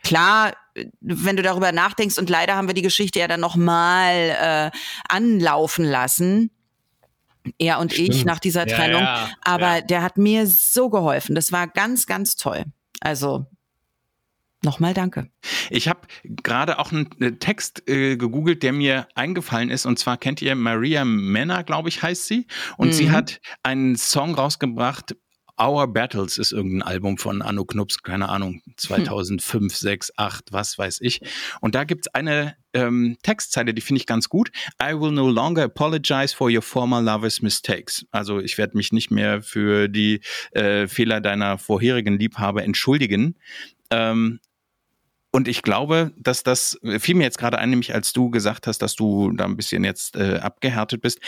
Klar, 0.03 0.55
wenn 1.01 1.35
du 1.35 1.43
darüber 1.43 1.71
nachdenkst 1.71 2.17
und 2.17 2.29
leider 2.29 2.55
haben 2.55 2.67
wir 2.67 2.73
die 2.75 2.81
Geschichte 2.81 3.19
ja 3.19 3.27
dann 3.27 3.39
noch 3.41 3.55
mal 3.55 4.13
äh, 4.73 4.77
anlaufen 5.09 5.83
lassen, 5.85 6.51
er 7.57 7.79
und 7.79 7.93
ich 7.93 8.07
Stimmt. 8.07 8.25
nach 8.25 8.39
dieser 8.39 8.67
Ja, 8.67 8.75
Trennung, 8.75 9.01
ja, 9.01 9.29
aber 9.41 9.75
ja. 9.77 9.81
der 9.81 10.01
hat 10.01 10.17
mir 10.17 10.47
so 10.47 10.89
geholfen. 10.89 11.33
Das 11.35 11.51
war 11.51 11.67
ganz, 11.67 12.05
ganz 12.05 12.35
toll. 12.35 12.65
Also 12.99 13.47
nochmal 14.63 14.93
danke. 14.93 15.29
Ich 15.69 15.87
habe 15.87 16.01
gerade 16.23 16.79
auch 16.79 16.91
einen 16.91 17.09
äh, 17.21 17.33
Text 17.33 17.87
äh, 17.89 18.17
gegoogelt, 18.17 18.63
der 18.63 18.73
mir 18.73 19.07
eingefallen 19.15 19.69
ist. 19.69 19.85
Und 19.85 19.97
zwar 19.99 20.17
kennt 20.17 20.41
ihr 20.41 20.55
Maria 20.55 21.05
Männer, 21.05 21.63
glaube 21.63 21.89
ich, 21.89 22.01
heißt 22.01 22.25
sie. 22.27 22.47
Und 22.77 22.93
sie 22.93 23.05
Mhm. 23.07 23.11
hat 23.11 23.39
einen 23.63 23.95
Song 23.95 24.35
rausgebracht. 24.35 25.15
Our 25.59 25.87
Battles 25.87 26.37
ist 26.37 26.51
irgendein 26.51 26.83
Album 26.83 27.17
von 27.17 27.41
Anno 27.41 27.65
Knups, 27.65 28.03
keine 28.03 28.29
Ahnung, 28.29 28.61
2005, 28.77 29.75
6, 29.75 30.13
8, 30.15 30.51
was 30.51 30.77
weiß 30.77 30.99
ich. 31.01 31.21
Und 31.61 31.75
da 31.75 31.83
gibt's 31.83 32.07
eine 32.09 32.55
ähm, 32.73 33.17
Textzeile, 33.23 33.73
die 33.73 33.81
finde 33.81 33.99
ich 33.99 34.05
ganz 34.05 34.29
gut. 34.29 34.51
I 34.81 34.93
will 34.93 35.11
no 35.11 35.29
longer 35.29 35.63
apologize 35.63 36.35
for 36.35 36.51
your 36.51 36.61
former 36.61 37.01
lover's 37.01 37.41
mistakes. 37.41 38.05
Also 38.11 38.39
ich 38.39 38.57
werde 38.57 38.77
mich 38.77 38.91
nicht 38.91 39.09
mehr 39.09 39.41
für 39.41 39.87
die 39.87 40.21
äh, 40.51 40.87
Fehler 40.87 41.21
deiner 41.21 41.57
vorherigen 41.57 42.19
Liebhaber 42.19 42.63
entschuldigen. 42.63 43.35
Ähm, 43.89 44.39
und 45.31 45.47
ich 45.47 45.61
glaube, 45.61 46.13
dass 46.17 46.43
das 46.43 46.79
fiel 46.99 47.15
mir 47.15 47.23
jetzt 47.23 47.37
gerade 47.37 47.59
ein, 47.59 47.69
nämlich 47.69 47.93
als 47.93 48.13
du 48.13 48.29
gesagt 48.29 48.67
hast, 48.67 48.81
dass 48.81 48.95
du 48.95 49.31
da 49.31 49.45
ein 49.45 49.57
bisschen 49.57 49.83
jetzt 49.83 50.15
äh, 50.15 50.37
abgehärtet 50.37 51.01
bist. 51.01 51.19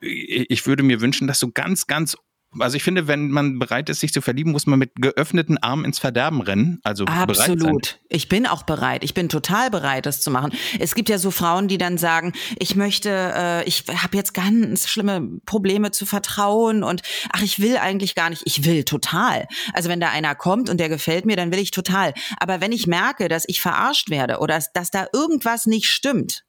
Ich 0.00 0.46
ich 0.50 0.66
würde 0.66 0.82
mir 0.82 1.00
wünschen, 1.00 1.28
dass 1.28 1.38
du 1.38 1.50
ganz, 1.52 1.86
ganz 1.86 2.16
also 2.58 2.76
ich 2.76 2.82
finde, 2.82 3.06
wenn 3.06 3.30
man 3.30 3.58
bereit 3.58 3.88
ist, 3.88 4.00
sich 4.00 4.12
zu 4.12 4.20
verlieben, 4.20 4.52
muss 4.52 4.66
man 4.66 4.78
mit 4.78 4.92
geöffneten 4.96 5.58
Armen 5.58 5.84
ins 5.84 5.98
Verderben 5.98 6.40
rennen. 6.40 6.80
Also 6.84 7.04
bereit 7.04 7.36
sein. 7.36 7.52
Absolut. 7.52 7.98
Ich 8.08 8.28
bin 8.28 8.46
auch 8.46 8.62
bereit. 8.64 9.04
Ich 9.04 9.14
bin 9.14 9.28
total 9.28 9.70
bereit, 9.70 10.06
das 10.06 10.20
zu 10.20 10.30
machen. 10.30 10.52
Es 10.78 10.94
gibt 10.94 11.08
ja 11.08 11.18
so 11.18 11.30
Frauen, 11.30 11.68
die 11.68 11.78
dann 11.78 11.98
sagen, 11.98 12.32
ich 12.58 12.76
möchte, 12.76 13.10
äh, 13.10 13.64
ich 13.64 13.84
habe 13.88 14.16
jetzt 14.16 14.34
ganz 14.34 14.88
schlimme 14.88 15.40
Probleme 15.46 15.90
zu 15.90 16.06
vertrauen 16.06 16.82
und 16.82 17.02
ach, 17.32 17.42
ich 17.42 17.58
will 17.60 17.76
eigentlich 17.76 18.14
gar 18.14 18.30
nicht. 18.30 18.42
Ich 18.44 18.64
will 18.64 18.84
total. 18.84 19.46
Also 19.72 19.88
wenn 19.88 20.00
da 20.00 20.10
einer 20.10 20.34
kommt 20.34 20.68
und 20.68 20.78
der 20.78 20.88
gefällt 20.88 21.26
mir, 21.26 21.36
dann 21.36 21.52
will 21.52 21.58
ich 21.58 21.70
total. 21.70 22.14
Aber 22.38 22.60
wenn 22.60 22.72
ich 22.72 22.86
merke, 22.86 23.28
dass 23.28 23.44
ich 23.46 23.60
verarscht 23.60 24.10
werde 24.10 24.38
oder 24.38 24.54
dass, 24.54 24.72
dass 24.72 24.90
da 24.90 25.06
irgendwas 25.12 25.66
nicht 25.66 25.90
stimmt, 25.90 26.44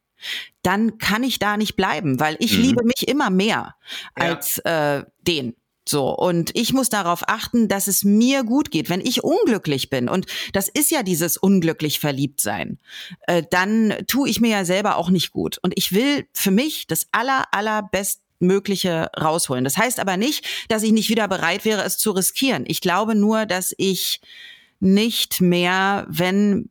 dann 0.61 0.97
kann 0.97 1.23
ich 1.23 1.39
da 1.39 1.57
nicht 1.57 1.75
bleiben, 1.75 2.19
weil 2.19 2.37
ich 2.39 2.57
Mhm. 2.57 2.63
liebe 2.63 2.83
mich 2.83 3.07
immer 3.07 3.29
mehr 3.29 3.75
Ja. 4.17 4.25
als 4.25 4.57
äh, 4.59 5.03
den. 5.21 5.55
So, 5.87 6.09
und 6.09 6.51
ich 6.53 6.71
muss 6.71 6.89
darauf 6.89 7.23
achten, 7.27 7.67
dass 7.67 7.87
es 7.87 8.03
mir 8.03 8.43
gut 8.43 8.71
geht. 8.71 8.89
Wenn 8.89 9.01
ich 9.01 9.23
unglücklich 9.23 9.89
bin, 9.89 10.07
und 10.07 10.27
das 10.53 10.69
ist 10.69 10.91
ja 10.91 11.03
dieses 11.03 11.35
unglücklich 11.35 11.99
verliebt 11.99 12.39
sein, 12.39 12.79
äh, 13.27 13.43
dann 13.49 13.93
tue 14.07 14.29
ich 14.29 14.39
mir 14.39 14.51
ja 14.51 14.65
selber 14.65 14.95
auch 14.97 15.09
nicht 15.09 15.31
gut. 15.31 15.59
Und 15.61 15.73
ich 15.75 15.91
will 15.91 16.25
für 16.33 16.51
mich 16.51 16.87
das 16.87 17.07
aller, 17.11 17.45
allerbestmögliche 17.51 19.09
rausholen. 19.19 19.65
Das 19.65 19.77
heißt 19.77 19.99
aber 19.99 20.15
nicht, 20.15 20.47
dass 20.69 20.83
ich 20.83 20.93
nicht 20.93 21.09
wieder 21.09 21.27
bereit 21.27 21.65
wäre, 21.65 21.83
es 21.83 21.97
zu 21.97 22.11
riskieren. 22.11 22.63
Ich 22.65 22.79
glaube 22.79 23.13
nur, 23.13 23.45
dass 23.45 23.73
ich 23.77 24.21
nicht 24.79 25.41
mehr, 25.41 26.05
wenn 26.09 26.69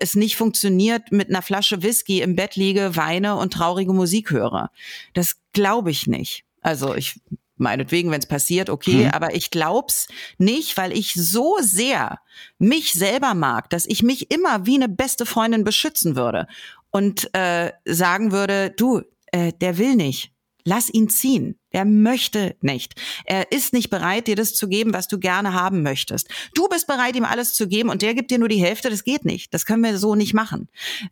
es 0.00 0.16
nicht 0.16 0.36
funktioniert, 0.36 1.12
mit 1.12 1.28
einer 1.28 1.42
Flasche 1.42 1.84
Whisky 1.84 2.20
im 2.20 2.34
Bett 2.34 2.56
liege, 2.56 2.96
weine 2.96 3.36
und 3.36 3.52
traurige 3.52 3.92
Musik 3.92 4.32
höre. 4.32 4.70
Das 5.14 5.36
glaube 5.52 5.92
ich 5.92 6.08
nicht. 6.08 6.44
Also 6.60 6.94
ich 6.94 7.20
meinetwegen, 7.60 8.10
wenn 8.10 8.20
es 8.20 8.26
passiert, 8.26 8.70
okay, 8.70 9.04
Hm. 9.04 9.10
aber 9.12 9.34
ich 9.34 9.50
glaub's 9.50 10.08
nicht, 10.38 10.76
weil 10.76 10.92
ich 10.92 11.12
so 11.14 11.56
sehr 11.60 12.18
mich 12.58 12.92
selber 12.92 13.34
mag, 13.34 13.70
dass 13.70 13.86
ich 13.86 14.02
mich 14.02 14.30
immer 14.30 14.66
wie 14.66 14.74
eine 14.76 14.88
beste 14.88 15.26
Freundin 15.26 15.64
beschützen 15.64 16.16
würde 16.16 16.46
und 16.90 17.32
äh, 17.34 17.72
sagen 17.84 18.32
würde, 18.32 18.70
du, 18.70 19.02
äh, 19.26 19.52
der 19.60 19.78
will 19.78 19.94
nicht. 19.94 20.32
Lass 20.64 20.90
ihn 20.90 21.08
ziehen. 21.08 21.59
Der 21.72 21.84
möchte 21.84 22.56
nicht. 22.60 22.94
Er 23.24 23.52
ist 23.52 23.72
nicht 23.72 23.90
bereit, 23.90 24.26
dir 24.26 24.36
das 24.36 24.54
zu 24.54 24.68
geben, 24.68 24.92
was 24.92 25.08
du 25.08 25.18
gerne 25.18 25.54
haben 25.54 25.82
möchtest. 25.82 26.28
Du 26.54 26.68
bist 26.68 26.86
bereit, 26.86 27.16
ihm 27.16 27.24
alles 27.24 27.54
zu 27.54 27.68
geben 27.68 27.90
und 27.90 28.02
der 28.02 28.14
gibt 28.14 28.30
dir 28.30 28.38
nur 28.38 28.48
die 28.48 28.62
Hälfte. 28.62 28.90
Das 28.90 29.04
geht 29.04 29.24
nicht. 29.24 29.54
Das 29.54 29.66
können 29.66 29.82
wir 29.82 29.96
so 29.98 30.14
nicht 30.14 30.34
machen. 30.34 30.68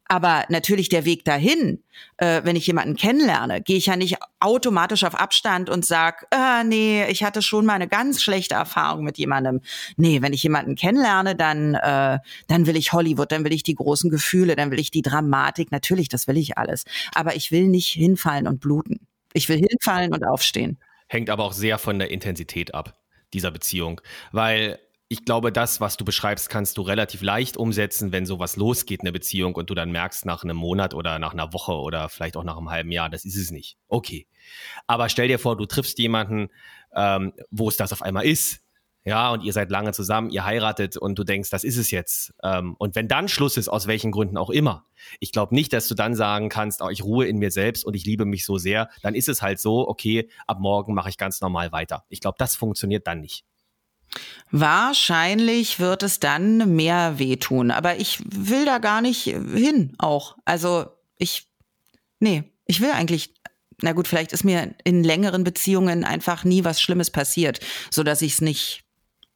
Aber 0.06 0.44
natürlich 0.48 0.88
der 0.88 1.04
Weg 1.04 1.24
dahin, 1.24 1.82
äh, 2.16 2.42
wenn 2.44 2.56
ich 2.56 2.66
jemanden 2.66 2.96
kennenlerne, 2.96 3.60
gehe 3.60 3.76
ich 3.76 3.86
ja 3.86 3.96
nicht 3.96 4.16
automatisch 4.40 5.04
auf 5.04 5.14
Abstand 5.14 5.70
und 5.70 5.84
sag, 5.84 6.26
äh, 6.30 6.64
nee, 6.64 7.04
ich 7.08 7.24
hatte 7.24 7.42
schon 7.42 7.66
mal 7.66 7.74
eine 7.74 7.88
ganz 7.88 8.22
schlechte 8.22 8.54
Erfahrung 8.54 9.04
mit 9.04 9.18
jemandem. 9.18 9.60
Nee, 9.96 10.22
wenn 10.22 10.32
ich 10.32 10.42
jemanden 10.42 10.74
kennenlerne, 10.74 11.36
dann, 11.36 11.74
äh, 11.74 12.18
dann 12.46 12.66
will 12.66 12.76
ich 12.76 12.92
Hollywood, 12.92 13.32
dann 13.32 13.44
will 13.44 13.52
ich 13.52 13.62
die 13.62 13.74
großen 13.74 14.10
Gefühle, 14.10 14.56
dann 14.56 14.70
will 14.70 14.80
ich 14.80 14.90
die 14.90 15.02
Dramatik. 15.02 15.70
Natürlich, 15.72 16.08
das 16.08 16.26
will 16.26 16.36
ich 16.36 16.58
alles. 16.58 16.84
Aber 17.14 17.36
ich 17.36 17.50
will 17.50 17.68
nicht 17.68 17.88
hinfallen 17.88 18.46
und 18.46 18.60
bluten. 18.60 19.07
Ich 19.38 19.48
will 19.48 19.58
hinfallen 19.58 20.12
und 20.12 20.24
aufstehen. 20.24 20.80
Hängt 21.06 21.30
aber 21.30 21.44
auch 21.44 21.52
sehr 21.52 21.78
von 21.78 22.00
der 22.00 22.10
Intensität 22.10 22.74
ab, 22.74 22.98
dieser 23.32 23.52
Beziehung. 23.52 24.00
Weil 24.32 24.80
ich 25.06 25.24
glaube, 25.24 25.52
das, 25.52 25.80
was 25.80 25.96
du 25.96 26.04
beschreibst, 26.04 26.50
kannst 26.50 26.76
du 26.76 26.82
relativ 26.82 27.22
leicht 27.22 27.56
umsetzen, 27.56 28.10
wenn 28.10 28.26
sowas 28.26 28.56
losgeht, 28.56 29.02
eine 29.02 29.12
Beziehung, 29.12 29.54
und 29.54 29.70
du 29.70 29.76
dann 29.76 29.92
merkst 29.92 30.26
nach 30.26 30.42
einem 30.42 30.56
Monat 30.56 30.92
oder 30.92 31.20
nach 31.20 31.34
einer 31.34 31.52
Woche 31.52 31.72
oder 31.72 32.08
vielleicht 32.08 32.36
auch 32.36 32.42
nach 32.42 32.56
einem 32.56 32.68
halben 32.68 32.90
Jahr, 32.90 33.08
das 33.10 33.24
ist 33.24 33.36
es 33.36 33.52
nicht. 33.52 33.78
Okay. 33.86 34.26
Aber 34.88 35.08
stell 35.08 35.28
dir 35.28 35.38
vor, 35.38 35.56
du 35.56 35.66
triffst 35.66 36.00
jemanden, 36.00 36.48
ähm, 36.96 37.32
wo 37.52 37.68
es 37.68 37.76
das 37.76 37.92
auf 37.92 38.02
einmal 38.02 38.26
ist. 38.26 38.64
Ja, 39.08 39.30
und 39.30 39.42
ihr 39.42 39.54
seid 39.54 39.70
lange 39.70 39.92
zusammen, 39.92 40.28
ihr 40.28 40.44
heiratet 40.44 40.98
und 40.98 41.18
du 41.18 41.24
denkst, 41.24 41.48
das 41.48 41.64
ist 41.64 41.78
es 41.78 41.90
jetzt. 41.90 42.34
Ähm, 42.42 42.76
und 42.78 42.94
wenn 42.94 43.08
dann 43.08 43.26
Schluss 43.28 43.56
ist, 43.56 43.70
aus 43.70 43.86
welchen 43.86 44.10
Gründen 44.10 44.36
auch 44.36 44.50
immer, 44.50 44.84
ich 45.18 45.32
glaube 45.32 45.54
nicht, 45.54 45.72
dass 45.72 45.88
du 45.88 45.94
dann 45.94 46.14
sagen 46.14 46.50
kannst, 46.50 46.82
oh, 46.82 46.90
ich 46.90 47.02
ruhe 47.02 47.26
in 47.26 47.38
mir 47.38 47.50
selbst 47.50 47.86
und 47.86 47.96
ich 47.96 48.04
liebe 48.04 48.26
mich 48.26 48.44
so 48.44 48.58
sehr, 48.58 48.90
dann 49.00 49.14
ist 49.14 49.30
es 49.30 49.40
halt 49.40 49.60
so, 49.60 49.88
okay, 49.88 50.28
ab 50.46 50.60
morgen 50.60 50.92
mache 50.92 51.08
ich 51.08 51.16
ganz 51.16 51.40
normal 51.40 51.72
weiter. 51.72 52.04
Ich 52.10 52.20
glaube, 52.20 52.36
das 52.38 52.54
funktioniert 52.54 53.06
dann 53.06 53.22
nicht. 53.22 53.46
Wahrscheinlich 54.50 55.80
wird 55.80 56.02
es 56.02 56.20
dann 56.20 56.76
mehr 56.76 57.18
wehtun, 57.18 57.70
aber 57.70 57.96
ich 57.96 58.20
will 58.26 58.66
da 58.66 58.76
gar 58.76 59.00
nicht 59.00 59.22
hin 59.22 59.94
auch. 59.96 60.36
Also 60.44 60.84
ich, 61.16 61.48
nee, 62.20 62.44
ich 62.66 62.82
will 62.82 62.90
eigentlich, 62.90 63.32
na 63.80 63.92
gut, 63.92 64.06
vielleicht 64.06 64.34
ist 64.34 64.44
mir 64.44 64.74
in 64.84 65.02
längeren 65.02 65.44
Beziehungen 65.44 66.04
einfach 66.04 66.44
nie 66.44 66.64
was 66.64 66.82
Schlimmes 66.82 67.10
passiert, 67.10 67.60
so 67.90 68.02
dass 68.02 68.20
ich 68.20 68.34
es 68.34 68.40
nicht 68.42 68.84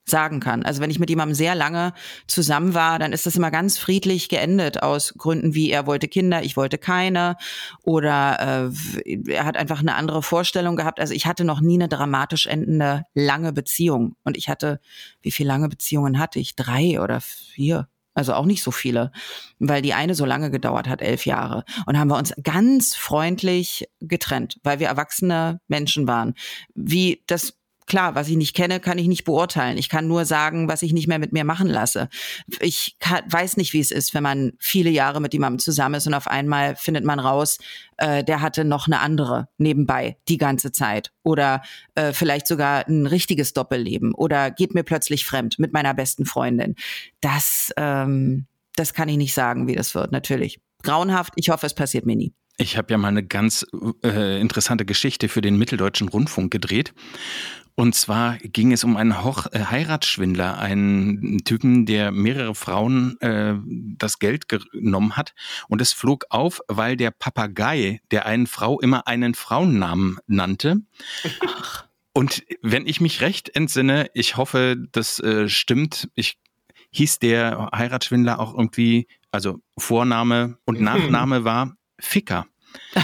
sagen 0.05 0.39
kann. 0.39 0.63
Also 0.63 0.81
wenn 0.81 0.89
ich 0.89 0.99
mit 0.99 1.09
jemandem 1.09 1.35
sehr 1.35 1.55
lange 1.55 1.93
zusammen 2.27 2.73
war, 2.73 2.99
dann 2.99 3.13
ist 3.13 3.25
das 3.25 3.35
immer 3.35 3.51
ganz 3.51 3.77
friedlich 3.77 4.27
geendet 4.29 4.83
aus 4.83 5.13
Gründen 5.17 5.53
wie 5.53 5.71
er 5.71 5.87
wollte 5.87 6.07
Kinder, 6.07 6.43
ich 6.43 6.57
wollte 6.57 6.77
keine 6.77 7.37
oder 7.83 8.71
äh, 9.05 9.31
er 9.31 9.45
hat 9.45 9.57
einfach 9.57 9.79
eine 9.79 9.95
andere 9.95 10.21
Vorstellung 10.21 10.75
gehabt. 10.75 10.99
Also 10.99 11.13
ich 11.13 11.25
hatte 11.25 11.45
noch 11.45 11.61
nie 11.61 11.75
eine 11.75 11.87
dramatisch 11.87 12.47
endende 12.47 13.03
lange 13.13 13.53
Beziehung 13.53 14.15
und 14.23 14.37
ich 14.37 14.49
hatte, 14.49 14.79
wie 15.21 15.31
viele 15.31 15.47
lange 15.47 15.69
Beziehungen 15.69 16.19
hatte 16.19 16.39
ich? 16.39 16.55
Drei 16.55 16.99
oder 17.01 17.21
vier? 17.21 17.87
Also 18.15 18.33
auch 18.33 18.45
nicht 18.45 18.61
so 18.61 18.71
viele, 18.71 19.11
weil 19.57 19.81
die 19.81 19.93
eine 19.93 20.13
so 20.13 20.25
lange 20.25 20.51
gedauert 20.51 20.87
hat, 20.87 21.01
elf 21.01 21.25
Jahre. 21.25 21.63
Und 21.87 21.97
haben 21.97 22.09
wir 22.09 22.17
uns 22.17 22.33
ganz 22.43 22.95
freundlich 22.95 23.87
getrennt, 24.01 24.59
weil 24.63 24.79
wir 24.79 24.87
erwachsene 24.87 25.61
Menschen 25.67 26.07
waren. 26.07 26.35
Wie 26.75 27.23
das 27.25 27.57
klar, 27.85 28.15
was 28.15 28.27
ich 28.27 28.37
nicht 28.37 28.55
kenne, 28.55 28.79
kann 28.79 28.97
ich 28.97 29.07
nicht 29.07 29.23
beurteilen. 29.23 29.77
Ich 29.77 29.89
kann 29.89 30.07
nur 30.07 30.25
sagen, 30.25 30.67
was 30.67 30.81
ich 30.81 30.93
nicht 30.93 31.07
mehr 31.07 31.19
mit 31.19 31.33
mir 31.33 31.43
machen 31.43 31.67
lasse. 31.67 32.09
Ich 32.59 32.97
kann, 32.99 33.23
weiß 33.27 33.57
nicht, 33.57 33.73
wie 33.73 33.79
es 33.79 33.91
ist, 33.91 34.13
wenn 34.13 34.23
man 34.23 34.53
viele 34.59 34.89
Jahre 34.89 35.21
mit 35.21 35.33
jemandem 35.33 35.59
zusammen 35.59 35.95
ist 35.95 36.07
und 36.07 36.13
auf 36.13 36.27
einmal 36.27 36.75
findet 36.75 37.05
man 37.05 37.19
raus, 37.19 37.57
äh, 37.97 38.23
der 38.23 38.41
hatte 38.41 38.65
noch 38.65 38.87
eine 38.87 38.99
andere 38.99 39.47
nebenbei 39.57 40.17
die 40.27 40.37
ganze 40.37 40.71
Zeit 40.71 41.11
oder 41.23 41.61
äh, 41.95 42.13
vielleicht 42.13 42.47
sogar 42.47 42.87
ein 42.87 43.05
richtiges 43.05 43.53
Doppelleben 43.53 44.13
oder 44.13 44.51
geht 44.51 44.73
mir 44.73 44.83
plötzlich 44.83 45.25
fremd 45.25 45.59
mit 45.59 45.73
meiner 45.73 45.93
besten 45.93 46.25
Freundin. 46.25 46.75
Das, 47.21 47.71
ähm, 47.77 48.45
das 48.75 48.93
kann 48.93 49.09
ich 49.09 49.17
nicht 49.17 49.33
sagen, 49.33 49.67
wie 49.67 49.75
das 49.75 49.95
wird. 49.95 50.11
Natürlich 50.11 50.59
grauenhaft. 50.83 51.33
Ich 51.35 51.49
hoffe, 51.49 51.65
es 51.65 51.73
passiert 51.73 52.05
mir 52.05 52.15
nie. 52.15 52.33
Ich 52.57 52.77
habe 52.77 52.91
ja 52.91 52.97
mal 52.97 53.07
eine 53.07 53.23
ganz 53.23 53.65
äh, 54.03 54.39
interessante 54.39 54.85
Geschichte 54.85 55.27
für 55.27 55.41
den 55.41 55.57
Mitteldeutschen 55.57 56.07
Rundfunk 56.07 56.51
gedreht. 56.51 56.93
Und 57.75 57.95
zwar 57.95 58.37
ging 58.37 58.71
es 58.71 58.83
um 58.83 58.97
einen 58.97 59.23
Hoch 59.23 59.47
äh, 59.51 59.59
Heiratsschwindler, 59.59 60.59
einen 60.59 61.43
Typen, 61.43 61.85
der 61.85 62.11
mehrere 62.11 62.53
Frauen 62.53 63.19
äh, 63.19 63.55
das 63.97 64.19
Geld 64.19 64.47
genommen 64.47 65.17
hat. 65.17 65.33
Und 65.69 65.81
es 65.81 65.91
flog 65.91 66.25
auf, 66.29 66.61
weil 66.67 66.97
der 66.97 67.11
Papagei 67.11 68.01
der 68.11 68.25
einen 68.27 68.45
Frau 68.45 68.79
immer 68.79 69.07
einen 69.07 69.33
Frauennamen 69.33 70.19
nannte. 70.27 70.81
Ach. 71.47 71.85
Und 72.13 72.43
wenn 72.61 72.85
ich 72.85 73.01
mich 73.01 73.21
recht 73.21 73.55
entsinne, 73.55 74.07
ich 74.13 74.37
hoffe, 74.37 74.77
das 74.91 75.19
äh, 75.19 75.49
stimmt, 75.49 76.09
ich 76.13 76.37
hieß 76.91 77.17
der 77.17 77.69
Heiratsschwindler 77.75 78.39
auch 78.39 78.53
irgendwie, 78.53 79.07
also 79.31 79.59
Vorname 79.79 80.59
und 80.65 80.79
Nachname 80.79 81.43
war 81.43 81.75
Ficker. 81.99 82.45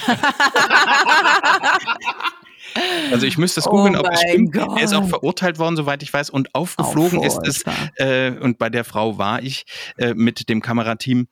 Also 3.12 3.26
ich 3.26 3.38
müsste 3.38 3.60
es 3.60 3.66
googeln, 3.66 3.96
oh 3.96 4.00
ob 4.00 4.10
es 4.12 4.22
stimmt. 4.22 4.54
Gott. 4.54 4.78
Er 4.78 4.84
ist 4.84 4.94
auch 4.94 5.08
verurteilt 5.08 5.60
worden, 5.60 5.76
soweit 5.76 6.04
ich 6.04 6.14
weiß, 6.14 6.30
und 6.30 6.54
aufgeflogen 6.56 7.24
ist 7.24 7.40
es. 7.46 7.64
Äh, 7.96 8.32
und 8.32 8.58
bei 8.58 8.70
der 8.70 8.84
Frau 8.84 9.18
war 9.18 9.42
ich 9.42 9.66
äh, 9.98 10.14
mit 10.14 10.50
dem 10.50 10.62
Kamerateam, 10.62 11.28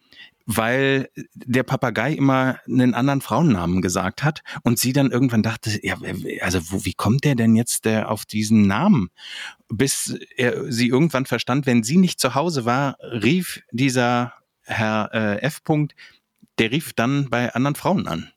weil 0.48 1.10
der 1.34 1.64
Papagei 1.64 2.14
immer 2.14 2.60
einen 2.66 2.94
anderen 2.94 3.22
Frauennamen 3.22 3.82
gesagt 3.82 4.24
hat 4.24 4.44
und 4.64 4.80
sie 4.80 4.94
dann 4.94 5.12
irgendwann 5.12 5.44
dachte, 5.44 5.78
ja, 5.84 5.98
also 6.42 6.60
wo, 6.72 6.86
wie 6.86 6.94
kommt 6.94 7.26
der 7.26 7.36
denn 7.36 7.56
jetzt 7.56 7.86
der 7.86 8.02
äh, 8.02 8.06
auf 8.06 8.26
diesen 8.26 8.66
Namen? 8.66 9.10
Bis 9.68 10.18
er 10.38 10.72
sie 10.72 10.88
irgendwann 10.88 11.26
verstand, 11.26 11.66
wenn 11.66 11.84
sie 11.84 11.98
nicht 11.98 12.20
zu 12.20 12.34
Hause 12.34 12.64
war, 12.64 12.98
rief 13.02 13.62
dieser 13.72 14.34
Herr 14.64 15.10
äh, 15.14 15.42
F. 15.42 15.60
-Punkt, 15.66 15.92
der 16.60 16.72
rief 16.72 16.94
dann 16.94 17.30
bei 17.30 17.54
anderen 17.54 17.76
Frauen 17.76 18.08
an. 18.08 18.32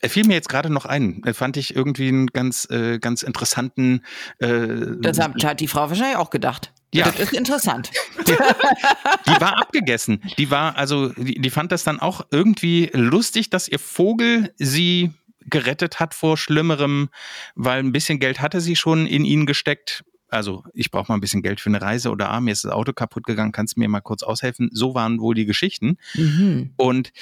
Er 0.00 0.10
fiel 0.10 0.26
mir 0.26 0.34
jetzt 0.34 0.48
gerade 0.48 0.70
noch 0.70 0.84
ein. 0.84 1.22
Er 1.24 1.34
fand 1.34 1.56
ich 1.56 1.74
irgendwie 1.74 2.08
einen 2.08 2.26
ganz, 2.26 2.68
äh, 2.70 2.98
ganz 2.98 3.22
interessanten. 3.22 4.02
Äh, 4.38 4.98
das 5.00 5.18
hat 5.18 5.60
die 5.60 5.68
Frau 5.68 5.88
wahrscheinlich 5.88 6.16
auch 6.16 6.30
gedacht. 6.30 6.72
Ja. 6.92 7.06
Das 7.06 7.18
ist 7.18 7.32
interessant. 7.32 7.90
Die, 8.26 8.32
die 9.26 9.40
war 9.40 9.60
abgegessen. 9.60 10.22
Die 10.38 10.50
war, 10.50 10.76
also, 10.76 11.08
die, 11.10 11.40
die 11.40 11.50
fand 11.50 11.72
das 11.72 11.84
dann 11.84 12.00
auch 12.00 12.22
irgendwie 12.30 12.90
lustig, 12.92 13.50
dass 13.50 13.68
ihr 13.68 13.78
Vogel 13.78 14.52
sie 14.56 15.12
gerettet 15.48 16.00
hat 16.00 16.14
vor 16.14 16.36
Schlimmerem, 16.36 17.08
weil 17.54 17.78
ein 17.78 17.92
bisschen 17.92 18.18
Geld 18.18 18.40
hatte 18.40 18.60
sie 18.60 18.76
schon 18.76 19.06
in 19.06 19.24
ihn 19.24 19.46
gesteckt 19.46 20.04
also 20.28 20.64
ich 20.72 20.90
brauche 20.90 21.10
mal 21.10 21.16
ein 21.16 21.20
bisschen 21.20 21.42
Geld 21.42 21.60
für 21.60 21.70
eine 21.70 21.80
Reise 21.80 22.10
oder 22.10 22.30
ah, 22.30 22.40
mir 22.40 22.52
ist 22.52 22.64
das 22.64 22.72
Auto 22.72 22.92
kaputt 22.92 23.24
gegangen, 23.24 23.52
kannst 23.52 23.76
du 23.76 23.80
mir 23.80 23.88
mal 23.88 24.00
kurz 24.00 24.22
aushelfen? 24.22 24.70
So 24.72 24.94
waren 24.94 25.20
wohl 25.20 25.34
die 25.34 25.46
Geschichten. 25.46 25.98
Mhm. 26.14 26.72
Und 26.76 27.12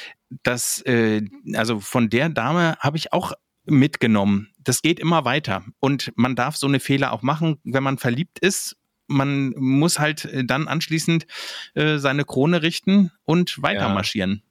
das, 0.43 0.81
äh, 0.83 1.23
also 1.55 1.81
von 1.81 2.09
der 2.11 2.29
Dame 2.29 2.77
habe 2.81 2.97
ich 2.97 3.13
auch 3.13 3.33
mitgenommen. 3.67 4.49
Das 4.59 4.83
geht 4.83 4.99
immer 4.99 5.25
weiter. 5.25 5.65
Und 5.81 6.13
man 6.17 6.37
darf 6.37 6.57
so 6.57 6.67
eine 6.67 6.81
Fehler 6.81 7.13
auch 7.13 7.23
machen, 7.23 7.59
wenn 7.65 7.83
man 7.83 7.99
verliebt 7.99 8.39
ist. 8.39 8.77
Man 9.07 9.51
muss 9.57 9.99
halt 9.99 10.25
äh, 10.25 10.45
dann 10.45 10.69
anschließend 10.69 11.27
äh, 11.75 11.99
seine 11.99 12.25
Krone 12.25 12.63
richten 12.63 13.11
und 13.25 13.63
weiter 13.63 13.89
ja. 13.89 13.95
marschieren. 13.95 14.43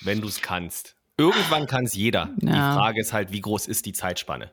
Wenn 0.00 0.20
du 0.20 0.28
es 0.28 0.42
kannst. 0.42 0.96
Irgendwann 1.16 1.66
kann 1.66 1.84
es 1.84 1.94
jeder. 1.94 2.30
Ja. 2.40 2.70
Die 2.70 2.78
Frage 2.78 3.00
ist 3.00 3.12
halt, 3.12 3.32
wie 3.32 3.40
groß 3.40 3.66
ist 3.66 3.86
die 3.86 3.92
Zeitspanne? 3.92 4.52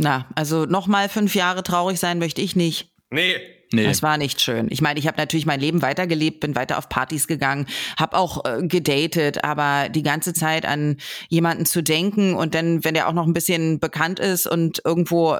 Na, 0.00 0.26
also 0.34 0.64
nochmal 0.64 1.08
fünf 1.08 1.34
Jahre 1.34 1.62
traurig 1.62 2.00
sein 2.00 2.18
möchte 2.18 2.40
ich 2.40 2.56
nicht. 2.56 2.90
Nee. 3.10 3.36
Nee. 3.72 3.84
Das 3.84 4.02
war 4.02 4.18
nicht 4.18 4.40
schön. 4.40 4.66
Ich 4.70 4.82
meine, 4.82 4.98
ich 4.98 5.06
habe 5.06 5.16
natürlich 5.16 5.46
mein 5.46 5.60
Leben 5.60 5.80
weitergelebt, 5.80 6.40
bin 6.40 6.56
weiter 6.56 6.76
auf 6.76 6.88
Partys 6.88 7.28
gegangen, 7.28 7.66
habe 7.96 8.16
auch 8.16 8.44
äh, 8.44 8.66
gedatet, 8.66 9.44
aber 9.44 9.88
die 9.88 10.02
ganze 10.02 10.34
Zeit 10.34 10.66
an 10.66 10.96
jemanden 11.28 11.66
zu 11.66 11.80
denken 11.80 12.34
und 12.34 12.56
dann, 12.56 12.82
wenn 12.82 12.94
der 12.94 13.08
auch 13.08 13.12
noch 13.12 13.26
ein 13.26 13.32
bisschen 13.32 13.78
bekannt 13.78 14.18
ist 14.18 14.48
und 14.48 14.82
irgendwo 14.84 15.38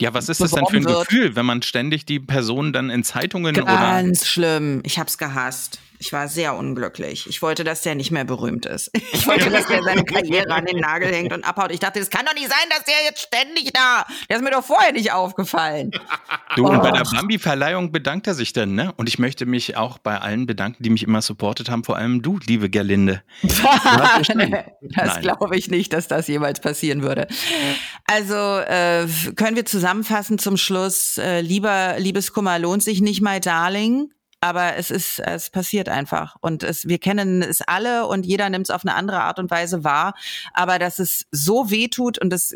ja, 0.00 0.14
was 0.14 0.28
ist 0.28 0.40
das 0.40 0.50
denn 0.52 0.66
für 0.66 0.76
ein 0.76 0.84
wird. 0.84 1.08
Gefühl, 1.08 1.36
wenn 1.36 1.46
man 1.46 1.62
ständig 1.62 2.06
die 2.06 2.20
Person 2.20 2.72
dann 2.72 2.90
in 2.90 3.04
Zeitungen 3.04 3.54
Ganz 3.54 3.68
oder? 3.68 3.78
Ganz 3.78 4.26
schlimm. 4.26 4.80
Ich 4.84 4.98
hab's 4.98 5.18
gehasst. 5.18 5.80
Ich 6.00 6.12
war 6.12 6.28
sehr 6.28 6.54
unglücklich. 6.54 7.26
Ich 7.28 7.42
wollte, 7.42 7.64
dass 7.64 7.82
der 7.82 7.94
nicht 7.94 8.10
mehr 8.10 8.24
berühmt 8.24 8.66
ist. 8.66 8.90
Ich 9.12 9.26
wollte, 9.26 9.50
dass 9.50 9.66
der 9.66 9.82
seine 9.82 10.04
Karriere 10.04 10.50
an 10.50 10.64
den 10.64 10.78
Nagel 10.78 11.12
hängt 11.12 11.32
und 11.32 11.44
abhaut. 11.44 11.72
Ich 11.72 11.80
dachte, 11.80 11.98
das 11.98 12.10
kann 12.10 12.24
doch 12.24 12.34
nicht 12.34 12.48
sein, 12.48 12.68
dass 12.70 12.84
der 12.84 12.94
jetzt 13.04 13.20
ständig 13.20 13.72
da. 13.72 14.04
Der 14.28 14.36
ist 14.36 14.42
mir 14.42 14.50
doch 14.50 14.64
vorher 14.64 14.92
nicht 14.92 15.12
aufgefallen. 15.12 15.90
Du, 16.54 16.66
oh. 16.66 16.70
und 16.70 16.82
bei 16.82 16.90
der 16.90 17.02
oh. 17.06 17.10
Bambi-Verleihung 17.16 17.90
bedankt 17.90 18.26
er 18.26 18.34
sich 18.34 18.52
dann, 18.52 18.74
ne? 18.74 18.92
Und 18.96 19.08
ich 19.08 19.18
möchte 19.18 19.46
mich 19.46 19.76
auch 19.76 19.98
bei 19.98 20.18
allen 20.18 20.46
bedanken, 20.46 20.82
die 20.82 20.90
mich 20.90 21.02
immer 21.02 21.22
supportet 21.22 21.70
haben, 21.70 21.84
vor 21.84 21.96
allem 21.96 22.22
du, 22.22 22.38
liebe 22.46 22.70
Gerlinde. 22.70 23.22
das 23.42 25.20
glaube 25.20 25.56
ich 25.56 25.70
nicht, 25.70 25.92
dass 25.92 26.06
das 26.06 26.28
jemals 26.28 26.60
passieren 26.60 27.02
würde. 27.02 27.26
Also 28.04 28.34
äh, 28.34 29.06
können 29.34 29.56
wir 29.56 29.64
zusammenfassen 29.64 30.38
zum 30.38 30.56
Schluss, 30.56 31.18
äh, 31.18 31.40
lieber 31.40 31.96
Liebeskummer 31.98 32.58
lohnt 32.58 32.82
sich 32.82 33.00
nicht, 33.00 33.20
my 33.22 33.40
darling 33.40 34.10
aber 34.40 34.76
es 34.76 34.90
ist, 34.90 35.18
es 35.18 35.50
passiert 35.50 35.88
einfach. 35.88 36.36
Und 36.40 36.62
es, 36.62 36.86
wir 36.86 36.98
kennen 36.98 37.42
es 37.42 37.60
alle 37.62 38.06
und 38.06 38.24
jeder 38.24 38.48
nimmt 38.50 38.66
es 38.66 38.70
auf 38.70 38.84
eine 38.84 38.94
andere 38.94 39.20
Art 39.20 39.38
und 39.38 39.50
Weise 39.50 39.82
wahr. 39.82 40.14
Aber 40.54 40.78
dass 40.78 40.98
es 40.98 41.26
so 41.32 41.70
weh 41.70 41.88
tut 41.88 42.18
und 42.18 42.32
es 42.32 42.54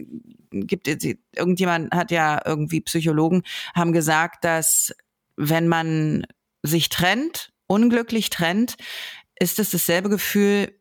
gibt, 0.50 0.86
irgendjemand 1.34 1.92
hat 1.92 2.10
ja 2.10 2.40
irgendwie 2.44 2.80
Psychologen 2.82 3.42
haben 3.74 3.92
gesagt, 3.92 4.44
dass 4.44 4.94
wenn 5.36 5.66
man 5.66 6.26
sich 6.62 6.88
trennt, 6.88 7.52
unglücklich 7.66 8.30
trennt, 8.30 8.76
ist 9.38 9.58
es 9.58 9.70
dasselbe 9.70 10.08
Gefühl, 10.08 10.72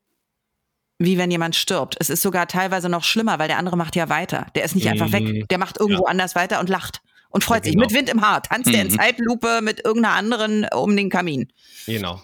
wie 1.00 1.18
wenn 1.18 1.32
jemand 1.32 1.56
stirbt. 1.56 1.96
Es 2.00 2.12
ist 2.12 2.22
sogar 2.22 2.48
teilweise 2.48 2.90
noch 2.90 3.04
schlimmer, 3.04 3.40
weil 3.40 3.48
der 3.48 3.58
andere 3.58 3.76
macht 3.76 3.96
ja 3.96 4.08
weiter. 4.10 4.46
Der 4.54 4.64
ist 4.64 4.76
nicht 4.76 4.88
einfach 4.88 5.12
weg. 5.12 5.24
Mhm. 5.24 5.48
Der 5.48 5.58
macht 5.58 5.80
irgendwo 5.80 6.04
ja. 6.04 6.10
anders 6.12 6.36
weiter 6.36 6.60
und 6.60 6.70
lacht 6.70 7.02
und 7.32 7.44
freut 7.44 7.66
ja, 7.66 7.72
genau. 7.72 7.84
sich 7.84 7.92
mit 7.92 8.00
Wind 8.00 8.10
im 8.10 8.22
Haar, 8.22 8.44
tanzt 8.44 8.70
mhm. 8.70 8.76
er 8.76 8.82
in 8.84 8.92
Zeitlupe 8.92 9.62
mit 9.62 9.84
irgendeiner 9.84 10.16
anderen 10.16 10.68
um 10.74 10.96
den 10.96 11.10
Kamin. 11.10 11.52
Genau. 11.86 12.22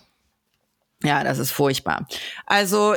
Ja, 1.04 1.24
das 1.24 1.38
ist 1.38 1.52
furchtbar. 1.52 2.08
Also 2.48 2.96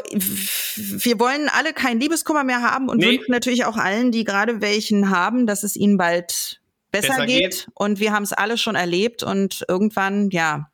wir 0.76 1.20
wollen 1.20 1.50
alle 1.50 1.74
keinen 1.74 2.00
Liebeskummer 2.00 2.44
mehr 2.44 2.62
haben 2.62 2.88
und 2.88 2.98
nee. 2.98 3.06
wünschen 3.06 3.30
natürlich 3.30 3.66
auch 3.66 3.76
allen, 3.76 4.10
die 4.10 4.24
gerade 4.24 4.62
welchen 4.62 5.10
haben, 5.10 5.46
dass 5.46 5.62
es 5.64 5.76
ihnen 5.76 5.98
bald 5.98 6.60
besser, 6.90 7.08
besser 7.08 7.26
geht. 7.26 7.50
geht. 7.50 7.68
Und 7.74 8.00
wir 8.00 8.12
haben 8.12 8.22
es 8.22 8.32
alle 8.32 8.56
schon 8.56 8.74
erlebt 8.74 9.22
und 9.22 9.64
irgendwann, 9.68 10.30
ja, 10.30 10.70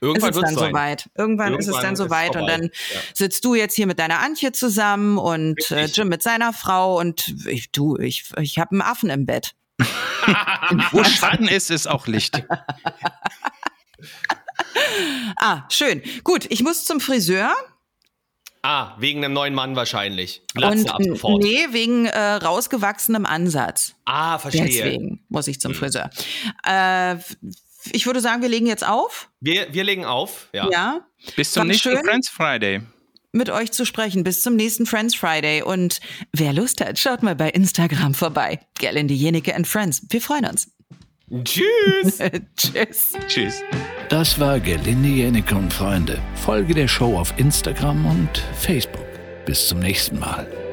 Irgendwann 0.00 0.30
ist 0.30 0.36
es 0.36 0.42
dann 0.42 0.54
soweit. 0.54 1.10
Irgendwann, 1.16 1.52
Irgendwann, 1.52 1.58
ist 1.58 1.68
es 1.68 1.80
dann 1.80 1.96
soweit 1.96 2.36
und 2.36 2.46
dann 2.46 2.62
ja. 2.64 2.70
sitzt 3.14 3.44
du 3.44 3.54
jetzt 3.54 3.74
hier 3.74 3.86
mit 3.86 3.98
deiner 3.98 4.20
Antje 4.20 4.52
zusammen 4.52 5.18
und 5.18 5.70
äh, 5.70 5.86
Jim 5.86 6.08
mit 6.08 6.22
seiner 6.22 6.52
Frau 6.52 6.98
und 6.98 7.34
ich, 7.46 7.72
du, 7.72 7.96
ich, 7.96 8.30
ich 8.40 8.58
habe 8.58 8.72
einen 8.72 8.82
Affen 8.82 9.10
im 9.10 9.26
Bett. 9.26 9.54
Wo 10.92 11.04
Schatten 11.04 11.48
ist, 11.48 11.70
ist 11.70 11.86
auch 11.86 12.06
Licht. 12.06 12.44
ah, 15.36 15.64
schön. 15.70 16.02
Gut, 16.24 16.46
ich 16.48 16.62
muss 16.62 16.84
zum 16.84 17.00
Friseur. 17.00 17.54
Ah, 18.62 18.96
wegen 18.98 19.24
einem 19.24 19.34
neuen 19.34 19.54
Mann 19.54 19.76
wahrscheinlich. 19.76 20.42
Glatze 20.54 20.92
ab 20.92 21.00
sofort. 21.02 21.42
Nee, 21.42 21.68
wegen 21.70 22.06
äh, 22.06 22.34
rausgewachsenem 22.34 23.24
Ansatz. 23.24 23.94
Ah, 24.04 24.38
verstehe. 24.38 24.66
Deswegen 24.66 25.24
muss 25.28 25.46
ich 25.46 25.60
zum 25.60 25.72
hm. 25.72 25.78
Friseur. 25.78 26.10
Äh, 26.66 27.16
ich 27.92 28.06
würde 28.06 28.20
sagen, 28.20 28.42
wir 28.42 28.48
legen 28.48 28.66
jetzt 28.66 28.86
auf. 28.86 29.30
Wir, 29.40 29.72
wir 29.72 29.84
legen 29.84 30.04
auf, 30.04 30.48
ja. 30.52 30.68
Ja. 30.70 31.06
Bis 31.36 31.52
zum 31.52 31.68
nächsten 31.68 31.90
schön. 31.90 32.04
Friends 32.04 32.28
Friday 32.28 32.82
mit 33.32 33.50
euch 33.50 33.72
zu 33.72 33.84
sprechen. 33.84 34.24
Bis 34.24 34.42
zum 34.42 34.56
nächsten 34.56 34.86
Friends 34.86 35.14
Friday. 35.14 35.62
Und 35.62 36.00
wer 36.32 36.52
Lust 36.52 36.80
hat, 36.84 36.98
schaut 36.98 37.22
mal 37.22 37.36
bei 37.36 37.50
Instagram 37.50 38.14
vorbei. 38.14 38.60
Gerlinde 38.78 39.14
Jenike 39.14 39.54
and 39.54 39.66
Friends. 39.66 40.02
Wir 40.08 40.20
freuen 40.20 40.46
uns. 40.46 40.70
Tschüss. 41.44 42.18
Tschüss. 42.56 43.12
Tschüss. 43.26 43.62
Das 44.08 44.40
war 44.40 44.58
Gerlinde 44.60 45.08
Jenike 45.08 45.54
und 45.54 45.72
Freunde. 45.72 46.18
Folge 46.34 46.74
der 46.74 46.88
Show 46.88 47.18
auf 47.18 47.34
Instagram 47.36 48.06
und 48.06 48.38
Facebook. 48.58 49.06
Bis 49.44 49.68
zum 49.68 49.80
nächsten 49.80 50.18
Mal. 50.18 50.67